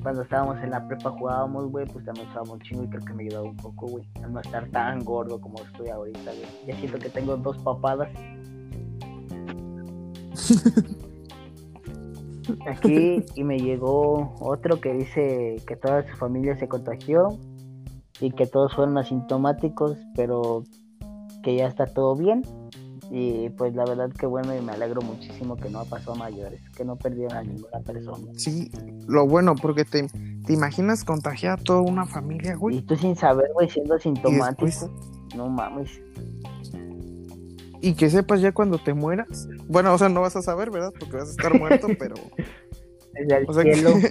cuando 0.01 0.22
estábamos 0.24 0.62
en 0.64 0.72
la 0.72 0.88
prepa 0.88 1.12
jugábamos, 1.12 1.72
güey, 1.72 1.86
pues 1.86 2.05
también 2.05 2.28
estábamos 2.28 2.60
chingo 2.60 2.84
y 2.84 2.89
creo 2.89 3.05
que 3.05 3.14
me 3.14 3.24
ayudaba 3.24 3.49
un 3.49 3.58
poco, 3.58 3.88
güey, 3.88 4.08
a 4.24 4.28
no 4.28 4.39
estar 4.39 4.68
tan 4.70 5.03
gordo 5.03 5.39
como 5.39 5.60
estoy 5.64 5.89
ahorita, 5.89 6.20
güey. 6.20 6.45
Ya 6.68 6.76
siento 6.76 6.99
que 6.99 7.10
tengo 7.10 7.38
dos 7.38 7.58
papadas. 7.60 8.10
Aquí 12.68 13.24
y 13.36 13.43
me 13.43 13.60
llegó 13.60 14.36
otro 14.39 14.80
que 14.80 14.93
dice 14.93 15.58
que 15.68 15.76
toda 15.76 16.08
su 16.08 16.16
familia 16.16 16.58
se 16.58 16.68
contagió 16.68 17.38
y 18.22 18.32
que 18.32 18.45
todos 18.45 18.74
fueron 18.74 18.97
asintomáticos, 18.97 19.97
pero 20.16 20.64
que 21.43 21.55
ya 21.55 21.68
está 21.68 21.86
todo 21.86 22.16
bien 22.16 22.41
y 23.10 23.49
pues 23.51 23.74
la 23.74 23.86
verdad 23.86 24.12
que 24.12 24.26
bueno 24.26 24.55
y 24.55 24.62
me 24.62 24.74
alegro 24.74 25.01
muchísimo 25.01 25.55
que 25.55 25.70
no 25.70 25.86
pasó 25.86 26.14
a 26.14 26.16
mayores, 26.16 26.62
que 26.76 26.84
no 26.84 26.97
perdieron 26.97 27.38
a 27.38 27.43
ninguna 27.43 27.80
persona. 27.80 28.32
Sí, 28.36 28.70
lo 29.08 29.26
bueno, 29.26 29.55
porque 29.55 29.86
te, 29.86 30.08
te 30.45 30.53
imaginas 30.53 31.03
contagiar 31.03 31.60
a 31.60 31.64
toda 31.64 31.82
una 31.82 32.05
familia, 32.05 32.55
güey. 32.55 32.78
Y 32.78 32.82
tú 32.82 32.95
sin 32.95 33.16
saber, 33.16 33.49
güey, 33.53 33.70
siendo 33.70 33.95
asintomático. 33.95 34.91
No 35.36 35.47
mames. 35.47 36.01
Y 37.82 37.93
que 37.93 38.10
sepas 38.10 38.41
ya 38.41 38.51
cuando 38.51 38.78
te 38.78 38.93
mueras. 38.93 39.47
Bueno, 39.68 39.93
o 39.93 39.97
sea, 39.97 40.10
no 40.10 40.22
vas 40.22 40.36
a 40.36 40.41
saber, 40.41 40.72
¿verdad? 40.72 40.91
Porque 40.99 41.16
vas 41.16 41.30
a 41.30 41.32
estar 41.32 41.58
muerto, 41.58 41.88
pero. 41.99 42.16
Desde 43.14 43.38
el 43.38 43.76
cielo. 43.76 43.91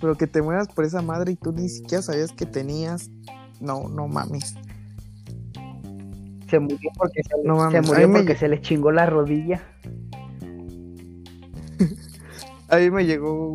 pero 0.00 0.16
que 0.16 0.26
te 0.26 0.42
mueras 0.42 0.68
por 0.68 0.84
esa 0.84 1.02
madre 1.02 1.32
y 1.32 1.36
tú 1.36 1.52
ni 1.52 1.68
siquiera 1.68 2.02
sabías 2.02 2.32
que 2.32 2.46
tenías. 2.46 3.10
No, 3.60 3.88
no 3.88 4.08
mames. 4.08 4.54
Se 6.48 6.58
murió 6.58 6.90
porque 6.96 7.22
se, 7.22 7.30
se 7.30 7.82
murió 7.82 8.12
porque 8.12 8.36
se 8.36 8.48
le 8.48 8.60
chingó 8.60 8.90
la 8.90 9.06
rodilla. 9.06 9.62
Ahí 12.68 12.90
me 12.90 13.04
llegó 13.04 13.52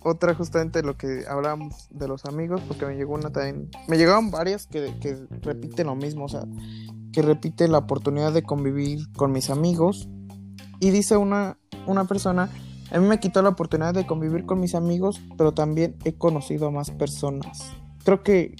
otra 0.00 0.34
justamente 0.34 0.82
lo 0.82 0.96
que 0.96 1.24
hablábamos 1.28 1.88
de 1.90 2.08
los 2.08 2.24
amigos, 2.24 2.62
porque 2.66 2.86
me 2.86 2.96
llegó 2.96 3.14
una 3.14 3.30
también. 3.30 3.68
Me 3.88 3.96
llegaron 3.96 4.30
varias 4.30 4.66
que, 4.66 4.94
que 5.00 5.16
repiten 5.42 5.86
lo 5.86 5.94
mismo, 5.94 6.24
o 6.24 6.28
sea, 6.28 6.44
que 7.12 7.22
repite 7.22 7.68
la 7.68 7.78
oportunidad 7.78 8.32
de 8.32 8.42
convivir 8.42 9.10
con 9.12 9.32
mis 9.32 9.50
amigos. 9.50 10.08
Y 10.80 10.90
dice 10.90 11.16
una, 11.16 11.58
una 11.86 12.04
persona, 12.04 12.50
a 12.90 12.98
mí 12.98 13.06
me 13.06 13.18
quitó 13.18 13.42
la 13.42 13.50
oportunidad 13.50 13.94
de 13.94 14.06
convivir 14.06 14.46
con 14.46 14.60
mis 14.60 14.74
amigos, 14.74 15.20
pero 15.36 15.52
también 15.52 15.96
he 16.04 16.14
conocido 16.14 16.68
a 16.68 16.70
más 16.70 16.90
personas. 16.90 17.72
Creo 18.04 18.22
que 18.22 18.54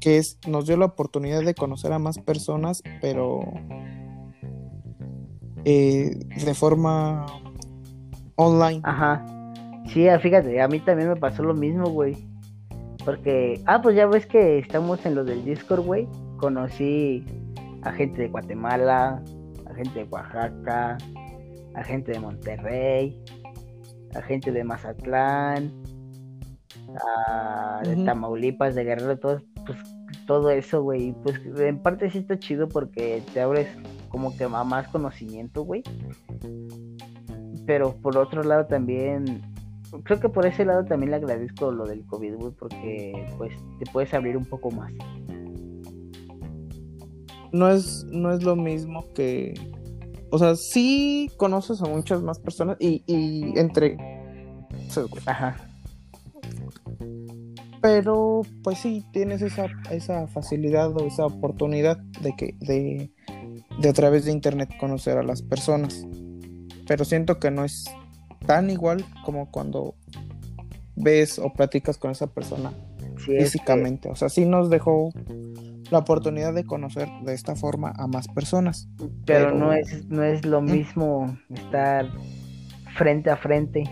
que 0.00 0.18
es, 0.18 0.38
nos 0.46 0.66
dio 0.66 0.76
la 0.76 0.86
oportunidad 0.86 1.42
de 1.42 1.54
conocer 1.54 1.92
a 1.92 1.98
más 1.98 2.18
personas, 2.18 2.82
pero 3.00 3.40
eh, 5.64 6.18
de 6.44 6.54
forma 6.54 7.26
online. 8.36 8.80
Ajá. 8.84 9.24
Sí, 9.92 10.08
ah, 10.08 10.18
fíjate, 10.18 10.60
a 10.60 10.68
mí 10.68 10.80
también 10.80 11.08
me 11.08 11.16
pasó 11.16 11.42
lo 11.42 11.54
mismo, 11.54 11.90
güey. 11.90 12.16
Porque, 13.04 13.60
ah, 13.66 13.80
pues 13.80 13.96
ya 13.96 14.06
ves 14.06 14.26
que 14.26 14.58
estamos 14.58 15.04
en 15.06 15.14
lo 15.14 15.24
del 15.24 15.44
Discord, 15.44 15.84
güey. 15.84 16.06
Conocí 16.36 17.24
a 17.82 17.92
gente 17.92 18.22
de 18.22 18.28
Guatemala, 18.28 19.22
a 19.66 19.74
gente 19.74 20.00
de 20.00 20.04
Oaxaca, 20.10 20.98
a 21.74 21.84
gente 21.84 22.12
de 22.12 22.20
Monterrey, 22.20 23.22
a 24.14 24.22
gente 24.22 24.52
de 24.52 24.62
Mazatlán, 24.62 25.72
a 27.16 27.80
de 27.84 28.04
Tamaulipas, 28.04 28.74
de 28.74 28.84
Guerrero, 28.84 29.18
todos, 29.18 29.42
pues 29.68 29.78
todo 30.26 30.50
eso, 30.50 30.82
güey. 30.82 31.14
Pues 31.22 31.40
en 31.58 31.78
parte 31.78 32.10
sí 32.10 32.18
está 32.18 32.38
chido 32.38 32.68
porque 32.68 33.22
te 33.34 33.40
abres 33.40 33.68
como 34.08 34.34
que 34.36 34.44
a 34.44 34.48
más 34.48 34.88
conocimiento, 34.88 35.62
güey. 35.62 35.82
Pero 37.66 37.94
por 37.96 38.16
otro 38.16 38.42
lado 38.42 38.66
también, 38.66 39.42
creo 40.04 40.18
que 40.20 40.30
por 40.30 40.46
ese 40.46 40.64
lado 40.64 40.84
también 40.86 41.10
le 41.10 41.16
agradezco 41.16 41.70
lo 41.70 41.86
del 41.86 42.06
COVID, 42.06 42.36
güey, 42.36 42.52
porque 42.52 43.26
pues 43.36 43.52
te 43.78 43.90
puedes 43.92 44.14
abrir 44.14 44.36
un 44.36 44.46
poco 44.46 44.70
más. 44.70 44.92
No 47.52 47.68
es, 47.68 48.04
no 48.10 48.32
es 48.32 48.42
lo 48.42 48.56
mismo 48.56 49.04
que... 49.14 49.54
O 50.30 50.38
sea, 50.38 50.56
sí 50.56 51.30
conoces 51.36 51.80
a 51.82 51.86
muchas 51.86 52.22
más 52.22 52.38
personas 52.38 52.76
y, 52.80 53.02
y 53.06 53.58
entre... 53.58 53.96
Ajá 55.26 55.56
pero 57.80 58.42
pues 58.62 58.78
sí 58.78 59.04
tienes 59.12 59.42
esa, 59.42 59.66
esa 59.90 60.26
facilidad 60.26 60.96
o 60.96 61.06
esa 61.06 61.26
oportunidad 61.26 61.98
de 62.22 62.34
que 62.36 62.54
de, 62.60 63.10
de 63.80 63.88
a 63.88 63.92
través 63.92 64.24
de 64.24 64.32
internet 64.32 64.70
conocer 64.78 65.18
a 65.18 65.22
las 65.22 65.42
personas. 65.42 66.06
Pero 66.86 67.04
siento 67.04 67.38
que 67.38 67.50
no 67.50 67.64
es 67.64 67.84
tan 68.46 68.70
igual 68.70 69.04
como 69.24 69.50
cuando 69.50 69.94
ves 70.96 71.38
o 71.38 71.52
platicas 71.52 71.98
con 71.98 72.10
esa 72.10 72.28
persona 72.28 72.72
físicamente. 73.18 74.08
O 74.08 74.16
sea, 74.16 74.28
sí 74.28 74.44
nos 74.44 74.70
dejó 74.70 75.10
la 75.90 75.98
oportunidad 75.98 76.54
de 76.54 76.64
conocer 76.64 77.08
de 77.24 77.34
esta 77.34 77.56
forma 77.56 77.92
a 77.96 78.06
más 78.06 78.28
personas. 78.28 78.88
Pero, 79.26 79.52
no 79.52 79.72
es 79.72 80.06
no 80.06 80.22
es 80.22 80.44
lo 80.44 80.60
mismo 80.60 81.36
estar 81.50 82.06
frente 82.96 83.30
a 83.30 83.36
frente. 83.36 83.84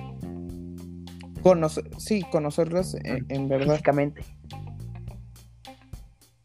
Conocer, 1.47 1.84
sí, 1.99 2.24
conocerlas 2.30 2.97
en, 3.05 3.49
verdad. 3.49 3.74
Físicamente. 3.74 4.24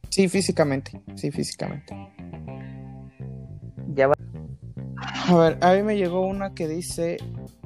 Sí, 0.09 0.29
físicamente. 0.29 1.01
Sí, 1.15 1.31
físicamente. 1.31 1.95
Ya 3.95 4.07
va. 4.07 4.13
A 5.27 5.35
ver, 5.35 5.57
a 5.61 5.73
mí 5.73 5.81
me 5.81 5.97
llegó 5.97 6.21
una 6.27 6.53
que 6.53 6.67
dice 6.67 7.17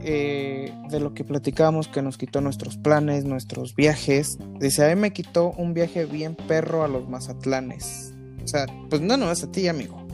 eh, 0.01 0.73
de 0.89 0.99
lo 1.01 1.13
que 1.13 1.25
platicábamos 1.25 1.89
que 1.89 2.01
nos 2.01 2.17
quitó 2.17 2.39
nuestros 2.39 2.77
planes, 2.77 3.25
nuestros 3.25 3.75
viajes. 3.75 4.37
Dice, 4.59 4.85
a 4.85 4.95
mí 4.95 5.01
me 5.01 5.11
quitó 5.11 5.51
un 5.57 5.73
viaje 5.73 6.05
bien 6.05 6.35
perro 6.35 6.85
a 6.85 6.87
los 6.87 7.09
Mazatlanes. 7.09 8.13
O 8.43 8.47
sea, 8.47 8.65
pues 8.89 9.01
no, 9.01 9.17
no 9.17 9.29
es 9.29 9.43
a 9.43 9.51
ti, 9.51 9.67
amigo. 9.67 10.05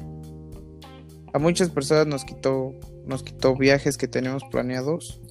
A 1.33 1.39
muchas 1.39 1.69
personas 1.69 2.07
nos 2.07 2.25
quitó, 2.25 2.73
nos 3.05 3.21
quitó 3.21 3.55
viajes 3.55 3.97
que 3.97 4.07
teníamos 4.07 4.43
planeados. 4.45 5.21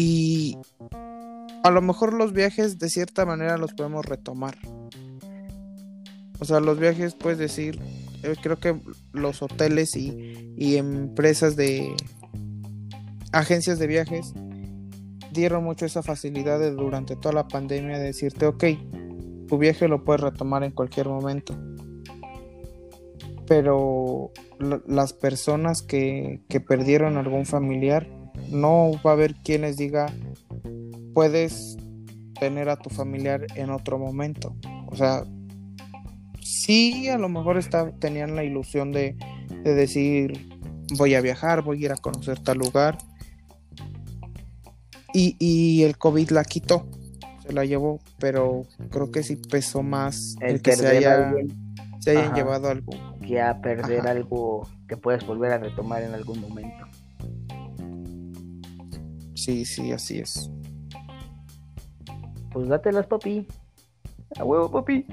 Y 0.00 0.56
a 1.64 1.72
lo 1.72 1.82
mejor 1.82 2.12
los 2.12 2.32
viajes 2.32 2.78
de 2.78 2.88
cierta 2.88 3.26
manera 3.26 3.58
los 3.58 3.74
podemos 3.74 4.06
retomar. 4.06 4.56
O 6.38 6.44
sea, 6.44 6.60
los 6.60 6.78
viajes 6.78 7.16
puedes 7.16 7.36
decir, 7.36 7.80
eh, 8.22 8.36
creo 8.40 8.60
que 8.60 8.80
los 9.12 9.42
hoteles 9.42 9.96
y, 9.96 10.54
y 10.56 10.76
empresas 10.76 11.56
de 11.56 11.96
agencias 13.32 13.80
de 13.80 13.88
viajes 13.88 14.34
dieron 15.32 15.64
mucho 15.64 15.84
esa 15.84 16.04
facilidad 16.04 16.60
de, 16.60 16.70
durante 16.70 17.16
toda 17.16 17.34
la 17.34 17.48
pandemia 17.48 17.98
de 17.98 18.04
decirte, 18.04 18.46
ok, 18.46 18.64
tu 19.48 19.58
viaje 19.58 19.88
lo 19.88 20.04
puedes 20.04 20.20
retomar 20.20 20.62
en 20.62 20.70
cualquier 20.70 21.08
momento. 21.08 21.56
Pero 23.48 24.30
las 24.86 25.12
personas 25.12 25.82
que, 25.82 26.40
que 26.48 26.60
perdieron 26.60 27.16
algún 27.16 27.46
familiar, 27.46 28.06
no 28.50 28.92
va 29.04 29.10
a 29.10 29.14
haber 29.14 29.34
quien 29.36 29.62
les 29.62 29.76
diga, 29.76 30.06
puedes 31.14 31.76
tener 32.38 32.68
a 32.68 32.76
tu 32.76 32.90
familiar 32.90 33.46
en 33.54 33.70
otro 33.70 33.98
momento. 33.98 34.54
O 34.86 34.96
sea, 34.96 35.24
sí, 36.40 37.08
a 37.08 37.18
lo 37.18 37.28
mejor 37.28 37.58
está, 37.58 37.90
tenían 37.98 38.36
la 38.36 38.44
ilusión 38.44 38.92
de, 38.92 39.16
de 39.64 39.74
decir, 39.74 40.48
voy 40.96 41.14
a 41.14 41.20
viajar, 41.20 41.62
voy 41.62 41.82
a 41.82 41.86
ir 41.86 41.92
a 41.92 41.96
conocer 41.96 42.38
tal 42.40 42.58
lugar, 42.58 42.98
y, 45.12 45.82
el 45.82 45.96
COVID 45.96 46.30
la 46.30 46.44
quitó, 46.44 46.86
se 47.44 47.52
la 47.52 47.64
llevó, 47.64 48.00
pero 48.18 48.64
creo 48.90 49.10
que 49.10 49.22
sí 49.22 49.36
pesó 49.36 49.82
más 49.82 50.36
el, 50.40 50.60
que 50.60 50.72
se, 50.72 50.86
haya, 50.86 51.32
se 52.00 52.10
hayan 52.10 52.34
llevado 52.34 52.68
algo. 52.68 52.92
Que 53.26 53.40
a 53.40 53.60
perder 53.60 54.06
algo 54.06 54.68
que 54.86 54.96
puedes 54.96 55.26
volver 55.26 55.52
a 55.52 55.58
retomar 55.58 56.02
en 56.02 56.14
algún 56.14 56.40
momento. 56.40 56.86
Sí, 59.48 59.64
sí, 59.64 59.92
así 59.92 60.18
es. 60.18 60.50
Pues 62.52 62.68
dátelas, 62.68 63.06
papi. 63.06 63.46
A 64.38 64.44
huevo, 64.44 64.70
papi. 64.70 65.06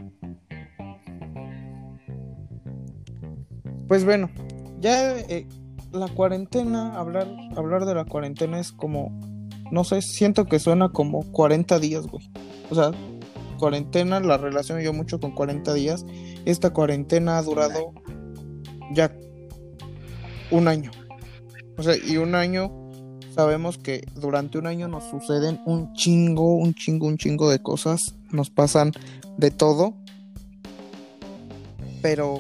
Pues 3.88 4.04
bueno, 4.04 4.30
ya 4.82 5.18
eh, 5.20 5.48
la 5.94 6.10
cuarentena, 6.10 7.00
hablar, 7.00 7.30
hablar 7.56 7.86
de 7.86 7.96
la 7.96 8.04
cuarentena 8.04 8.60
es 8.60 8.74
como 8.74 9.18
no 9.72 9.86
sé, 9.86 10.02
siento 10.02 10.44
que 10.44 10.60
suena 10.60 10.90
como 10.90 11.32
40 11.32 11.80
días, 11.80 12.06
güey. 12.06 12.30
O 12.70 12.76
sea, 12.76 12.92
cuarentena, 13.58 14.20
la 14.20 14.38
relación 14.38 14.82
yo 14.82 14.92
mucho 14.92 15.18
con 15.22 15.32
40 15.32 15.74
días. 15.74 16.06
Esta 16.44 16.74
cuarentena 16.74 17.38
ha 17.38 17.42
durado 17.42 17.94
ya 18.92 19.16
un 20.52 20.68
año. 20.68 20.92
O 21.78 21.84
sea, 21.84 21.96
y 21.96 22.18
un 22.18 22.36
año, 22.36 22.85
sabemos 23.36 23.78
que 23.78 24.06
durante 24.16 24.58
un 24.58 24.66
año 24.66 24.88
nos 24.88 25.04
suceden 25.10 25.62
un 25.66 25.94
chingo, 25.94 26.56
un 26.56 26.74
chingo, 26.74 27.08
un 27.08 27.18
chingo 27.18 27.50
de 27.50 27.62
cosas. 27.62 28.16
Nos 28.32 28.50
pasan 28.50 28.92
de 29.38 29.52
todo. 29.52 29.94
Pero 32.02 32.40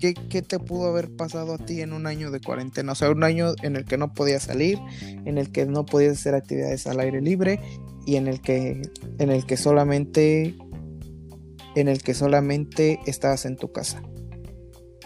¿Qué, 0.00 0.14
te 0.40 0.58
pudo 0.58 0.88
haber 0.88 1.14
pasado 1.14 1.54
a 1.54 1.58
ti 1.58 1.82
en 1.82 1.92
un 1.92 2.06
año 2.06 2.30
de 2.30 2.40
cuarentena? 2.40 2.92
O 2.92 2.94
sea, 2.94 3.10
un 3.10 3.22
año 3.22 3.52
en 3.62 3.76
el 3.76 3.84
que 3.84 3.98
no 3.98 4.14
podías 4.14 4.44
salir, 4.44 4.78
en 5.02 5.36
el 5.36 5.52
que 5.52 5.66
no 5.66 5.84
podías 5.84 6.12
hacer 6.12 6.34
actividades 6.34 6.86
al 6.86 7.00
aire 7.00 7.20
libre 7.20 7.60
y 8.06 8.16
en 8.16 8.26
el 8.26 8.40
que, 8.40 8.80
en 9.18 9.30
el 9.30 9.44
que 9.44 9.58
solamente, 9.58 10.56
en 11.74 11.88
el 11.88 12.02
que 12.02 12.14
solamente 12.14 12.98
estabas 13.04 13.44
en 13.44 13.56
tu 13.56 13.72
casa. 13.72 14.02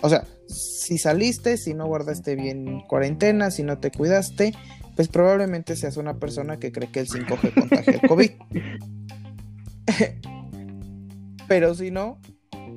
O 0.00 0.08
sea, 0.08 0.28
si 0.46 0.98
saliste, 0.98 1.56
si 1.56 1.74
no 1.74 1.86
guardaste 1.86 2.36
bien 2.36 2.82
cuarentena, 2.86 3.50
si 3.50 3.64
no 3.64 3.78
te 3.78 3.90
cuidaste, 3.90 4.54
pues 4.96 5.08
probablemente 5.08 5.76
seas 5.76 5.96
una 5.96 6.18
persona 6.18 6.58
que 6.58 6.72
cree 6.72 6.90
que 6.90 7.00
el 7.00 7.08
5G 7.08 7.54
contagia 7.54 7.94
el 7.94 8.08
COVID. 8.08 8.30
Pero 11.48 11.74
si 11.74 11.90
no, 11.90 12.18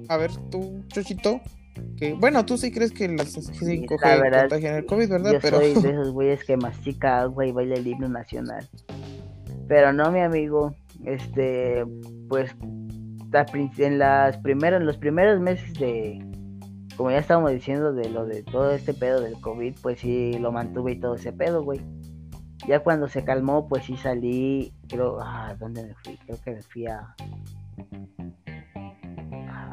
a 0.10 0.18
ver, 0.18 0.32
tú, 0.50 0.84
Chochito, 0.88 1.42
bueno, 2.20 2.46
tú 2.46 2.58
sí 2.58 2.72
crees 2.72 2.92
que 2.92 3.08
las 3.08 3.36
5G 3.36 3.88
contagian 3.88 4.76
el 4.76 4.86
COVID, 4.86 5.10
¿verdad? 5.10 5.34
Yo 5.34 5.42
soy 5.42 5.74
de 5.74 5.90
esos 5.92 6.12
güeyes 6.12 6.44
que 6.44 6.58
mastica 6.58 7.22
agua 7.22 7.46
y 7.46 7.52
baila 7.52 7.76
el 7.76 7.88
himno 7.88 8.10
nacional. 8.10 8.68
Pero 9.68 9.94
no, 9.94 10.12
mi 10.12 10.22
amigo, 10.22 10.76
este, 11.06 11.86
pues, 12.30 12.56
en 13.78 14.00
las 14.00 14.38
primeras, 14.38 14.82
los 14.82 14.98
primeros 14.98 15.40
meses 15.40 15.74
de, 15.76 16.26
como 16.98 17.12
ya 17.12 17.20
estábamos 17.20 17.52
diciendo, 17.52 17.94
de 17.94 18.10
lo 18.10 18.26
de 18.26 18.44
todo 18.44 18.72
este 18.72 18.94
pedo 18.94 19.22
del 19.22 19.40
COVID, 19.40 19.76
pues 19.82 20.00
sí 20.00 20.38
lo 20.40 20.52
mantuve 20.52 20.94
y 20.94 21.00
todo 21.00 21.16
ese 21.16 21.32
pedo, 21.32 21.64
güey. 21.64 21.80
Ya 22.68 22.80
cuando 22.80 23.08
se 23.08 23.24
calmó, 23.24 23.68
pues 23.68 23.86
sí 23.86 23.96
salí, 23.96 24.74
creo, 24.90 25.20
ah, 25.22 25.56
¿dónde 25.60 25.86
me 25.86 25.94
fui? 26.04 26.18
Creo 26.18 26.38
que 26.44 26.52
me 26.52 26.62
fui 26.64 26.88
a... 26.88 27.16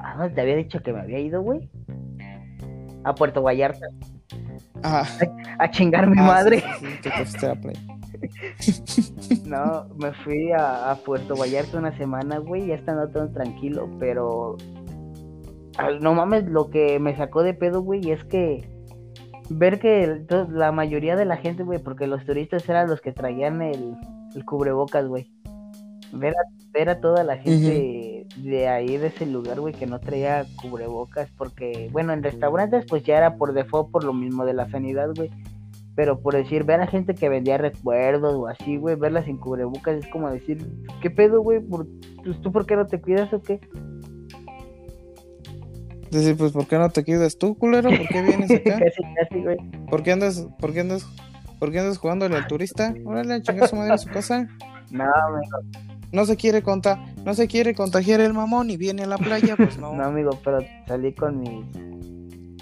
¿A 0.04 0.16
dónde 0.18 0.34
te 0.34 0.40
había 0.42 0.56
dicho 0.56 0.80
que 0.80 0.92
me 0.92 1.00
había 1.00 1.18
ido, 1.18 1.42
güey? 1.42 1.68
a 3.04 3.14
Puerto 3.14 3.42
Vallarta. 3.42 3.86
A, 5.58 5.70
chingar 5.70 6.08
mi 6.08 6.18
ah, 6.18 6.24
madre. 6.24 6.62
no, 9.44 9.86
me 9.96 10.12
fui 10.12 10.52
a, 10.52 10.94
Puerto 11.04 11.36
Vallarta 11.36 11.78
una 11.78 11.96
semana, 11.96 12.38
güey, 12.38 12.66
ya 12.66 12.74
estando 12.74 13.08
todo 13.08 13.30
tranquilo, 13.30 13.88
pero 13.98 14.56
no 16.00 16.14
mames, 16.14 16.44
lo 16.46 16.70
que 16.70 16.98
me 16.98 17.16
sacó 17.16 17.42
de 17.42 17.54
pedo, 17.54 17.82
güey, 17.82 18.10
es 18.10 18.24
que 18.24 18.68
ver 19.50 19.78
que 19.78 20.24
la 20.50 20.72
mayoría 20.72 21.16
de 21.16 21.24
la 21.24 21.36
gente, 21.36 21.62
güey, 21.62 21.78
porque 21.78 22.06
los 22.06 22.24
turistas 22.24 22.68
eran 22.68 22.88
los 22.88 23.00
que 23.00 23.12
traían 23.12 23.62
el, 23.62 23.96
el 24.34 24.44
cubrebocas, 24.44 25.06
güey. 25.06 25.30
Ver 26.12 26.32
a, 26.32 26.42
ver 26.72 26.88
a 26.88 27.00
toda 27.00 27.24
la 27.24 27.36
gente 27.38 28.26
de 28.36 28.68
ahí, 28.68 28.96
de 28.96 29.08
ese 29.08 29.26
lugar, 29.26 29.60
güey, 29.60 29.74
que 29.74 29.86
no 29.86 29.98
traía 30.00 30.46
cubrebocas, 30.62 31.28
porque, 31.36 31.88
bueno, 31.92 32.12
en 32.12 32.22
restaurantes, 32.22 32.84
pues 32.88 33.02
ya 33.02 33.18
era 33.18 33.36
por 33.36 33.52
default 33.52 33.90
por 33.90 34.04
lo 34.04 34.12
mismo 34.12 34.44
de 34.44 34.54
la 34.54 34.68
sanidad, 34.70 35.10
güey. 35.14 35.30
Pero 35.96 36.20
por 36.20 36.34
decir, 36.34 36.64
ver 36.64 36.80
a 36.80 36.88
gente 36.88 37.14
que 37.14 37.28
vendía 37.28 37.56
recuerdos 37.56 38.34
o 38.34 38.48
así, 38.48 38.76
güey, 38.76 38.96
verla 38.96 39.22
sin 39.24 39.38
cubrebocas 39.38 39.98
es 39.98 40.08
como 40.08 40.28
decir, 40.28 40.66
¿qué 41.00 41.10
pedo, 41.10 41.40
güey? 41.40 41.60
¿Por, 41.60 41.86
pues, 42.24 42.40
¿Tú 42.40 42.50
por 42.50 42.66
qué 42.66 42.74
no 42.74 42.86
te 42.86 43.00
cuidas 43.00 43.32
o 43.32 43.40
qué? 43.40 43.60
Decir, 46.14 46.36
pues, 46.36 46.52
¿por 46.52 46.66
qué 46.66 46.78
no 46.78 46.88
te 46.90 47.04
cuidas 47.04 47.38
tú, 47.38 47.56
culero? 47.56 47.90
¿Por 47.90 48.08
qué 48.08 48.22
vienes 48.22 48.50
acá? 48.50 48.78
¿Por 49.90 50.02
qué 50.02 50.12
andas, 50.12 50.46
por 50.58 50.72
qué 50.72 50.80
andas, 50.80 51.06
por 51.58 51.72
qué 51.72 51.80
andas 51.80 51.98
jugándole 51.98 52.36
al 52.36 52.46
turista? 52.46 52.94
Órale, 53.04 53.42
chingar 53.42 53.68
su 53.68 53.76
madre 53.76 53.94
a 53.94 53.98
su 53.98 54.08
casa. 54.08 54.48
No, 54.90 55.04
amigo 55.04 55.84
no 56.14 56.24
se 56.24 56.36
quiere 56.36 56.62
contar, 56.62 56.98
no 57.24 57.34
se 57.34 57.48
quiere 57.48 57.74
contagiar 57.74 58.20
el 58.20 58.32
mamón 58.32 58.70
y 58.70 58.76
viene 58.76 59.02
a 59.02 59.06
la 59.06 59.18
playa, 59.18 59.56
pues 59.56 59.78
no. 59.78 59.92
no, 59.96 60.04
amigo, 60.04 60.38
pero 60.44 60.58
salí 60.86 61.12
con 61.12 61.40
mis 61.40 61.66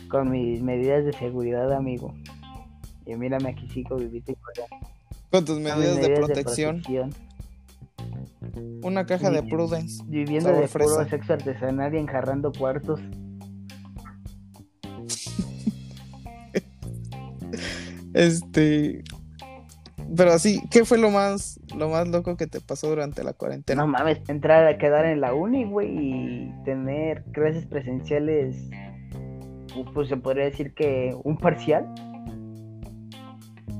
con 0.08 0.30
mis 0.30 0.62
medidas 0.62 1.04
de 1.04 1.12
seguridad, 1.12 1.72
amigo. 1.72 2.14
Y 3.06 3.14
mírame 3.14 3.50
aquí 3.50 3.68
sigo 3.68 3.96
vivito 3.96 4.32
y 4.32 4.36
Con 5.30 5.44
tus 5.44 5.58
medidas, 5.58 6.00
de, 6.00 6.10
protección. 6.10 6.82
Una 8.82 9.06
caja 9.06 9.30
de 9.30 9.42
Prudence. 9.42 10.02
Viviendo 10.06 10.50
de 10.50 10.68
puro 10.68 11.04
sexo 11.08 11.32
artesanal 11.32 11.94
y 11.94 11.98
enjarrando 11.98 12.52
cuartos. 12.52 13.00
Este, 18.14 19.02
pero 20.16 20.32
así, 20.32 20.62
¿qué 20.70 20.84
fue 20.84 20.98
lo 20.98 21.10
más, 21.10 21.60
lo 21.76 21.88
más 21.88 22.08
loco 22.08 22.36
que 22.36 22.46
te 22.46 22.60
pasó 22.60 22.88
durante 22.88 23.24
la 23.24 23.32
cuarentena? 23.32 23.82
No 23.82 23.88
mames, 23.88 24.20
entrar 24.28 24.66
a 24.66 24.78
quedar 24.78 25.06
en 25.06 25.20
la 25.20 25.34
uni, 25.34 25.64
güey, 25.64 25.88
y 25.88 26.52
tener 26.64 27.24
clases 27.32 27.66
presenciales 27.66 28.56
pues 29.94 30.08
se 30.08 30.16
podría 30.16 30.44
decir 30.44 30.74
que 30.74 31.16
un 31.24 31.36
parcial. 31.36 31.86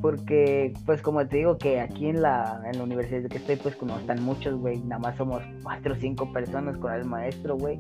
Porque, 0.01 0.73
pues 0.85 1.01
como 1.01 1.25
te 1.29 1.37
digo, 1.37 1.59
que 1.59 1.81
aquí 1.81 2.09
en 2.09 2.23
la, 2.23 2.61
en 2.65 2.77
la 2.77 2.85
universidad 2.85 3.29
que 3.29 3.37
estoy, 3.37 3.55
pues 3.57 3.77
como 3.77 3.97
están 3.99 4.21
muchos, 4.25 4.59
güey, 4.59 4.81
nada 4.81 4.99
más 4.99 5.17
somos 5.17 5.43
cuatro 5.63 5.95
o 5.95 5.97
cinco 5.97 6.33
personas 6.33 6.77
con 6.79 6.93
el 6.93 7.05
maestro, 7.05 7.57
güey. 7.57 7.79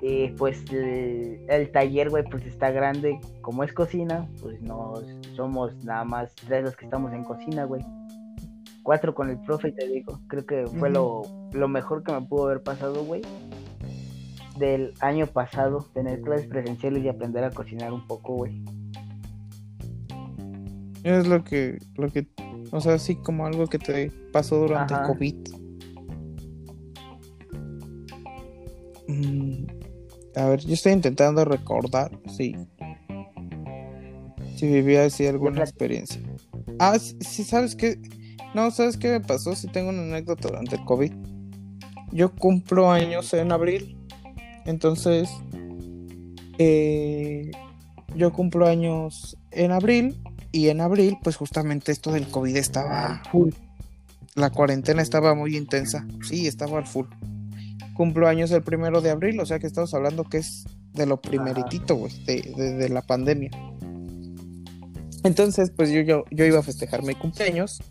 Y 0.00 0.28
pues 0.28 0.64
el, 0.70 1.70
taller, 1.72 2.10
güey, 2.10 2.24
pues 2.24 2.44
está 2.46 2.70
grande. 2.70 3.20
Como 3.40 3.64
es 3.64 3.72
cocina, 3.72 4.28
pues 4.40 4.60
no 4.60 4.94
somos 5.34 5.74
nada 5.84 6.04
más 6.04 6.34
tres 6.34 6.64
los 6.64 6.76
que 6.76 6.84
estamos 6.84 7.12
en 7.12 7.24
cocina, 7.24 7.64
güey. 7.64 7.82
Cuatro 8.82 9.14
con 9.14 9.28
el 9.28 9.38
profe, 9.40 9.72
te 9.72 9.86
digo. 9.88 10.20
Creo 10.28 10.46
que 10.46 10.66
fue 10.66 10.90
lo, 10.90 11.22
lo 11.52 11.68
mejor 11.68 12.02
que 12.02 12.12
me 12.12 12.22
pudo 12.22 12.46
haber 12.46 12.62
pasado, 12.62 13.04
güey 13.04 13.22
del 14.58 14.92
año 15.00 15.26
pasado, 15.26 15.86
tener 15.94 16.20
clases 16.20 16.46
presenciales 16.46 17.04
y 17.04 17.08
aprender 17.08 17.44
a 17.44 17.50
cocinar 17.50 17.92
un 17.92 18.06
poco, 18.06 18.34
güey. 18.34 18.62
Es 21.04 21.26
lo 21.26 21.44
que, 21.44 21.78
lo 21.96 22.08
que, 22.08 22.26
o 22.72 22.80
sea, 22.80 22.94
así 22.94 23.16
como 23.16 23.46
algo 23.46 23.66
que 23.66 23.78
te 23.78 24.10
pasó 24.32 24.56
durante 24.56 24.94
COVID. 25.06 25.36
A 30.38 30.48
ver, 30.48 30.60
yo 30.60 30.74
estoy 30.74 30.92
intentando 30.92 31.44
recordar, 31.44 32.10
sí. 32.36 32.56
Si 34.56 34.66
vivía 34.66 35.04
así 35.04 35.26
alguna 35.26 35.62
experiencia. 35.62 36.20
Ah, 36.78 36.98
sí, 36.98 37.44
¿sabes 37.44 37.76
qué? 37.76 38.00
No, 38.54 38.70
¿sabes 38.70 38.96
qué 38.96 39.10
me 39.10 39.20
pasó? 39.20 39.54
Si 39.54 39.68
tengo 39.68 39.90
una 39.90 40.02
anécdota 40.02 40.48
durante 40.48 40.76
el 40.76 40.84
COVID. 40.84 41.12
Yo 42.12 42.34
cumplo 42.34 42.90
años 42.90 43.34
en 43.34 43.52
abril 43.52 43.98
entonces, 44.68 45.30
eh, 46.58 47.50
yo 48.14 48.34
cumplo 48.34 48.66
años 48.66 49.38
en 49.50 49.72
abril 49.72 50.20
y 50.52 50.68
en 50.68 50.82
abril, 50.82 51.16
pues 51.22 51.36
justamente 51.36 51.90
esto 51.90 52.12
del 52.12 52.28
COVID 52.28 52.54
estaba 52.54 53.22
full. 53.32 53.48
La 54.34 54.50
cuarentena 54.50 55.00
estaba 55.00 55.34
muy 55.34 55.56
intensa. 55.56 56.06
Sí, 56.22 56.46
estaba 56.46 56.76
al 56.76 56.86
full. 56.86 57.06
Cumplo 57.98 58.28
años 58.28 58.52
el 58.52 58.62
primero 58.62 59.00
de 59.00 59.10
abril, 59.10 59.40
o 59.40 59.44
sea 59.44 59.58
que 59.58 59.66
estamos 59.66 59.92
hablando 59.92 60.22
que 60.22 60.38
es 60.38 60.66
de 60.92 61.04
lo 61.04 61.20
primeritito, 61.20 61.96
güey, 61.96 62.12
de, 62.24 62.88
la 62.88 63.02
pandemia. 63.02 63.50
Entonces, 65.24 65.72
pues 65.76 65.90
yo, 65.90 66.02
yo, 66.02 66.22
yo 66.30 66.44
iba 66.44 66.60
a 66.60 66.62
festejar 66.62 67.02
mi 67.02 67.16
cumpleaños. 67.16 67.82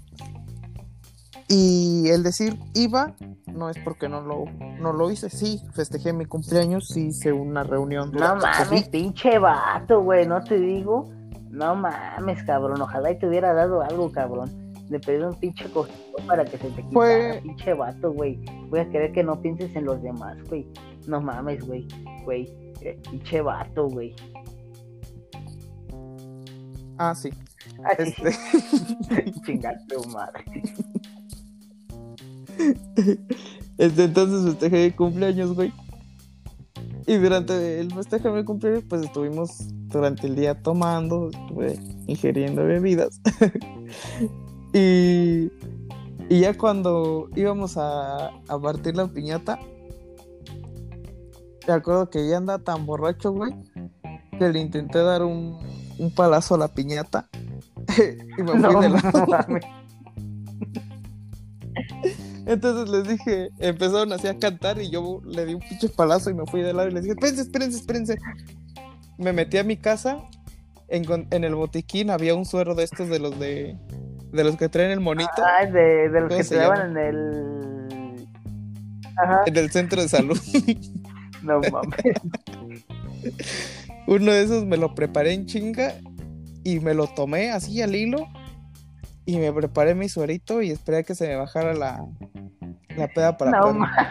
Y 1.50 2.08
el 2.08 2.24
decir 2.24 2.58
iba 2.74 3.16
no 3.48 3.70
es 3.70 3.78
porque 3.80 4.08
no 4.08 4.22
lo, 4.22 4.46
no 4.80 4.94
lo 4.94 5.12
hice. 5.12 5.30
Sí, 5.30 5.62
festejé 5.74 6.14
mi 6.14 6.24
cumpleaños, 6.24 6.88
sí 6.88 7.08
hice 7.08 7.34
una 7.34 7.64
reunión. 7.64 8.14
No 8.14 8.38
mames, 8.38 8.88
pinche 8.88 9.40
vato, 9.40 10.02
güey, 10.04 10.26
no 10.26 10.42
te 10.42 10.58
digo. 10.58 11.12
No 11.50 11.76
mames, 11.76 12.44
cabrón, 12.44 12.82
ojalá 12.82 13.12
y 13.12 13.20
te 13.20 13.28
hubiera 13.28 13.54
dado 13.54 13.82
algo, 13.82 14.10
cabrón. 14.10 14.67
Le 14.90 15.00
pedí 15.00 15.22
un 15.22 15.36
pinche 15.36 15.70
cosito 15.72 16.18
para 16.26 16.46
que 16.46 16.58
se 16.58 16.70
te 16.70 16.84
quitara, 16.84 16.92
Fue... 16.92 17.40
pinche 17.44 17.74
vato, 17.74 18.14
güey. 18.14 18.40
Voy 18.70 18.80
a 18.80 18.90
querer 18.90 19.12
que 19.12 19.24
no 19.24 19.42
pienses 19.42 19.76
en 19.76 19.86
los 19.86 20.02
demás, 20.02 20.38
güey. 20.50 20.66
No 21.08 21.22
mames, 21.22 21.66
güey, 21.66 21.88
güey. 22.24 22.50
Eh, 22.82 23.00
pinche 23.10 23.42
vato, 23.42 23.88
güey. 23.90 24.16
Ah, 26.98 27.14
sí. 27.14 27.30
Ah, 27.84 27.96
sí. 27.98 28.04
Este... 28.04 29.58
madre. 30.14 30.44
Este, 33.78 34.06
entonces 34.06 34.44
festejé 34.44 34.86
mi 34.86 34.92
cumpleaños, 34.92 35.54
güey. 35.54 35.72
Y 37.06 37.16
durante 37.18 37.80
el 37.80 37.94
festejo 37.94 38.30
de 38.30 38.40
mi 38.40 38.44
cumpleaños, 38.44 38.84
pues 38.90 39.04
estuvimos 39.04 39.68
durante 39.88 40.28
el 40.28 40.36
día 40.36 40.62
tomando, 40.62 41.30
estuve 41.30 41.80
ingiriendo 42.08 42.66
bebidas. 42.66 43.22
y, 44.74 45.52
y 46.30 46.40
ya 46.42 46.58
cuando 46.58 47.30
íbamos 47.36 47.78
a, 47.78 48.28
a 48.28 48.60
partir 48.60 48.96
la 48.96 49.08
piñata, 49.08 49.60
me 51.68 51.74
acuerdo 51.74 52.10
que 52.10 52.28
ya 52.28 52.38
andaba 52.38 52.64
tan 52.64 52.86
borracho, 52.86 53.32
güey, 53.34 53.54
que 54.38 54.50
le 54.50 54.60
intenté 54.60 55.00
dar 55.00 55.24
un, 55.24 55.60
un 56.00 56.12
palazo 56.12 56.56
a 56.56 56.58
la 56.58 56.68
piñata. 56.70 57.28
y 58.38 58.44
me 58.44 58.52
fui 58.52 58.82
de 58.82 58.90
lado. 58.90 59.48
Entonces 62.46 62.90
les 62.90 63.08
dije, 63.08 63.50
empezaron 63.60 64.14
así 64.14 64.28
a 64.28 64.40
cantar 64.40 64.82
y 64.82 64.90
yo 64.90 65.22
le 65.26 65.46
di 65.46 65.54
un 65.54 65.60
pinche 65.60 65.90
palazo 65.90 66.30
y 66.30 66.34
me 66.34 66.46
fui 66.46 66.62
de 66.62 66.74
lado 66.74 66.88
y 66.88 66.92
les 66.92 67.04
dije, 67.04 67.14
espérense, 67.14 67.42
espérense, 67.42 67.78
espérense. 67.78 68.18
Me 69.18 69.34
metí 69.34 69.58
a 69.58 69.64
mi 69.64 69.76
casa, 69.76 70.24
en, 70.88 71.28
en 71.32 71.44
el 71.44 71.56
botiquín 71.56 72.10
había 72.10 72.36
un 72.36 72.46
suero 72.46 72.74
de 72.74 72.86
estos 72.86 73.10
de 73.10 73.20
los 73.20 73.38
de, 73.38 73.78
de 74.32 74.44
los 74.44 74.58
que 74.58 74.70
traen 74.70 74.92
el 74.92 75.00
monito. 75.00 75.30
Ah, 75.38 75.66
de, 75.66 76.10
de 76.10 76.22
los 76.22 76.36
que 76.36 76.44
te 76.44 76.64
en 76.64 76.98
el... 76.98 78.28
Ajá. 79.18 79.44
En 79.46 79.58
el 79.58 79.72
centro 79.72 80.02
de 80.02 80.08
salud. 80.08 80.40
no 81.42 81.60
mames. 81.72 82.02
Uno 84.08 84.32
de 84.32 84.44
esos 84.44 84.66
me 84.66 84.78
lo 84.78 84.94
preparé 84.94 85.34
en 85.34 85.46
chinga 85.46 85.94
y 86.64 86.80
me 86.80 86.94
lo 86.94 87.08
tomé 87.08 87.52
así 87.52 87.82
al 87.82 87.96
hilo 87.96 88.28
y 89.26 89.38
me 89.38 89.52
preparé 89.52 89.96
mi 89.96 90.08
suerito 90.08 90.62
y 90.62 90.72
esperé 90.72 91.00
a 91.00 91.04
que 91.04 91.16
se 91.16 91.28
me 91.28 91.36
bajara 91.36 91.74
la, 91.74 92.06
la 92.96 93.08
peda 93.08 93.38
para 93.38 93.60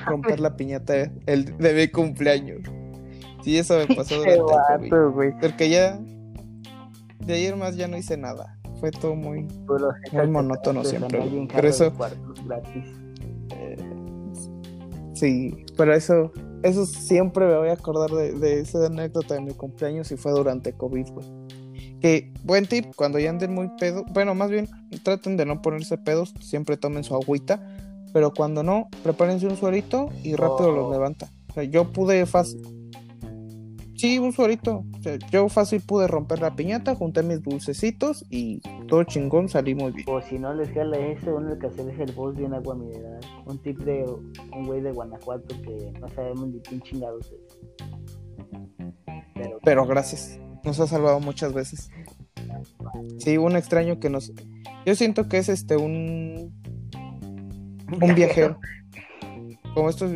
romper 0.06 0.40
la 0.40 0.56
piñata 0.56 1.10
el, 1.26 1.56
de 1.56 1.74
mi 1.74 1.88
cumpleaños. 1.88 2.60
Sí, 3.42 3.56
eso 3.56 3.78
me 3.78 3.94
pasó 3.94 4.16
durante 4.16 4.34
el 4.84 4.90
COVID. 4.90 5.34
Porque 5.40 5.70
ya 5.70 5.98
de 7.20 7.34
ayer 7.34 7.56
más 7.56 7.76
ya 7.76 7.88
no 7.88 7.96
hice 7.96 8.16
nada. 8.16 8.55
Fue 8.80 8.90
todo 8.90 9.14
muy, 9.14 9.46
muy 10.12 10.26
monótono 10.26 10.84
siempre. 10.84 11.20
Pero 11.54 11.68
eso. 11.68 11.92
Eh, 13.50 13.76
sí, 15.14 15.64
pero 15.76 15.94
eso, 15.94 16.32
eso 16.62 16.84
siempre 16.84 17.46
me 17.46 17.56
voy 17.56 17.68
a 17.68 17.72
acordar 17.74 18.10
de, 18.10 18.32
de 18.32 18.60
esa 18.60 18.86
anécdota 18.86 19.34
de 19.34 19.40
mi 19.40 19.52
cumpleaños 19.52 20.10
y 20.12 20.16
fue 20.16 20.32
durante 20.32 20.72
COVID, 20.72 21.08
güey. 21.10 21.26
Que 22.00 22.30
buen 22.44 22.66
tip, 22.66 22.94
cuando 22.94 23.18
ya 23.18 23.30
anden 23.30 23.54
muy 23.54 23.70
pedos, 23.78 24.04
bueno, 24.12 24.34
más 24.34 24.50
bien 24.50 24.68
traten 25.02 25.36
de 25.36 25.46
no 25.46 25.62
ponerse 25.62 25.96
pedos, 25.96 26.34
siempre 26.40 26.76
tomen 26.76 27.04
su 27.04 27.14
agüita, 27.14 27.60
pero 28.12 28.32
cuando 28.32 28.62
no, 28.62 28.88
prepárense 29.02 29.46
un 29.46 29.56
suerito 29.56 30.10
y 30.22 30.34
rápido 30.36 30.72
los 30.72 30.86
oh. 30.86 30.92
levanta. 30.92 31.30
O 31.50 31.54
sea, 31.54 31.64
yo 31.64 31.92
pude 31.92 32.26
fácil. 32.26 32.62
Sí, 33.96 34.18
un 34.18 34.32
suerito. 34.32 34.84
O 34.98 35.02
sea, 35.02 35.18
yo 35.30 35.48
fácil 35.48 35.80
pude 35.80 36.06
romper 36.06 36.40
la 36.40 36.54
piñata, 36.54 36.94
junté 36.94 37.22
mis 37.22 37.42
dulcecitos 37.42 38.24
y 38.30 38.60
todo 38.88 39.04
chingón 39.04 39.48
salí 39.48 39.74
muy 39.74 39.92
bien. 39.92 40.06
O 40.08 40.20
si 40.20 40.38
no 40.38 40.54
les 40.54 40.70
jala 40.72 40.98
eso, 40.98 41.36
uno 41.36 41.58
que 41.58 41.66
hacer 41.66 41.88
es 41.88 41.98
el 42.00 42.12
boss 42.12 42.36
de 42.36 42.46
agua 42.46 42.74
mineral. 42.74 43.20
Un 43.46 43.58
tip 43.58 43.78
de 43.80 44.04
un 44.52 44.66
güey 44.66 44.80
de 44.80 44.92
Guanajuato 44.92 45.54
que 45.62 45.92
no 45.98 46.08
sabemos 46.08 46.48
ni 46.48 46.60
quién 46.60 46.80
chingados 46.82 47.32
es. 47.32 47.58
Pero, 49.34 49.58
pero 49.62 49.86
gracias 49.86 50.38
nos 50.66 50.80
ha 50.80 50.86
salvado 50.86 51.20
muchas 51.20 51.54
veces. 51.54 51.90
Sí, 53.18 53.38
un 53.38 53.56
extraño 53.56 53.98
que 53.98 54.10
nos. 54.10 54.32
Yo 54.84 54.94
siento 54.94 55.28
que 55.28 55.38
es 55.38 55.48
este 55.48 55.76
un. 55.76 56.52
Un 58.02 58.14
viajero. 58.14 58.58
Como 59.74 59.88
estos. 59.88 60.12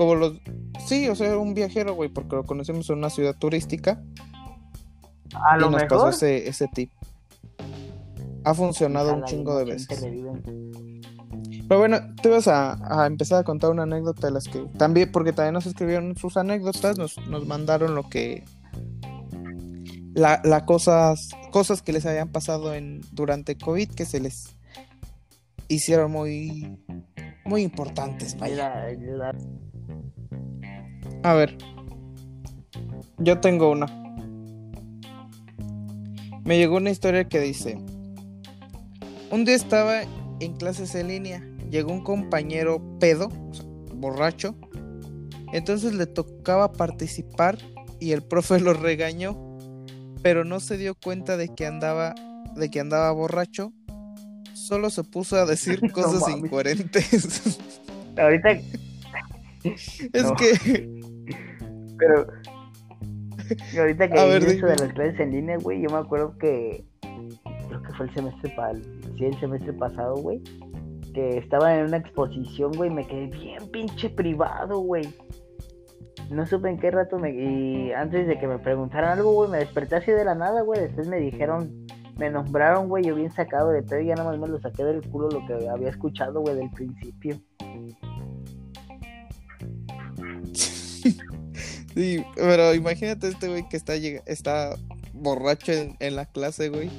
Como 0.00 0.14
los. 0.14 0.40
Sí, 0.86 1.10
o 1.10 1.14
sea, 1.14 1.36
un 1.36 1.52
viajero, 1.52 1.92
güey, 1.92 2.08
porque 2.08 2.34
lo 2.34 2.44
conocemos 2.44 2.88
en 2.88 2.96
una 2.96 3.10
ciudad 3.10 3.36
turística. 3.36 4.02
A 5.34 5.58
lo 5.58 5.68
y 5.68 5.72
nos 5.72 5.84
pasó 5.84 6.08
ese, 6.08 6.48
ese 6.48 6.68
tip. 6.68 6.90
Ha 8.44 8.54
funcionado 8.54 9.12
un 9.12 9.24
chingo 9.24 9.58
de 9.58 9.66
veces. 9.66 10.00
Pero 11.68 11.78
bueno, 11.78 11.98
tú 12.22 12.30
vas 12.30 12.48
a, 12.48 13.02
a, 13.02 13.06
empezar 13.06 13.40
a 13.40 13.44
contar 13.44 13.68
una 13.68 13.82
anécdota 13.82 14.28
de 14.28 14.32
las 14.32 14.48
que 14.48 14.60
también, 14.78 15.12
porque 15.12 15.34
también 15.34 15.52
nos 15.52 15.66
escribieron 15.66 16.16
sus 16.16 16.38
anécdotas, 16.38 16.96
nos, 16.96 17.18
nos 17.28 17.46
mandaron 17.46 17.94
lo 17.94 18.08
que 18.08 18.46
la, 20.14 20.64
cosas, 20.64 21.28
cosas 21.50 21.82
que 21.82 21.92
les 21.92 22.06
habían 22.06 22.32
pasado 22.32 22.72
en, 22.72 23.02
durante 23.12 23.58
COVID 23.58 23.90
que 23.90 24.06
se 24.06 24.20
les 24.20 24.56
hicieron 25.68 26.10
muy, 26.10 26.78
muy 27.44 27.60
importantes. 27.60 28.34
A 31.22 31.34
ver, 31.34 31.56
yo 33.18 33.40
tengo 33.40 33.70
una. 33.70 33.86
Me 36.44 36.58
llegó 36.58 36.76
una 36.76 36.90
historia 36.90 37.28
que 37.28 37.40
dice, 37.40 37.78
un 39.30 39.44
día 39.44 39.54
estaba 39.54 40.02
en 40.40 40.56
clases 40.56 40.94
en 40.94 41.08
línea, 41.08 41.46
llegó 41.70 41.92
un 41.92 42.02
compañero 42.02 42.82
pedo, 42.98 43.28
borracho, 43.94 44.56
entonces 45.52 45.94
le 45.94 46.06
tocaba 46.06 46.72
participar 46.72 47.58
y 48.00 48.12
el 48.12 48.22
profe 48.22 48.58
lo 48.58 48.72
regañó 48.72 49.50
pero 50.22 50.44
no 50.44 50.60
se 50.60 50.76
dio 50.76 50.94
cuenta 50.94 51.36
de 51.36 51.48
que 51.48 51.66
andaba, 51.66 52.14
de 52.54 52.70
que 52.70 52.80
andaba 52.80 53.10
borracho. 53.12 53.72
Solo 54.54 54.90
se 54.90 55.04
puso 55.04 55.36
a 55.36 55.46
decir 55.46 55.80
cosas 55.92 56.28
incoherentes. 56.28 57.58
Ahorita. 58.16 58.50
es 59.62 60.32
que. 60.38 60.99
Pero. 62.00 62.26
Y 63.72 63.78
ahorita 63.78 64.08
que 64.08 64.14
ver, 64.14 64.42
eso 64.44 64.66
de 64.66 64.76
las 64.76 64.92
clases 64.92 65.18
en 65.18 65.32
línea, 65.32 65.56
güey, 65.58 65.82
yo 65.82 65.90
me 65.90 65.98
acuerdo 65.98 66.38
que 66.38 66.84
creo 67.00 67.82
que 67.82 67.92
fue 67.94 68.06
el 68.06 68.14
semestre 68.14 68.52
para 68.56 68.74
sí, 68.74 69.24
el 69.24 69.40
semestre 69.40 69.72
pasado, 69.72 70.14
güey, 70.16 70.40
que 71.12 71.38
estaba 71.38 71.76
en 71.76 71.86
una 71.86 71.96
exposición, 71.96 72.70
güey, 72.76 72.90
me 72.90 73.06
quedé 73.06 73.26
bien 73.26 73.68
pinche 73.72 74.08
privado, 74.08 74.78
güey. 74.78 75.02
No 76.30 76.46
supe 76.46 76.68
en 76.68 76.78
qué 76.78 76.92
rato 76.92 77.18
me 77.18 77.32
y 77.32 77.92
antes 77.92 78.28
de 78.28 78.38
que 78.38 78.46
me 78.46 78.60
preguntaran 78.60 79.18
algo, 79.18 79.32
güey, 79.32 79.50
me 79.50 79.58
desperté 79.58 79.96
así 79.96 80.12
de 80.12 80.24
la 80.24 80.36
nada, 80.36 80.62
güey, 80.62 80.80
después 80.80 81.08
me 81.08 81.18
dijeron 81.18 81.86
me 82.20 82.30
nombraron, 82.30 82.88
güey, 82.88 83.04
yo 83.04 83.14
bien 83.14 83.30
sacado 83.30 83.70
de 83.70 83.82
pedo 83.82 84.00
y 84.00 84.08
ya 84.08 84.14
nada 84.14 84.30
más 84.30 84.38
me 84.38 84.46
lo 84.46 84.60
saqué 84.60 84.84
del 84.84 85.00
culo 85.08 85.30
lo 85.30 85.44
que 85.46 85.68
había 85.68 85.88
escuchado, 85.88 86.40
güey, 86.40 86.54
del 86.54 86.70
principio. 86.70 87.36
Sí, 91.94 92.24
pero 92.36 92.74
imagínate 92.74 93.28
este 93.28 93.48
güey 93.48 93.68
que 93.68 93.76
está, 93.76 93.94
está 93.94 94.76
borracho 95.12 95.72
en, 95.72 96.16
la 96.16 96.26
clase, 96.26 96.68
güey. 96.68 96.90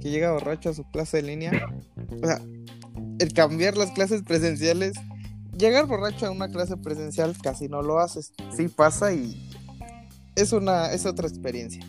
Que 0.00 0.10
llega 0.10 0.32
borracho 0.32 0.70
a 0.70 0.74
su 0.74 0.84
clase 0.90 1.18
de 1.18 1.22
línea. 1.24 1.52
O 2.22 2.26
sea, 2.26 2.40
el 3.18 3.32
cambiar 3.32 3.76
las 3.76 3.90
clases 3.92 4.22
presenciales. 4.22 4.94
Llegar 5.56 5.86
borracho 5.86 6.26
a 6.26 6.30
una 6.30 6.48
clase 6.48 6.76
presencial 6.78 7.36
casi 7.42 7.68
no 7.68 7.82
lo 7.82 7.98
haces. 7.98 8.32
Sí 8.56 8.68
pasa 8.68 9.12
y 9.12 9.50
es 10.36 10.52
una 10.52 10.92
es 10.92 11.04
otra 11.04 11.28
experiencia. 11.28 11.84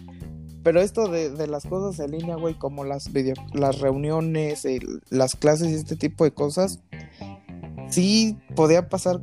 Pero 0.64 0.80
esto 0.82 1.08
de, 1.08 1.47
las 1.47 1.66
cosas 1.66 1.99
en 1.99 2.12
línea, 2.12 2.36
güey, 2.36 2.54
como 2.54 2.84
las 2.84 3.12
video, 3.12 3.34
las 3.54 3.80
reuniones, 3.80 4.68
las 5.10 5.36
clases 5.36 5.70
y 5.70 5.74
este 5.74 5.95
tipo 5.95 6.24
de 6.24 6.32
cosas, 6.32 6.80
sí 7.89 8.38
podía 8.56 8.88
pasar 8.88 9.22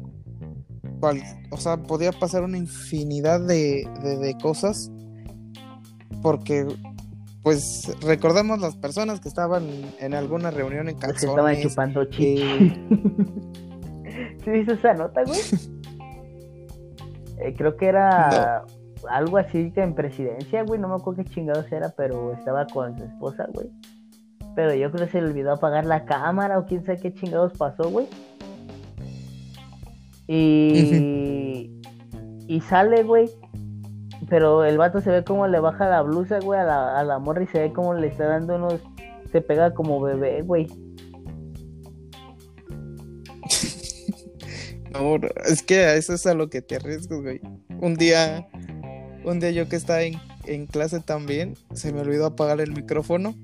o 1.50 1.56
sea, 1.56 1.76
podía 1.76 2.12
pasar 2.12 2.42
una 2.42 2.58
infinidad 2.58 3.40
de, 3.40 4.36
cosas 4.42 4.90
porque 6.22 6.66
pues 7.42 7.90
recordamos 8.02 8.60
las 8.60 8.76
personas 8.76 9.20
que 9.20 9.28
estaban 9.28 9.64
en 10.00 10.14
alguna 10.14 10.50
reunión 10.50 10.88
en 10.88 10.96
calzones. 10.98 11.20
que 11.20 11.26
estaban 11.26 11.60
chupando 11.60 12.04
chichi. 12.06 12.42
Eh, 12.42 14.38
¿Sí 14.44 14.50
viste 14.50 14.74
esa 14.74 14.94
nota, 14.94 15.22
güey? 15.24 15.40
Eh, 17.40 17.54
creo 17.56 17.76
que 17.76 17.86
era 17.86 18.64
algo 19.08 19.38
así 19.38 19.70
que 19.70 19.82
en 19.82 19.94
presidencia, 19.94 20.64
güey, 20.64 20.80
no 20.80 20.88
me 20.88 20.96
acuerdo 20.96 21.22
qué 21.22 21.30
chingados 21.30 21.70
era, 21.70 21.90
pero 21.96 22.32
estaba 22.32 22.66
con 22.66 22.98
su 22.98 23.04
esposa, 23.04 23.46
güey. 23.52 23.70
Pero 24.54 24.74
yo 24.74 24.90
creo 24.90 25.06
que 25.06 25.12
se 25.12 25.20
le 25.20 25.28
olvidó 25.28 25.52
apagar 25.52 25.86
la 25.86 26.04
cámara 26.04 26.58
o 26.58 26.64
quién 26.64 26.84
sabe 26.84 26.98
qué 26.98 27.14
chingados 27.14 27.52
pasó, 27.56 27.90
güey. 27.90 28.08
Y, 30.28 31.72
y 32.46 32.60
sale, 32.60 33.02
güey. 33.02 33.28
Pero 34.28 34.64
el 34.64 34.76
vato 34.76 35.00
se 35.00 35.10
ve 35.10 35.24
como 35.24 35.46
le 35.46 35.58
baja 35.58 35.88
la 35.88 36.02
blusa, 36.02 36.38
güey, 36.40 36.60
a 36.60 36.64
la, 36.64 37.00
a 37.00 37.04
la 37.04 37.18
morra 37.18 37.42
y 37.42 37.46
se 37.46 37.60
ve 37.60 37.72
como 37.72 37.94
le 37.94 38.08
está 38.08 38.26
dando 38.26 38.56
unos. 38.56 38.80
Se 39.32 39.40
pega 39.40 39.72
como 39.72 40.00
bebé, 40.00 40.42
güey. 40.42 40.66
no, 44.92 45.16
es 45.46 45.62
que 45.62 45.78
a 45.80 45.94
eso 45.94 46.12
es 46.14 46.26
a 46.26 46.34
lo 46.34 46.50
que 46.50 46.60
te 46.60 46.76
arriesgas, 46.76 47.20
güey. 47.20 47.40
Un 47.80 47.94
día, 47.94 48.46
un 49.24 49.40
día 49.40 49.50
yo 49.50 49.68
que 49.68 49.76
estaba 49.76 50.02
en, 50.02 50.20
en 50.46 50.66
clase 50.66 51.00
también, 51.00 51.54
se 51.72 51.92
me 51.92 52.00
olvidó 52.00 52.26
apagar 52.26 52.60
el 52.60 52.72
micrófono. 52.72 53.34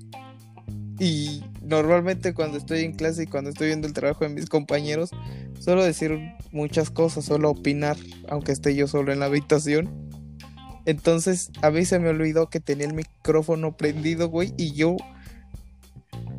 Y 0.99 1.43
normalmente 1.65 2.33
cuando 2.33 2.57
estoy 2.57 2.83
en 2.83 2.93
clase 2.93 3.23
y 3.23 3.27
cuando 3.27 3.49
estoy 3.49 3.67
viendo 3.67 3.87
el 3.87 3.93
trabajo 3.93 4.23
de 4.23 4.29
mis 4.29 4.47
compañeros, 4.47 5.11
suelo 5.59 5.83
decir 5.83 6.17
muchas 6.51 6.89
cosas, 6.89 7.25
suelo 7.25 7.49
opinar, 7.49 7.97
aunque 8.29 8.51
esté 8.51 8.75
yo 8.75 8.87
solo 8.87 9.11
en 9.11 9.19
la 9.19 9.25
habitación. 9.25 9.89
Entonces, 10.85 11.51
a 11.61 11.71
mí 11.71 11.83
se 11.85 11.99
me 11.99 12.09
olvidó 12.09 12.49
que 12.49 12.59
tenía 12.59 12.85
el 12.85 12.93
micrófono 12.93 13.75
prendido, 13.75 14.29
güey, 14.29 14.53
y 14.57 14.73
yo 14.73 14.95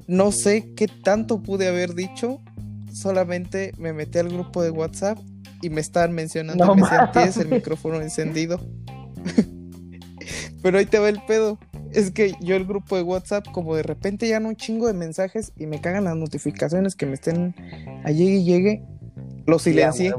no 0.07 0.31
sé 0.31 0.72
qué 0.77 0.87
tanto 0.87 1.43
pude 1.43 1.66
haber 1.66 1.95
dicho, 1.95 2.41
solamente 2.93 3.72
me 3.79 3.93
metí 3.93 4.18
al 4.18 4.29
grupo 4.29 4.62
de 4.62 4.70
WhatsApp 4.70 5.18
y 5.62 5.70
me 5.70 5.81
estaban 5.81 6.12
mencionando 6.12 6.64
no, 6.64 6.77
me 6.77 6.83
decían, 6.83 7.12
tienes 7.12 7.37
el 7.39 7.49
micrófono 7.49 8.01
encendido. 8.01 8.61
Pero 10.62 10.79
ahí 10.79 10.87
te 10.87 10.99
va 10.99 11.09
el 11.09 11.20
pedo 11.27 11.59
es 11.97 12.11
que 12.11 12.34
yo 12.40 12.57
el 12.57 12.66
grupo 12.66 12.97
de 12.97 13.03
WhatsApp, 13.03 13.47
como 13.53 13.74
de 13.74 13.82
repente 13.82 14.28
ya 14.28 14.38
no 14.38 14.51
un 14.51 14.57
chingo 14.57 14.86
de 14.86 14.92
mensajes 14.92 15.53
y 15.57 15.64
me 15.64 15.80
cagan 15.80 16.05
las 16.05 16.14
notificaciones 16.14 16.94
que 16.94 17.07
me 17.07 17.14
estén 17.14 17.55
a 18.05 18.11
llegue 18.11 18.36
y 18.36 18.44
llegue, 18.44 18.84
lo 19.47 19.59
silencié. 19.59 20.14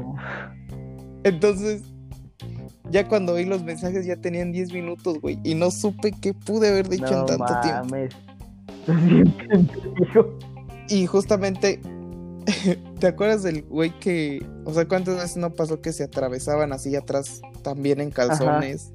Entonces, 1.22 1.82
ya 2.90 3.06
cuando 3.06 3.36
vi 3.36 3.44
los 3.44 3.62
mensajes 3.62 4.04
ya 4.04 4.16
tenían 4.16 4.50
10 4.50 4.72
minutos, 4.72 5.20
güey, 5.20 5.38
y 5.44 5.54
no 5.54 5.70
supe 5.70 6.10
qué 6.20 6.34
pude 6.34 6.68
haber 6.68 6.88
dicho 6.88 7.06
en 7.06 7.26
tanto 7.26 7.54
mames. 7.84 8.10
tiempo. 8.84 10.36
y 10.88 11.06
justamente, 11.06 11.80
¿te 12.98 13.06
acuerdas 13.06 13.44
del 13.44 13.62
güey 13.62 13.96
que, 14.00 14.44
o 14.64 14.74
sea, 14.74 14.88
cuántas 14.88 15.14
veces 15.14 15.36
no 15.36 15.54
pasó 15.54 15.80
que 15.80 15.92
se 15.92 16.02
atravesaban 16.02 16.72
así 16.72 16.96
atrás 16.96 17.40
también 17.62 18.00
en 18.00 18.10
calzones? 18.10 18.92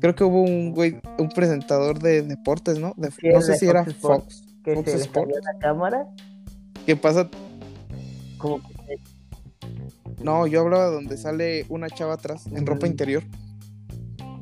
Creo 0.00 0.14
que 0.14 0.24
hubo 0.24 0.42
un 0.42 0.72
güey, 0.72 1.00
un 1.18 1.28
presentador 1.28 1.98
de 1.98 2.22
deportes, 2.22 2.78
¿no? 2.78 2.94
no 2.96 3.40
sé 3.40 3.56
si 3.56 3.68
era 3.68 3.84
Fox. 3.84 4.42
Que 4.64 4.74
Fox 4.74 4.90
se 4.90 4.96
Sports. 4.98 5.34
la 5.44 5.58
cámara. 5.58 6.06
¿Qué 6.84 6.96
pasa? 6.96 7.28
No, 10.22 10.46
yo 10.46 10.60
hablaba 10.60 10.86
donde 10.86 11.16
sale 11.16 11.66
una 11.68 11.88
chava 11.88 12.14
atrás, 12.14 12.46
en 12.46 12.66
ropa 12.66 12.86
interior. 12.86 13.22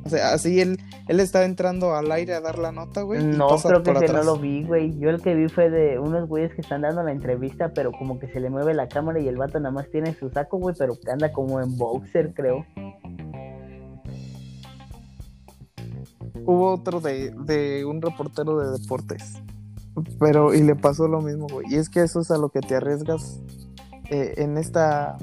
O 0.04 0.10
sea, 0.10 0.34
así 0.34 0.60
él, 0.60 0.78
él 1.08 1.20
estaba 1.20 1.46
entrando 1.46 1.94
al 1.94 2.12
aire 2.12 2.34
a 2.34 2.40
dar 2.40 2.58
la 2.58 2.72
nota, 2.72 3.02
güey. 3.02 3.24
No, 3.24 3.56
creo 3.56 3.82
que 3.82 3.92
no 3.92 4.22
lo 4.22 4.36
vi, 4.36 4.62
güey. 4.64 4.98
Yo 4.98 5.08
el 5.08 5.22
que 5.22 5.34
vi 5.34 5.48
fue 5.48 5.70
de 5.70 5.98
unos 5.98 6.28
güeyes 6.28 6.52
que 6.54 6.60
están 6.60 6.82
dando 6.82 7.02
la 7.02 7.10
entrevista, 7.10 7.72
pero 7.74 7.90
como 7.92 8.18
que 8.18 8.28
se 8.28 8.40
le 8.40 8.50
mueve 8.50 8.74
la 8.74 8.88
cámara 8.88 9.18
y 9.20 9.28
el 9.28 9.36
vato 9.36 9.58
nada 9.58 9.72
más 9.72 9.90
tiene 9.90 10.14
su 10.14 10.28
saco, 10.28 10.58
güey, 10.58 10.74
pero 10.78 10.94
que 11.02 11.10
anda 11.10 11.32
como 11.32 11.60
en 11.60 11.76
boxer, 11.78 12.34
creo. 12.34 12.66
Hubo 16.46 16.72
otro 16.72 17.00
de, 17.00 17.84
un 17.86 18.00
reportero 18.02 18.58
de 18.58 18.78
deportes. 18.78 19.34
Pero, 20.18 20.54
y 20.54 20.62
le 20.62 20.74
pasó 20.74 21.06
lo 21.06 21.20
mismo, 21.20 21.46
güey. 21.50 21.66
Y 21.70 21.76
es 21.76 21.88
que 21.88 22.00
eso 22.00 22.20
es 22.20 22.30
a 22.30 22.38
lo 22.38 22.48
que 22.48 22.60
te 22.60 22.74
arriesgas 22.74 23.40
eh, 24.10 24.34
en 24.38 24.58
esta 24.58 25.16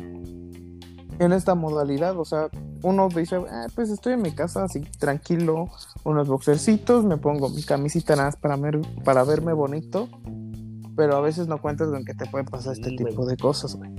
en 1.20 1.34
esta 1.34 1.56
modalidad. 1.56 2.18
O 2.18 2.26
sea, 2.26 2.50
uno 2.84 3.10
dice, 3.10 3.36
ah, 3.36 3.68
pues 3.76 3.90
estoy 3.90 4.14
en 4.14 4.22
mi 4.22 4.32
casa 4.32 4.64
así 4.64 4.82
tranquilo, 5.00 5.70
unos 6.04 6.28
boxercitos, 6.28 7.06
me 7.06 7.18
pongo 7.18 7.50
mi 7.50 7.64
camisita 7.64 8.16
nada 8.16 8.30
más 8.30 8.36
para, 8.38 8.58
para 9.04 9.24
verme 9.24 9.54
bonito. 9.54 10.10
Pero 10.96 11.16
a 11.16 11.22
veces 11.22 11.48
no 11.48 11.62
cuentas 11.62 11.90
con 11.90 12.04
que 12.04 12.14
te 12.14 12.26
pueden 12.26 12.48
pasar 12.48 12.74
este 12.74 12.96
tipo 12.96 13.26
de 13.26 13.38
cosas, 13.38 13.76
güey. 13.76 13.92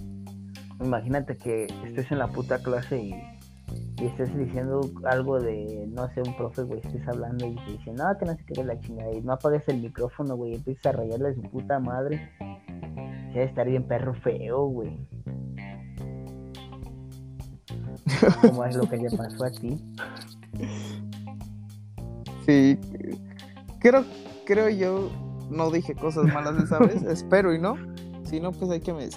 Imagínate 0.81 1.37
que 1.37 1.67
estés 1.87 2.11
en 2.11 2.19
la 2.19 2.29
puta 2.29 2.59
clase 2.59 2.99
y 2.99 3.15
y 3.99 4.07
estés 4.07 4.37
diciendo 4.37 4.81
algo 5.05 5.41
de, 5.41 5.87
no 5.93 6.09
sé, 6.15 6.23
un 6.23 6.37
profe, 6.37 6.63
güey, 6.63 6.81
estés 6.81 7.07
hablando 7.07 7.47
y 7.47 7.55
te 7.55 7.73
dice, 7.73 7.93
no, 7.93 8.05
que 8.19 8.27
no 8.27 8.37
se 8.37 8.45
quede 8.45 8.65
la 8.65 8.81
chingada, 8.81 9.13
y 9.13 9.21
no 9.23 9.33
apagues 9.33 9.69
el 9.69 9.81
micrófono, 9.81 10.37
güey, 10.37 10.55
empiezas 10.55 10.87
a 10.87 10.93
rayarle 10.93 11.29
a 11.29 11.35
su 11.35 11.43
puta 11.43 11.79
madre. 11.79 12.31
Debe 13.33 13.45
estar 13.45 13.67
bien 13.67 13.87
perro 13.87 14.15
feo, 14.15 14.67
güey. 14.67 14.99
¿Cómo 18.41 18.65
es 18.65 18.77
lo 18.77 18.89
que 18.89 18.97
le 18.97 19.11
pasó 19.17 19.45
a 19.45 19.51
ti? 19.51 19.79
Sí, 22.45 22.79
creo, 23.79 24.05
creo 24.45 24.69
yo, 24.69 25.11
no 25.51 25.71
dije 25.71 25.95
cosas 25.95 26.25
malas 26.33 26.63
esa 26.63 26.79
vez, 26.79 27.03
espero 27.09 27.55
y 27.55 27.59
no. 27.59 27.77
Si 28.25 28.41
no, 28.41 28.53
pues 28.53 28.71
hay 28.71 28.81
que 28.81 28.93
me... 28.93 29.09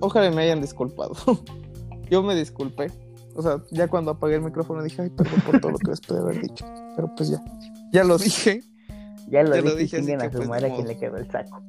Ojalá 0.00 0.30
me 0.30 0.42
hayan 0.42 0.60
disculpado. 0.60 1.14
yo 2.10 2.22
me 2.22 2.34
disculpé. 2.34 2.90
O 3.38 3.42
sea, 3.42 3.62
ya 3.70 3.86
cuando 3.86 4.10
apagué 4.10 4.34
el 4.34 4.42
micrófono 4.42 4.82
dije, 4.82 5.00
ay, 5.00 5.10
perdón 5.10 5.40
por 5.46 5.60
todo 5.60 5.70
lo 5.70 5.78
que 5.78 5.90
les 5.90 6.00
pude 6.00 6.18
haber 6.18 6.40
dicho. 6.40 6.66
Pero 6.96 7.14
pues 7.16 7.30
ya, 7.30 7.40
ya 7.92 8.02
lo 8.02 8.18
dije. 8.18 8.62
Ya 9.28 9.44
lo 9.44 9.54
dije, 9.76 10.02
lo 10.02 10.24
a 10.24 10.24
su 10.28 10.38
pues, 10.38 10.48
madre 10.48 10.72
a 10.72 10.74
quien 10.74 10.88
le 10.88 10.98
quedó 10.98 11.18
el 11.18 11.30
saco. 11.30 11.62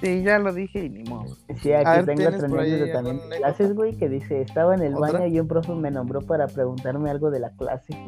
Sí, 0.00 0.22
ya 0.22 0.38
lo 0.38 0.52
dije 0.52 0.84
y 0.84 0.90
ni 0.90 1.02
modo. 1.10 1.34
Sí, 1.60 1.72
aquí 1.72 2.06
tengo 2.06 2.28
otro 2.28 2.46
anécdota 2.46 2.92
también 2.92 3.28
de 3.28 3.38
clases, 3.38 3.74
güey, 3.74 3.96
que 3.96 4.08
dice, 4.08 4.42
estaba 4.42 4.76
en 4.76 4.82
el 4.82 4.94
baño 4.94 5.26
y 5.26 5.40
un 5.40 5.48
profe 5.48 5.74
me 5.74 5.90
nombró 5.90 6.20
para 6.20 6.46
preguntarme 6.46 7.10
algo 7.10 7.32
de 7.32 7.40
la 7.40 7.50
clase. 7.50 7.98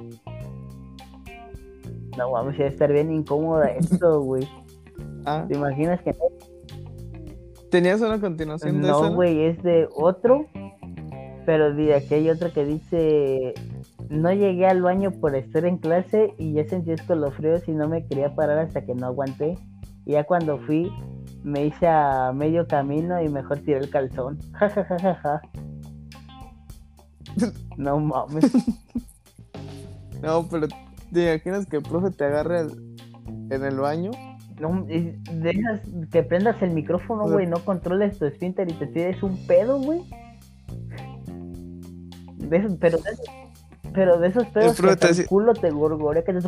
No, 2.16 2.31
vamos 2.31 2.57
a 2.61 2.64
estar 2.64 2.93
bien 2.93 3.11
incómoda 3.11 3.71
esto, 3.71 4.21
güey. 4.23 4.49
Ah. 5.25 5.45
¿Te 5.49 5.57
imaginas 5.57 6.01
que 6.03 6.14
¿Tenías 7.73 8.01
una 8.03 8.21
continuación 8.21 8.83
de 8.83 8.87
No, 8.87 9.12
güey, 9.14 9.47
es 9.47 9.61
de 9.64 9.89
otro 9.97 10.47
pero 11.49 11.73
de 11.73 11.95
aquí 11.95 12.13
hay 12.13 12.29
otra 12.29 12.51
que 12.51 12.63
dice, 12.67 13.55
no 14.11 14.31
llegué 14.35 14.67
al 14.67 14.83
baño 14.83 15.13
por 15.13 15.35
estar 15.35 15.65
en 15.65 15.79
clase 15.79 16.35
y 16.37 16.53
ya 16.53 16.69
sentí 16.69 16.93
escalofríos 16.93 17.67
y 17.69 17.73
no 17.73 17.89
me 17.89 18.07
quería 18.07 18.35
parar 18.35 18.59
hasta 18.59 18.85
que 18.85 18.95
no 18.95 19.07
aguanté. 19.07 19.57
Y 20.05 20.13
ya 20.13 20.25
cuando 20.25 20.59
fui, 20.59 20.93
me 21.43 21.65
hice 21.65 21.87
a 21.87 22.33
medio 22.35 22.67
camino 22.67 23.23
y 23.23 23.31
mejor 23.31 23.61
tiré 23.61 23.79
el 23.79 23.89
calzón. 23.89 24.39
Ja, 24.59 24.69
ja, 24.69 24.85
ja, 24.85 25.15
ja, 25.15 25.43
No 27.79 27.99
mames. 27.99 28.53
no, 30.23 30.47
pero 30.51 30.69
¿te 31.11 31.33
imaginas 31.33 31.65
que 31.65 31.79
el 31.79 31.83
profe 31.83 32.11
te 32.11 32.25
agarre 32.25 32.67
en 33.49 33.65
el 33.65 33.79
baño? 33.79 34.11
No, 34.61 34.85
dejas 34.87 35.81
que 36.13 36.23
prendas 36.25 36.61
el 36.61 36.73
micrófono, 36.73 37.27
güey, 37.27 37.47
no 37.47 37.65
controles 37.65 38.19
tu 38.19 38.27
esfínter 38.27 38.71
y 38.71 38.75
te 38.75 38.87
tires 38.87 39.23
un 39.23 39.47
pedo, 39.47 39.81
güey. 39.81 40.05
Pero, 42.49 42.99
pero 43.93 44.19
de 44.19 44.29
esos 44.29 44.47
pedos 44.49 44.81
que 44.81 45.23
el 45.23 45.27
culo 45.27 45.55
te 45.55 45.71
gorgorea 45.71 46.25
que 46.25 46.33
te... 46.33 46.39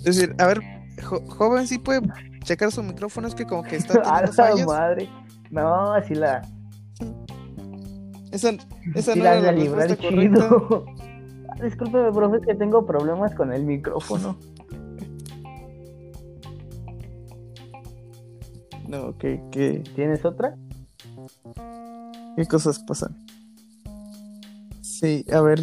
Es 0.00 0.16
decir, 0.16 0.34
a 0.38 0.46
ver, 0.46 0.60
joven, 1.02 1.66
sí 1.66 1.78
puede 1.78 2.00
checar 2.44 2.72
su 2.72 2.82
micrófono, 2.82 3.28
es 3.28 3.34
que 3.34 3.44
como 3.46 3.62
que 3.62 3.76
está 3.76 4.00
teniendo 4.36 4.72
madre. 4.72 5.08
No, 5.50 5.92
así 5.92 6.14
la... 6.14 6.42
Esa, 8.32 8.52
esa 8.94 9.14
no 9.16 9.24
era 9.24 9.40
la, 9.40 9.52
respuesta 9.52 9.96
chido. 9.96 10.84
Discúlpeme, 11.62 12.12
profe, 12.12 12.40
que 12.46 12.54
tengo 12.54 12.86
problemas 12.86 13.34
con 13.34 13.52
el 13.52 13.64
micrófono. 13.64 14.38
No, 18.90 19.16
¿qué, 19.18 19.40
qué? 19.52 19.84
¿Tienes 19.94 20.24
otra? 20.24 20.56
¿Qué 22.34 22.44
cosas 22.46 22.80
pasan? 22.80 23.16
Sí, 24.82 25.24
a 25.32 25.40
ver. 25.40 25.60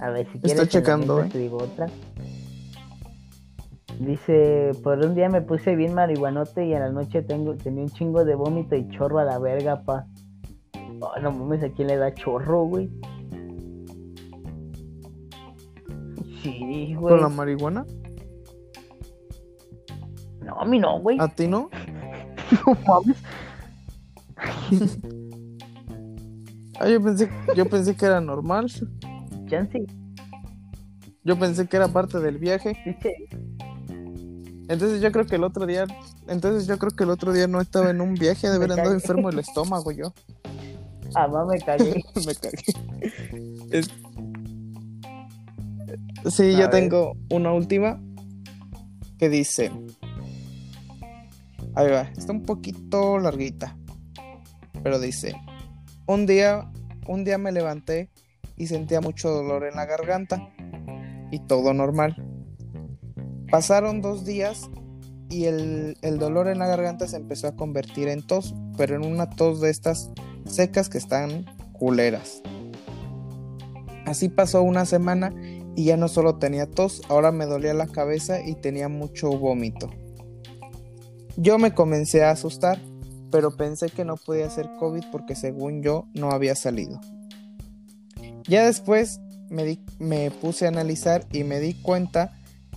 A 0.00 0.08
ver, 0.08 0.26
si 0.32 0.38
quieres. 0.38 0.62
Estoy 0.62 0.80
checando, 0.80 1.22
eh. 1.22 1.28
Te 1.30 1.38
digo 1.40 1.58
otra. 1.58 1.88
Dice, 4.00 4.70
por 4.82 4.98
un 4.98 5.14
día 5.14 5.28
me 5.28 5.42
puse 5.42 5.76
bien 5.76 5.92
marihuanote 5.92 6.64
y 6.64 6.72
en 6.72 6.80
la 6.80 6.90
noche 6.90 7.20
tengo, 7.20 7.54
tenía 7.54 7.82
un 7.82 7.90
chingo 7.90 8.24
de 8.24 8.34
vómito 8.34 8.74
y 8.76 8.88
chorro 8.88 9.18
a 9.18 9.24
la 9.24 9.38
verga, 9.38 9.82
pa. 9.82 10.06
Oh, 11.00 11.20
no 11.20 11.32
mames, 11.32 11.62
¿a 11.64 11.68
quién 11.68 11.88
le 11.88 11.98
da 11.98 12.14
chorro, 12.14 12.64
güey? 12.64 12.90
Sí, 16.42 16.94
güey. 16.98 17.12
¿Con 17.12 17.20
la 17.20 17.28
marihuana? 17.28 17.84
No, 20.40 20.58
a 20.58 20.64
mí 20.64 20.78
no, 20.78 20.98
güey. 21.00 21.18
¿A 21.20 21.28
ti 21.28 21.46
no? 21.46 21.68
no 22.66 22.76
mames. 22.86 23.16
ah, 26.80 26.88
yo 26.88 27.02
pensé, 27.02 27.30
yo 27.56 27.66
pensé 27.66 27.96
que 27.96 28.06
era 28.06 28.20
normal. 28.20 28.70
Chance. 29.48 29.86
Yo 31.24 31.38
pensé 31.38 31.66
que 31.66 31.76
era 31.76 31.88
parte 31.88 32.20
del 32.20 32.38
viaje. 32.38 32.76
Entonces 34.68 35.00
yo 35.00 35.12
creo 35.12 35.26
que 35.26 35.36
el 35.36 35.44
otro 35.44 35.66
día, 35.66 35.86
entonces 36.26 36.66
yo 36.66 36.78
creo 36.78 36.92
que 36.92 37.04
el 37.04 37.10
otro 37.10 37.32
día 37.32 37.46
no 37.46 37.60
estaba 37.60 37.90
en 37.90 38.00
un 38.00 38.14
viaje 38.14 38.48
de 38.48 38.56
haber 38.56 38.72
andado 38.72 38.92
enfermo 38.92 39.28
el 39.28 39.38
estómago 39.38 39.90
yo. 39.90 40.12
Ah, 41.14 41.28
no, 41.28 41.46
me 41.46 41.58
cagué. 41.58 42.02
me 42.26 42.34
cagué. 42.34 43.82
Sí, 46.30 46.56
yo 46.56 46.70
tengo 46.70 47.16
una 47.30 47.52
última 47.52 48.00
que 49.18 49.28
dice. 49.28 49.70
Ahí 51.74 51.90
va, 51.90 52.02
está 52.16 52.32
un 52.32 52.42
poquito 52.42 53.18
larguita. 53.18 53.76
Pero 54.82 55.00
dice, 55.00 55.34
un 56.06 56.26
día, 56.26 56.70
un 57.08 57.24
día 57.24 57.38
me 57.38 57.52
levanté 57.52 58.10
y 58.56 58.66
sentía 58.66 59.00
mucho 59.00 59.30
dolor 59.30 59.64
en 59.64 59.74
la 59.74 59.86
garganta 59.86 60.50
y 61.30 61.40
todo 61.40 61.74
normal. 61.74 62.16
Pasaron 63.50 64.02
dos 64.02 64.24
días 64.24 64.70
y 65.30 65.46
el, 65.46 65.96
el, 66.02 66.18
dolor 66.18 66.48
en 66.48 66.58
la 66.58 66.66
garganta 66.66 67.08
se 67.08 67.16
empezó 67.16 67.48
a 67.48 67.56
convertir 67.56 68.08
en 68.08 68.24
tos, 68.24 68.54
pero 68.76 68.94
en 68.94 69.04
una 69.04 69.30
tos 69.30 69.60
de 69.60 69.70
estas 69.70 70.10
secas 70.44 70.88
que 70.88 70.98
están 70.98 71.46
culeras. 71.72 72.42
Así 74.06 74.28
pasó 74.28 74.62
una 74.62 74.84
semana 74.84 75.32
y 75.76 75.84
ya 75.84 75.96
no 75.96 76.08
solo 76.08 76.36
tenía 76.36 76.70
tos, 76.70 77.02
ahora 77.08 77.32
me 77.32 77.46
dolía 77.46 77.74
la 77.74 77.86
cabeza 77.86 78.40
y 78.40 78.54
tenía 78.54 78.88
mucho 78.88 79.30
vómito. 79.30 79.90
Yo 81.36 81.58
me 81.58 81.74
comencé 81.74 82.22
a 82.22 82.30
asustar, 82.30 82.78
pero 83.30 83.56
pensé 83.56 83.88
que 83.88 84.04
no 84.04 84.16
podía 84.16 84.48
ser 84.50 84.68
COVID 84.78 85.04
porque 85.10 85.34
según 85.34 85.82
yo 85.82 86.06
no 86.14 86.30
había 86.30 86.54
salido. 86.54 87.00
Ya 88.46 88.66
después 88.66 89.20
me, 89.50 89.80
me 89.98 90.30
puse 90.30 90.66
a 90.66 90.68
analizar 90.68 91.26
y 91.32 91.42
me 91.44 91.58
di 91.58 91.74
cuenta 91.74 92.32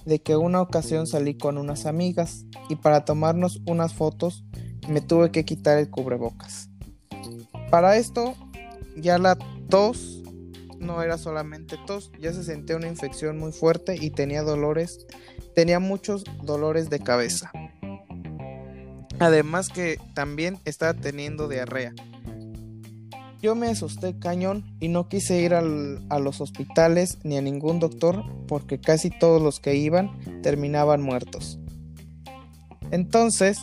de 0.05 0.19
que 0.19 0.35
una 0.37 0.61
ocasión 0.61 1.05
salí 1.05 1.37
con 1.37 1.57
unas 1.57 1.85
amigas 1.85 2.45
y 2.69 2.77
para 2.77 3.05
tomarnos 3.05 3.61
unas 3.67 3.93
fotos 3.93 4.43
me 4.87 5.01
tuve 5.01 5.31
que 5.31 5.45
quitar 5.45 5.77
el 5.77 5.89
cubrebocas. 5.89 6.69
Para 7.69 7.97
esto 7.97 8.35
ya 8.95 9.17
la 9.17 9.37
tos 9.69 10.23
no 10.79 11.01
era 11.01 11.17
solamente 11.17 11.77
tos, 11.85 12.11
ya 12.19 12.33
se 12.33 12.43
sentía 12.43 12.77
una 12.77 12.87
infección 12.87 13.37
muy 13.37 13.51
fuerte 13.51 13.97
y 13.99 14.09
tenía 14.11 14.43
dolores, 14.43 15.05
tenía 15.53 15.79
muchos 15.79 16.23
dolores 16.43 16.89
de 16.89 16.99
cabeza. 16.99 17.51
Además 19.19 19.69
que 19.69 19.99
también 20.13 20.59
estaba 20.65 20.93
teniendo 20.93 21.47
diarrea. 21.47 21.93
Yo 23.41 23.55
me 23.55 23.67
asusté 23.67 24.17
cañón 24.17 24.65
y 24.79 24.87
no 24.87 25.09
quise 25.09 25.41
ir 25.41 25.53
a 25.53 25.61
los 25.61 26.41
hospitales 26.41 27.19
ni 27.23 27.37
a 27.37 27.41
ningún 27.41 27.79
doctor 27.79 28.23
porque 28.47 28.79
casi 28.79 29.11
todos 29.11 29.41
los 29.41 29.59
que 29.59 29.75
iban 29.75 30.41
terminaban 30.41 31.03
muertos. 31.03 31.59
Entonces, 32.91 33.59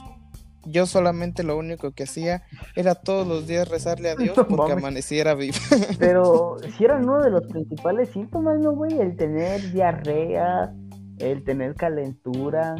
yo 0.66 0.86
solamente 0.86 1.42
lo 1.42 1.58
único 1.58 1.92
que 1.92 2.04
hacía 2.04 2.42
era 2.74 2.94
todos 2.94 3.26
los 3.26 3.46
días 3.46 3.68
rezarle 3.68 4.10
a 4.10 4.16
Dios 4.16 4.38
porque 4.48 4.72
amaneciera 4.72 5.34
vivo. 5.34 5.56
Pero 5.98 6.56
si 6.76 6.84
era 6.84 6.96
uno 6.96 7.20
de 7.20 7.30
los 7.30 7.46
principales 7.46 8.10
síntomas, 8.10 8.58
¿no, 8.60 8.72
güey? 8.72 8.98
El 8.98 9.16
tener 9.16 9.72
diarrea, 9.72 10.72
el 11.18 11.44
tener 11.44 11.74
calentura. 11.74 12.76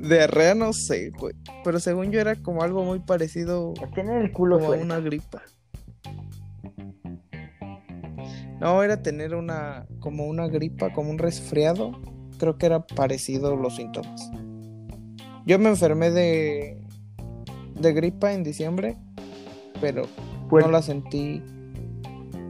Diarrea 0.00 0.54
no 0.54 0.72
sé, 0.72 1.10
güey. 1.10 1.34
Pero 1.64 1.78
según 1.78 2.10
yo 2.10 2.20
era 2.20 2.36
como 2.36 2.62
algo 2.62 2.84
muy 2.84 3.00
parecido. 3.00 3.74
A 3.82 3.86
tener 3.88 4.22
el 4.22 4.32
culo 4.32 4.58
como 4.58 4.80
una 4.80 5.00
gripa. 5.00 5.42
No, 8.60 8.82
era 8.82 9.02
tener 9.02 9.34
una. 9.34 9.86
como 10.00 10.26
una 10.26 10.48
gripa, 10.48 10.92
como 10.92 11.10
un 11.10 11.18
resfriado. 11.18 11.92
Creo 12.38 12.56
que 12.56 12.66
era 12.66 12.86
parecido 12.86 13.56
los 13.56 13.76
síntomas. 13.76 14.30
Yo 15.46 15.58
me 15.58 15.68
enfermé 15.68 16.10
de, 16.10 16.80
de 17.74 17.92
gripa 17.92 18.32
en 18.32 18.44
diciembre, 18.44 18.96
pero 19.80 20.06
no 20.50 20.68
la 20.68 20.82
sentí, 20.82 21.42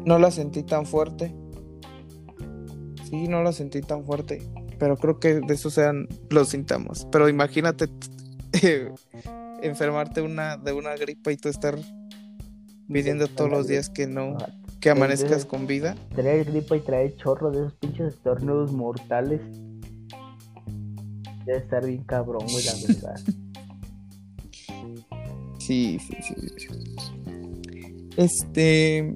no 0.05 0.19
la 0.19 0.31
sentí 0.31 0.63
tan 0.63 0.87
fuerte. 0.87 1.35
Sí, 3.09 3.27
no 3.27 3.43
la 3.43 3.53
sentí 3.53 3.81
tan 3.81 4.05
fuerte, 4.05 4.43
pero 4.81 4.97
creo 4.97 5.21
que 5.21 5.41
de 5.41 5.55
eso 5.55 5.71
sean 5.71 6.09
los 6.31 6.49
síntomas. 6.49 7.07
Pero 7.13 7.29
imagínate 7.29 7.89
enfermarte 9.63 10.23
una, 10.23 10.57
de 10.57 10.73
una 10.73 10.97
gripa 10.97 11.31
y 11.31 11.37
tú 11.37 11.51
estar 11.51 11.79
pidiendo 12.91 13.29
todos 13.29 13.51
los 13.51 13.69
días 13.69 13.91
que 13.91 14.07
no, 14.07 14.39
que 14.81 14.89
amanezcas 14.89 15.45
con 15.45 15.67
vida. 15.67 15.95
Traer 16.15 16.47
gripa 16.47 16.79
y 16.79 16.81
traer 16.81 17.15
chorro 17.17 17.51
de 17.51 17.59
esos 17.59 17.75
pinches 17.75 18.15
estornudos 18.15 18.73
mortales. 18.73 19.43
Debe 21.45 21.59
estar 21.59 21.85
bien 21.85 22.03
cabrón, 22.05 22.47
güey, 22.51 22.65
la 22.65 22.73
verdad. 22.89 23.21
Sí, 25.59 25.99
sí, 26.01 26.17
sí, 26.21 26.35
sí. 26.57 26.69
Este. 28.17 29.15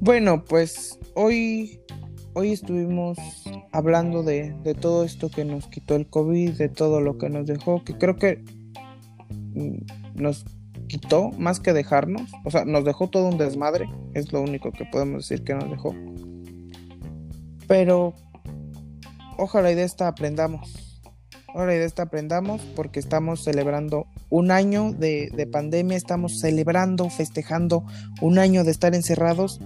Bueno, 0.00 0.42
pues 0.44 0.98
hoy, 1.14 1.80
hoy 2.36 2.52
estuvimos 2.52 3.16
hablando 3.72 4.22
de, 4.22 4.54
todo 4.78 5.04
esto 5.04 5.30
que 5.30 5.46
nos 5.46 5.68
quitó 5.68 5.96
el 5.96 6.06
COVID, 6.06 6.52
de 6.52 6.68
todo 6.68 7.00
lo 7.00 7.16
que 7.16 7.30
nos 7.30 7.46
dejó, 7.46 7.82
que 7.82 7.96
creo 7.96 8.16
que 8.16 8.44
mm, 9.54 10.20
nos 10.20 10.44
quitó 10.86 11.30
más 11.30 11.60
que 11.60 11.72
dejarnos, 11.72 12.30
o 12.44 12.50
sea, 12.50 12.66
nos 12.66 12.84
dejó 12.84 13.08
todo 13.08 13.30
un 13.30 13.38
desmadre, 13.38 13.88
es 14.12 14.34
lo 14.34 14.42
único 14.42 14.70
que 14.70 14.84
podemos 14.84 15.26
decir 15.26 15.44
que 15.44 15.54
nos 15.54 15.70
dejó. 15.70 15.94
Pero 17.66 18.12
ojalá 19.38 19.72
y 19.72 19.74
de 19.74 19.84
esta 19.84 20.06
aprendamos. 20.06 21.00
Ojalá 21.54 21.74
y 21.74 21.78
de 21.78 21.86
esta 21.86 22.02
aprendamos 22.02 22.60
porque 22.76 23.00
estamos 23.00 23.44
celebrando 23.44 24.08
un 24.28 24.50
año 24.50 24.92
de, 24.92 25.48
pandemia, 25.50 25.96
estamos 25.96 26.38
celebrando, 26.38 27.08
festejando 27.08 27.82
un 28.20 28.38
año 28.38 28.62
de 28.62 28.72
estar 28.72 28.94
encerrados. 28.94 29.58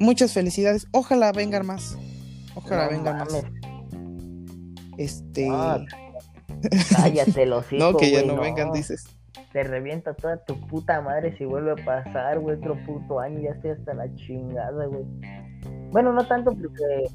Muchas 0.00 0.32
felicidades. 0.32 0.86
Ojalá 0.92 1.30
vengan 1.30 1.66
más. 1.66 1.96
Ojalá 2.54 2.88
vengan 2.88 3.18
más. 3.18 3.44
Este. 4.96 5.46
cállate 6.96 7.44
los 7.44 7.70
hijos. 7.70 7.78
no, 7.92 7.98
que 7.98 8.10
ya 8.10 8.24
no, 8.24 8.40
vengan, 8.40 8.72
dices. 8.72 9.04
Te 9.52 9.62
revienta 9.62 10.14
toda 10.14 10.42
tu 10.44 10.58
puta 10.68 11.02
madre 11.02 11.36
si 11.36 11.44
vuelve 11.44 11.72
a 11.72 11.84
pasar, 11.84 12.40
güey, 12.40 12.56
otro 12.56 12.76
puto 12.86 13.20
año. 13.20 13.40
Ya 13.40 13.50
estoy 13.50 13.72
hasta 13.72 13.92
la 13.92 14.12
chingada, 14.16 14.86
güey. 14.86 15.04
Bueno, 15.90 16.14
no 16.14 16.26
tanto 16.26 16.52
porque 16.52 17.10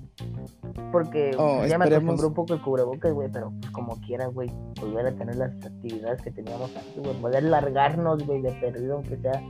Porque 0.92 1.32
oh, 1.38 1.66
ya 1.66 1.80
me 1.80 1.86
acostumbró 1.86 2.28
un 2.28 2.34
poco 2.36 2.54
el 2.54 2.62
cubrebocas, 2.62 3.14
güey, 3.14 3.30
pero 3.32 3.52
pues 3.60 3.72
como 3.72 4.00
quiera, 4.02 4.28
güey, 4.28 4.52
volver 4.80 5.08
a 5.08 5.16
tener 5.16 5.38
las 5.38 5.52
actividades 5.66 6.22
que 6.22 6.30
teníamos 6.30 6.70
antes, 6.76 6.98
güey, 6.98 7.16
poder 7.16 7.44
largarnos, 7.44 8.24
güey, 8.28 8.42
de 8.42 8.52
perdido, 8.52 8.96
aunque 8.96 9.18
sea 9.18 9.42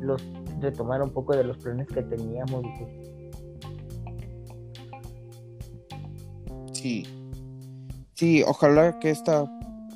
los 0.00 0.22
retomar 0.60 1.02
un 1.02 1.10
poco 1.10 1.36
de 1.36 1.44
los 1.44 1.58
planes 1.58 1.86
que 1.88 2.02
teníamos. 2.02 2.64
Sí. 6.72 7.04
Sí, 8.14 8.42
ojalá 8.46 8.98
que 8.98 9.10
esta 9.10 9.44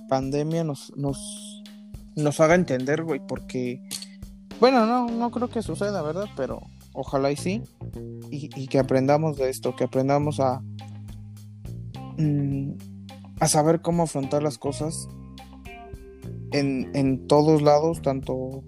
pandemia 0.08 0.62
nos, 0.64 0.94
nos, 0.96 1.62
nos 2.16 2.40
haga 2.40 2.54
entender, 2.54 3.02
güey, 3.02 3.20
porque, 3.26 3.80
bueno, 4.58 4.84
no, 4.84 5.08
no 5.08 5.30
creo 5.30 5.48
que 5.48 5.62
suceda, 5.62 6.02
¿verdad? 6.02 6.26
Pero 6.36 6.61
ojalá 6.92 7.32
y 7.32 7.36
sí, 7.36 7.62
y, 8.30 8.66
que 8.66 8.78
aprendamos 8.78 9.38
de 9.38 9.48
esto, 9.48 9.74
que 9.74 9.84
aprendamos 9.84 10.40
a, 10.40 10.61
mm, 12.18 12.72
a 13.40 13.48
saber 13.48 13.80
cómo 13.80 14.02
afrontar 14.02 14.42
las 14.42 14.58
cosas 14.58 15.08
en, 16.52 16.90
en 16.94 17.26
todos 17.26 17.62
lados, 17.62 18.02
tanto... 18.02 18.62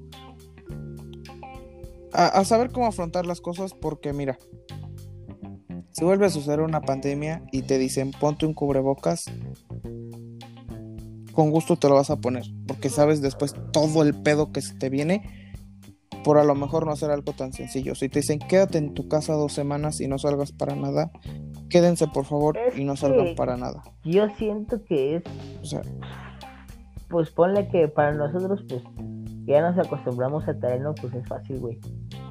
A, 2.13 2.27
a 2.27 2.45
saber 2.45 2.71
cómo 2.71 2.87
afrontar 2.87 3.27
las 3.27 3.41
cosas 3.41 3.75
porque 3.75 4.13
mira, 4.13 4.39
si 5.93 6.05
vuelve 6.05 6.27
a 6.27 6.31
suceder 6.31 6.61
una 6.61 6.81
pandemia 6.81 7.45
y 7.53 7.63
te 7.63 7.79
dicen 7.79 8.13
ponte 8.13 8.47
un 8.47 8.55
cubrebocas, 8.55 9.27
con 11.33 11.51
gusto 11.51 11.77
te 11.77 11.89
lo 11.89 11.95
vas 11.95 12.11
a 12.11 12.17
poner, 12.17 12.45
porque 12.67 12.89
sabes 12.89 13.21
después 13.23 13.55
todo 13.73 14.03
el 14.03 14.15
pedo 14.15 14.53
que 14.53 14.63
se 14.63 14.75
te 14.75 14.91
viene 14.91 15.43
por 16.25 16.39
a 16.39 16.45
lo 16.45 16.55
mejor 16.55 16.87
no 16.87 16.93
hacer 16.93 17.11
algo 17.11 17.33
tan 17.33 17.53
sencillo. 17.53 17.95
Si 17.95 18.09
te 18.09 18.21
dicen 18.21 18.39
quédate 18.39 18.79
en 18.79 18.95
tu 18.95 19.09
casa 19.09 19.35
dos 19.35 19.53
semanas 19.53 20.01
y 20.01 20.09
no 20.09 20.19
salgas 20.19 20.53
para 20.53 20.77
nada, 20.77 21.11
quédense 21.69 22.07
por 22.09 22.25
favor 22.25 22.59
y 22.77 22.85
no 22.85 22.97
salgan 22.97 23.35
para 23.35 23.57
nada. 23.57 23.83
Yo 24.05 24.29
siento 24.37 24.85
que 24.85 25.17
es, 25.17 25.23
o 25.61 25.65
sea, 25.65 25.83
pues 27.09 27.31
ponle 27.31 27.69
que 27.69 27.89
para 27.89 28.13
nosotros 28.13 28.65
pues 28.69 28.83
ya 29.47 29.61
nos 29.61 29.79
acostumbramos 29.79 30.47
a 30.49 30.59
traernos, 30.59 30.95
pues 31.01 31.15
es 31.15 31.27
fácil, 31.27 31.59
güey. 31.59 31.79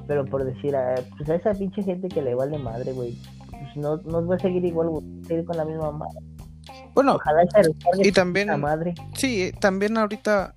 Pero 0.06 0.24
por 0.24 0.44
decir, 0.44 0.74
a, 0.76 0.94
pues 1.16 1.28
a 1.30 1.34
esa 1.34 1.52
pinche 1.52 1.82
gente 1.82 2.08
que 2.08 2.22
le 2.22 2.34
vale 2.34 2.58
madre, 2.58 2.92
güey, 2.92 3.16
pues 3.50 3.76
no, 3.76 3.96
no 3.98 4.26
va 4.26 4.36
a 4.36 4.38
seguir 4.38 4.64
igual, 4.64 4.88
seguir 5.26 5.44
con 5.44 5.56
la 5.56 5.64
misma 5.64 5.92
madre. 5.92 6.18
Bueno, 6.94 7.18
y 8.02 8.12
también, 8.12 8.48
la 8.48 8.56
madre. 8.56 8.94
sí, 9.14 9.52
también 9.60 9.96
ahorita, 9.96 10.54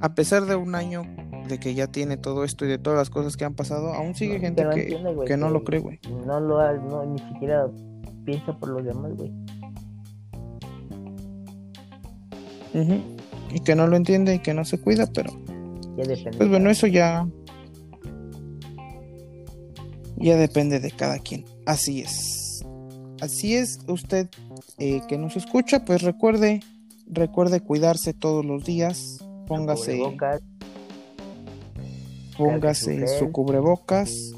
a 0.00 0.14
pesar 0.14 0.44
de 0.44 0.54
un 0.54 0.74
año 0.74 1.02
de 1.48 1.58
que 1.58 1.74
ya 1.74 1.88
tiene 1.88 2.16
todo 2.16 2.44
esto 2.44 2.64
y 2.64 2.68
de 2.68 2.78
todas 2.78 2.98
las 2.98 3.10
cosas 3.10 3.36
que 3.36 3.44
han 3.44 3.54
pasado, 3.54 3.92
aún 3.94 4.14
sigue 4.14 4.38
gente 4.38 4.66
que, 4.74 4.86
que, 5.26 5.36
no 5.36 5.50
lo 5.50 5.64
cree, 5.64 5.80
güey. 5.80 6.00
No 6.24 6.40
lo 6.40 6.72
no, 6.82 7.04
ni 7.04 7.18
siquiera 7.18 7.66
piensa 8.24 8.56
por 8.58 8.70
los 8.70 8.84
demás, 8.84 9.12
güey. 9.16 9.32
Y 13.56 13.60
que 13.60 13.74
no 13.74 13.86
lo 13.86 13.96
entiende 13.96 14.34
y 14.34 14.38
que 14.40 14.52
no 14.52 14.66
se 14.66 14.78
cuida, 14.78 15.06
pero... 15.06 15.32
pues 16.36 16.48
bueno, 16.50 16.68
eso 16.68 16.86
ya 16.86 17.26
ya 20.18 20.36
depende 20.36 20.80
de 20.80 20.90
cada 20.90 21.18
quien. 21.18 21.44
Así 21.64 22.00
es. 22.02 22.64
Así 23.20 23.54
es, 23.54 23.78
usted 23.86 24.28
eh, 24.78 25.00
que 25.08 25.16
nos 25.16 25.36
escucha, 25.36 25.84
pues 25.84 26.02
recuerde, 26.02 26.60
recuerde 27.06 27.60
cuidarse 27.60 28.12
todos 28.12 28.44
los 28.44 28.64
días. 28.64 29.18
Póngase, 29.46 30.02
póngase 32.36 33.06
su 33.18 33.32
cubrebocas. 33.32 34.32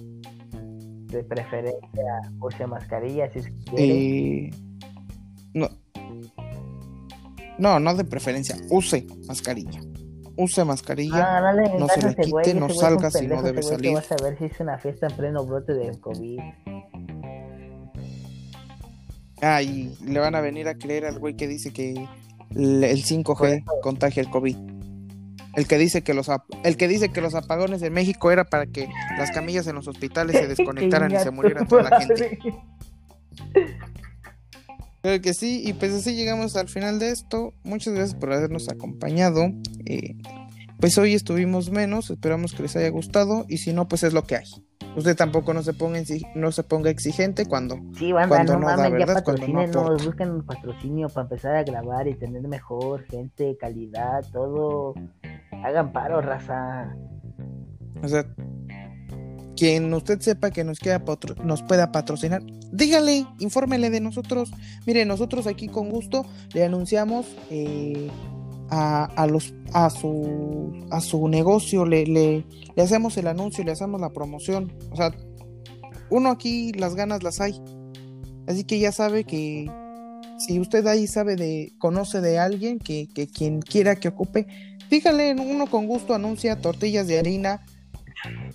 De 1.06 1.24
preferencia, 1.24 2.32
use 2.40 2.66
mascarilla 2.66 3.30
si 3.32 3.40
quiere. 3.40 4.46
Eh, 4.46 4.50
no. 5.54 5.68
No, 7.58 7.80
no 7.80 7.94
de 7.94 8.04
preferencia, 8.04 8.56
use 8.70 9.06
mascarilla 9.26 9.80
use 10.38 10.64
mascarilla, 10.64 11.38
ah, 11.38 11.52
no 11.78 11.88
se 11.88 12.00
le 12.00 12.14
quite, 12.14 12.54
no 12.54 12.68
salga 12.70 13.10
si 13.10 13.26
no 13.26 13.42
debe 13.42 13.62
salir. 13.62 13.94
Vas 13.94 14.12
a 14.12 14.16
ver 14.22 14.38
si 14.38 14.44
es 14.44 14.60
una 14.60 14.78
fiesta 14.78 15.08
en 15.08 15.16
pleno 15.16 15.44
brote 15.44 15.74
de 15.74 15.98
COVID. 15.98 16.38
Ah, 19.42 19.62
y 19.62 19.96
le 20.04 20.20
van 20.20 20.34
a 20.36 20.40
venir 20.40 20.68
a 20.68 20.74
creer 20.74 21.06
al 21.06 21.18
güey 21.18 21.34
que 21.34 21.48
dice 21.48 21.72
que 21.72 22.08
el 22.54 23.04
5G 23.04 23.64
contagia 23.82 24.22
el 24.22 24.30
COVID. 24.30 24.56
El 25.56 25.66
que 25.66 25.76
dice 25.76 26.02
que 26.02 26.14
los 26.14 26.30
el 26.62 26.76
que 26.76 26.86
dice 26.86 27.08
que 27.08 27.20
los 27.20 27.34
apagones 27.34 27.82
en 27.82 27.92
México 27.92 28.30
era 28.30 28.44
para 28.44 28.66
que 28.66 28.88
las 29.18 29.32
camillas 29.32 29.66
en 29.66 29.74
los 29.74 29.88
hospitales 29.88 30.36
se 30.36 30.46
desconectaran 30.54 31.10
y 31.12 31.18
se 31.18 31.32
muriera 31.32 31.66
toda 31.66 31.90
la 31.90 32.00
gente. 32.00 32.38
Creo 35.08 35.22
que 35.22 35.32
sí, 35.32 35.62
y 35.64 35.72
pues 35.72 35.94
así 35.94 36.14
llegamos 36.14 36.54
al 36.54 36.68
final 36.68 36.98
de 36.98 37.08
esto. 37.08 37.54
Muchas 37.64 37.94
gracias 37.94 38.14
por 38.14 38.30
habernos 38.30 38.68
acompañado. 38.68 39.40
Eh, 39.86 40.18
pues 40.78 40.98
hoy 40.98 41.14
estuvimos 41.14 41.70
menos, 41.70 42.10
esperamos 42.10 42.52
que 42.52 42.64
les 42.64 42.76
haya 42.76 42.90
gustado 42.90 43.46
y 43.48 43.56
si 43.56 43.72
no, 43.72 43.88
pues 43.88 44.02
es 44.02 44.12
lo 44.12 44.24
que 44.24 44.36
hay. 44.36 44.44
Usted 44.96 45.16
tampoco 45.16 45.54
no 45.54 45.62
se 45.62 45.72
ponga, 45.72 45.98
no 46.34 46.52
se 46.52 46.62
ponga 46.62 46.90
exigente 46.90 47.46
cuando, 47.46 47.76
sí, 47.98 48.12
cuando 48.12 48.58
no, 48.58 48.66
mames, 48.66 48.76
da, 48.76 48.88
¿verdad? 48.90 49.24
Cuando 49.24 49.96
busquen 49.96 50.30
un 50.30 50.44
patrocinio 50.44 51.08
para 51.08 51.22
empezar 51.22 51.56
a 51.56 51.62
grabar 51.62 52.06
y 52.06 52.14
tener 52.14 52.46
mejor 52.46 53.04
gente, 53.04 53.56
calidad, 53.56 54.26
todo. 54.30 54.92
Hagan 55.64 55.90
paro, 55.94 56.20
raza. 56.20 56.94
O 58.02 58.08
sea, 58.08 58.26
quien 59.58 59.92
usted 59.92 60.20
sepa 60.20 60.52
que 60.52 60.62
nos, 60.62 60.78
queda 60.78 61.02
nos 61.42 61.62
pueda 61.62 61.90
patrocinar, 61.90 62.42
dígale, 62.70 63.26
infórmele 63.40 63.90
de 63.90 64.00
nosotros. 64.00 64.52
Mire, 64.86 65.04
nosotros 65.04 65.48
aquí 65.48 65.66
con 65.66 65.90
gusto 65.90 66.24
le 66.54 66.64
anunciamos 66.64 67.26
eh, 67.50 68.08
a, 68.70 69.26
los, 69.28 69.52
a, 69.72 69.90
su, 69.90 70.86
a 70.92 71.00
su 71.00 71.26
negocio, 71.26 71.84
le, 71.86 72.06
le, 72.06 72.44
le 72.76 72.82
hacemos 72.82 73.16
el 73.16 73.26
anuncio, 73.26 73.64
le 73.64 73.72
hacemos 73.72 74.00
la 74.00 74.10
promoción. 74.10 74.72
O 74.92 74.96
sea, 74.96 75.12
uno 76.08 76.30
aquí 76.30 76.72
las 76.72 76.94
ganas 76.94 77.24
las 77.24 77.40
hay. 77.40 77.60
Así 78.46 78.62
que 78.62 78.78
ya 78.78 78.92
sabe 78.92 79.24
que 79.24 79.68
si 80.38 80.60
usted 80.60 80.86
ahí 80.86 81.08
sabe 81.08 81.34
de, 81.34 81.72
conoce 81.78 82.20
de 82.20 82.38
alguien 82.38 82.78
que, 82.78 83.08
que 83.12 83.26
quien 83.26 83.60
quiera 83.60 83.96
que 83.96 84.08
ocupe, 84.08 84.46
dígale, 84.88 85.34
uno 85.34 85.66
con 85.66 85.88
gusto 85.88 86.14
anuncia 86.14 86.60
tortillas 86.60 87.08
de 87.08 87.18
harina 87.18 87.60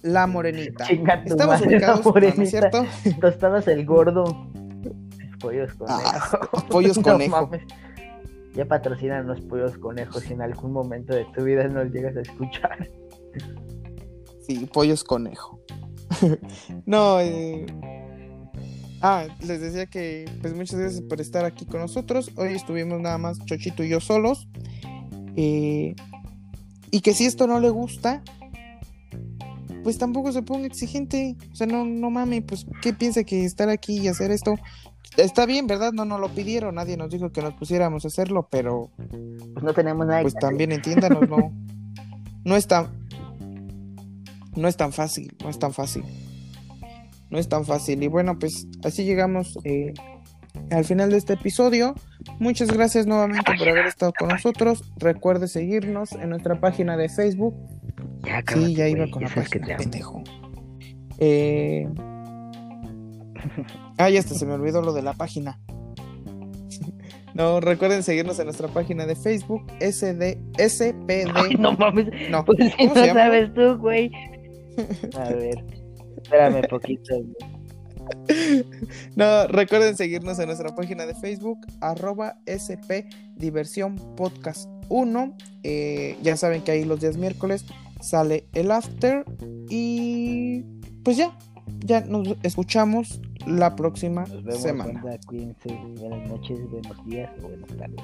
la 0.04 0.28
Morenita. 0.28 0.86
Estamos 0.86 1.62
ubicados, 1.62 2.06
¿no 2.06 2.44
es 2.44 2.50
cierto? 2.50 2.86
Tostadas 3.20 3.68
el 3.68 3.86
gordo. 3.86 4.48
Pollos 5.40 5.74
conejo. 5.74 6.00
Ah, 6.06 6.50
pollos 6.70 7.00
conejo. 7.00 7.50
ya 8.54 8.66
patrocinan 8.66 9.28
los 9.28 9.42
pollos 9.42 9.78
conejos 9.78 10.24
si 10.24 10.34
en 10.34 10.42
algún 10.42 10.72
momento 10.72 11.14
de 11.14 11.26
tu 11.36 11.44
vida 11.44 11.68
nos 11.68 11.92
llegas 11.92 12.16
a 12.16 12.22
escuchar. 12.22 12.90
Sí, 14.46 14.70
pollos 14.72 15.04
conejo. 15.04 15.60
no, 16.86 17.20
eh... 17.20 17.66
Ah, 19.02 19.26
les 19.46 19.60
decía 19.60 19.86
que 19.86 20.24
pues 20.42 20.54
muchas 20.54 20.80
gracias 20.80 21.02
por 21.02 21.20
estar 21.20 21.44
aquí 21.44 21.66
con 21.66 21.82
nosotros. 21.82 22.32
Hoy 22.38 22.54
estuvimos 22.54 23.02
nada 23.02 23.18
más 23.18 23.38
Chochito 23.46 23.84
y 23.84 23.90
yo 23.90 24.00
solos. 24.00 24.48
Eh, 25.36 25.94
y 26.90 27.02
que 27.02 27.14
si 27.14 27.26
esto 27.26 27.46
no 27.46 27.60
le 27.60 27.70
gusta, 27.70 28.24
pues 29.84 29.98
tampoco 29.98 30.32
se 30.32 30.42
ponga 30.42 30.66
exigente. 30.66 31.36
O 31.52 31.56
sea, 31.56 31.68
no, 31.68 31.86
no 31.86 32.10
mame, 32.10 32.42
pues, 32.42 32.66
¿qué 32.82 32.94
piensa 32.94 33.24
que 33.24 33.46
estar 33.46 33.70
aquí 33.70 34.00
y 34.00 34.08
hacer 34.08 34.32
esto? 34.32 34.56
Está 35.18 35.46
bien, 35.46 35.68
¿verdad? 35.68 35.92
No 35.92 36.06
nos 36.06 36.20
lo 36.20 36.30
pidieron, 36.30 36.76
nadie 36.76 36.98
nos 36.98 37.12
dijo 37.12 37.32
que 37.32 37.42
nos 37.42 37.54
pusiéramos 37.54 38.06
a 38.06 38.08
hacerlo, 38.08 38.48
pero. 38.50 38.90
Pues 38.98 39.64
no 39.64 39.74
tenemos 39.74 40.08
nada. 40.08 40.22
Pues 40.22 40.34
también 40.34 40.72
entiéndanos, 40.72 41.30
no. 41.30 41.52
No 42.46 42.56
es 42.56 42.68
tan. 42.68 43.08
No 44.56 44.68
es 44.68 44.78
tan 44.78 44.92
fácil, 44.92 45.36
no 45.42 45.50
es 45.50 45.60
tan 45.60 45.74
fácil. 45.74 46.04
No 47.30 47.40
es 47.40 47.48
tan 47.48 47.66
fácil. 47.66 48.04
Y 48.04 48.08
bueno, 48.08 48.38
pues 48.38 48.68
así 48.84 49.04
llegamos 49.04 49.58
eh, 49.64 49.94
al 50.72 50.86
final 50.86 51.12
de 51.12 51.18
este 51.18 51.34
episodio. 51.34 51.96
Muchas 52.40 52.72
gracias 52.72 53.06
nuevamente 53.06 53.52
por 53.58 53.68
haber 53.68 53.86
estado 53.86 54.14
con 54.18 54.30
nosotros. 54.30 54.84
Recuerde 54.98 55.48
seguirnos 55.48 56.14
en 56.14 56.30
nuestra 56.30 56.60
página 56.60 56.98
de 56.98 57.10
Facebook 57.10 57.56
ya, 58.24 58.44
sí, 58.48 58.76
ya 58.76 58.88
iba 58.88 59.10
con 59.10 59.24
la 59.24 59.30
página, 59.30 59.78
pendejo. 59.78 60.24
Eh... 61.20 61.88
ah, 63.98 64.10
ya 64.10 64.22
se 64.22 64.46
me 64.46 64.54
olvidó 64.54 64.82
lo 64.82 64.94
de 64.94 65.02
la 65.02 65.14
página. 65.14 65.60
no, 67.34 67.60
recuerden 67.60 68.04
seguirnos 68.04 68.40
en 68.40 68.46
nuestra 68.46 68.70
página 68.70 69.06
de 69.06 69.16
Facebook, 69.16 69.66
SD, 69.80 70.40
SPD. 70.58 71.60
no 71.60 71.74
mames. 71.74 72.08
No, 72.30 72.46
pues 72.46 72.74
¿cómo 72.78 72.96
no 72.96 73.06
sabes 73.06 73.54
tú, 73.54 73.78
güey. 73.78 74.12
A 75.18 75.30
ver, 75.30 75.64
espérame 76.22 76.68
poquito, 76.68 77.16
No, 79.16 79.48
recuerden 79.48 79.96
seguirnos 79.96 80.40
en 80.40 80.48
nuestra 80.48 80.76
página 80.76 81.06
de 81.06 81.14
Facebook, 81.16 81.60
arroba 81.82 82.38
SP 82.50 83.08
Diversión 83.36 83.96
Podcast 84.16 84.70
1. 84.90 85.38
Eh, 85.64 86.18
ya 86.22 86.36
saben 86.38 86.62
que 86.64 86.72
ahí 86.72 86.86
los 86.86 87.00
días 87.00 87.18
miércoles 87.18 87.66
sale 88.02 88.48
el 88.54 88.72
after. 88.72 89.26
Y 89.70 90.64
pues 91.04 91.18
ya, 91.18 91.38
ya 91.80 92.02
nos 92.02 92.36
escuchamos 92.44 93.22
la 93.46 93.76
próxima 93.76 94.26
semana. 94.58 95.02
Buenas 95.02 96.30
noches, 96.30 96.60
buenos 96.70 97.06
días 97.06 97.32
o 97.44 97.48
buenas 97.48 97.70
tardes. 97.78 98.04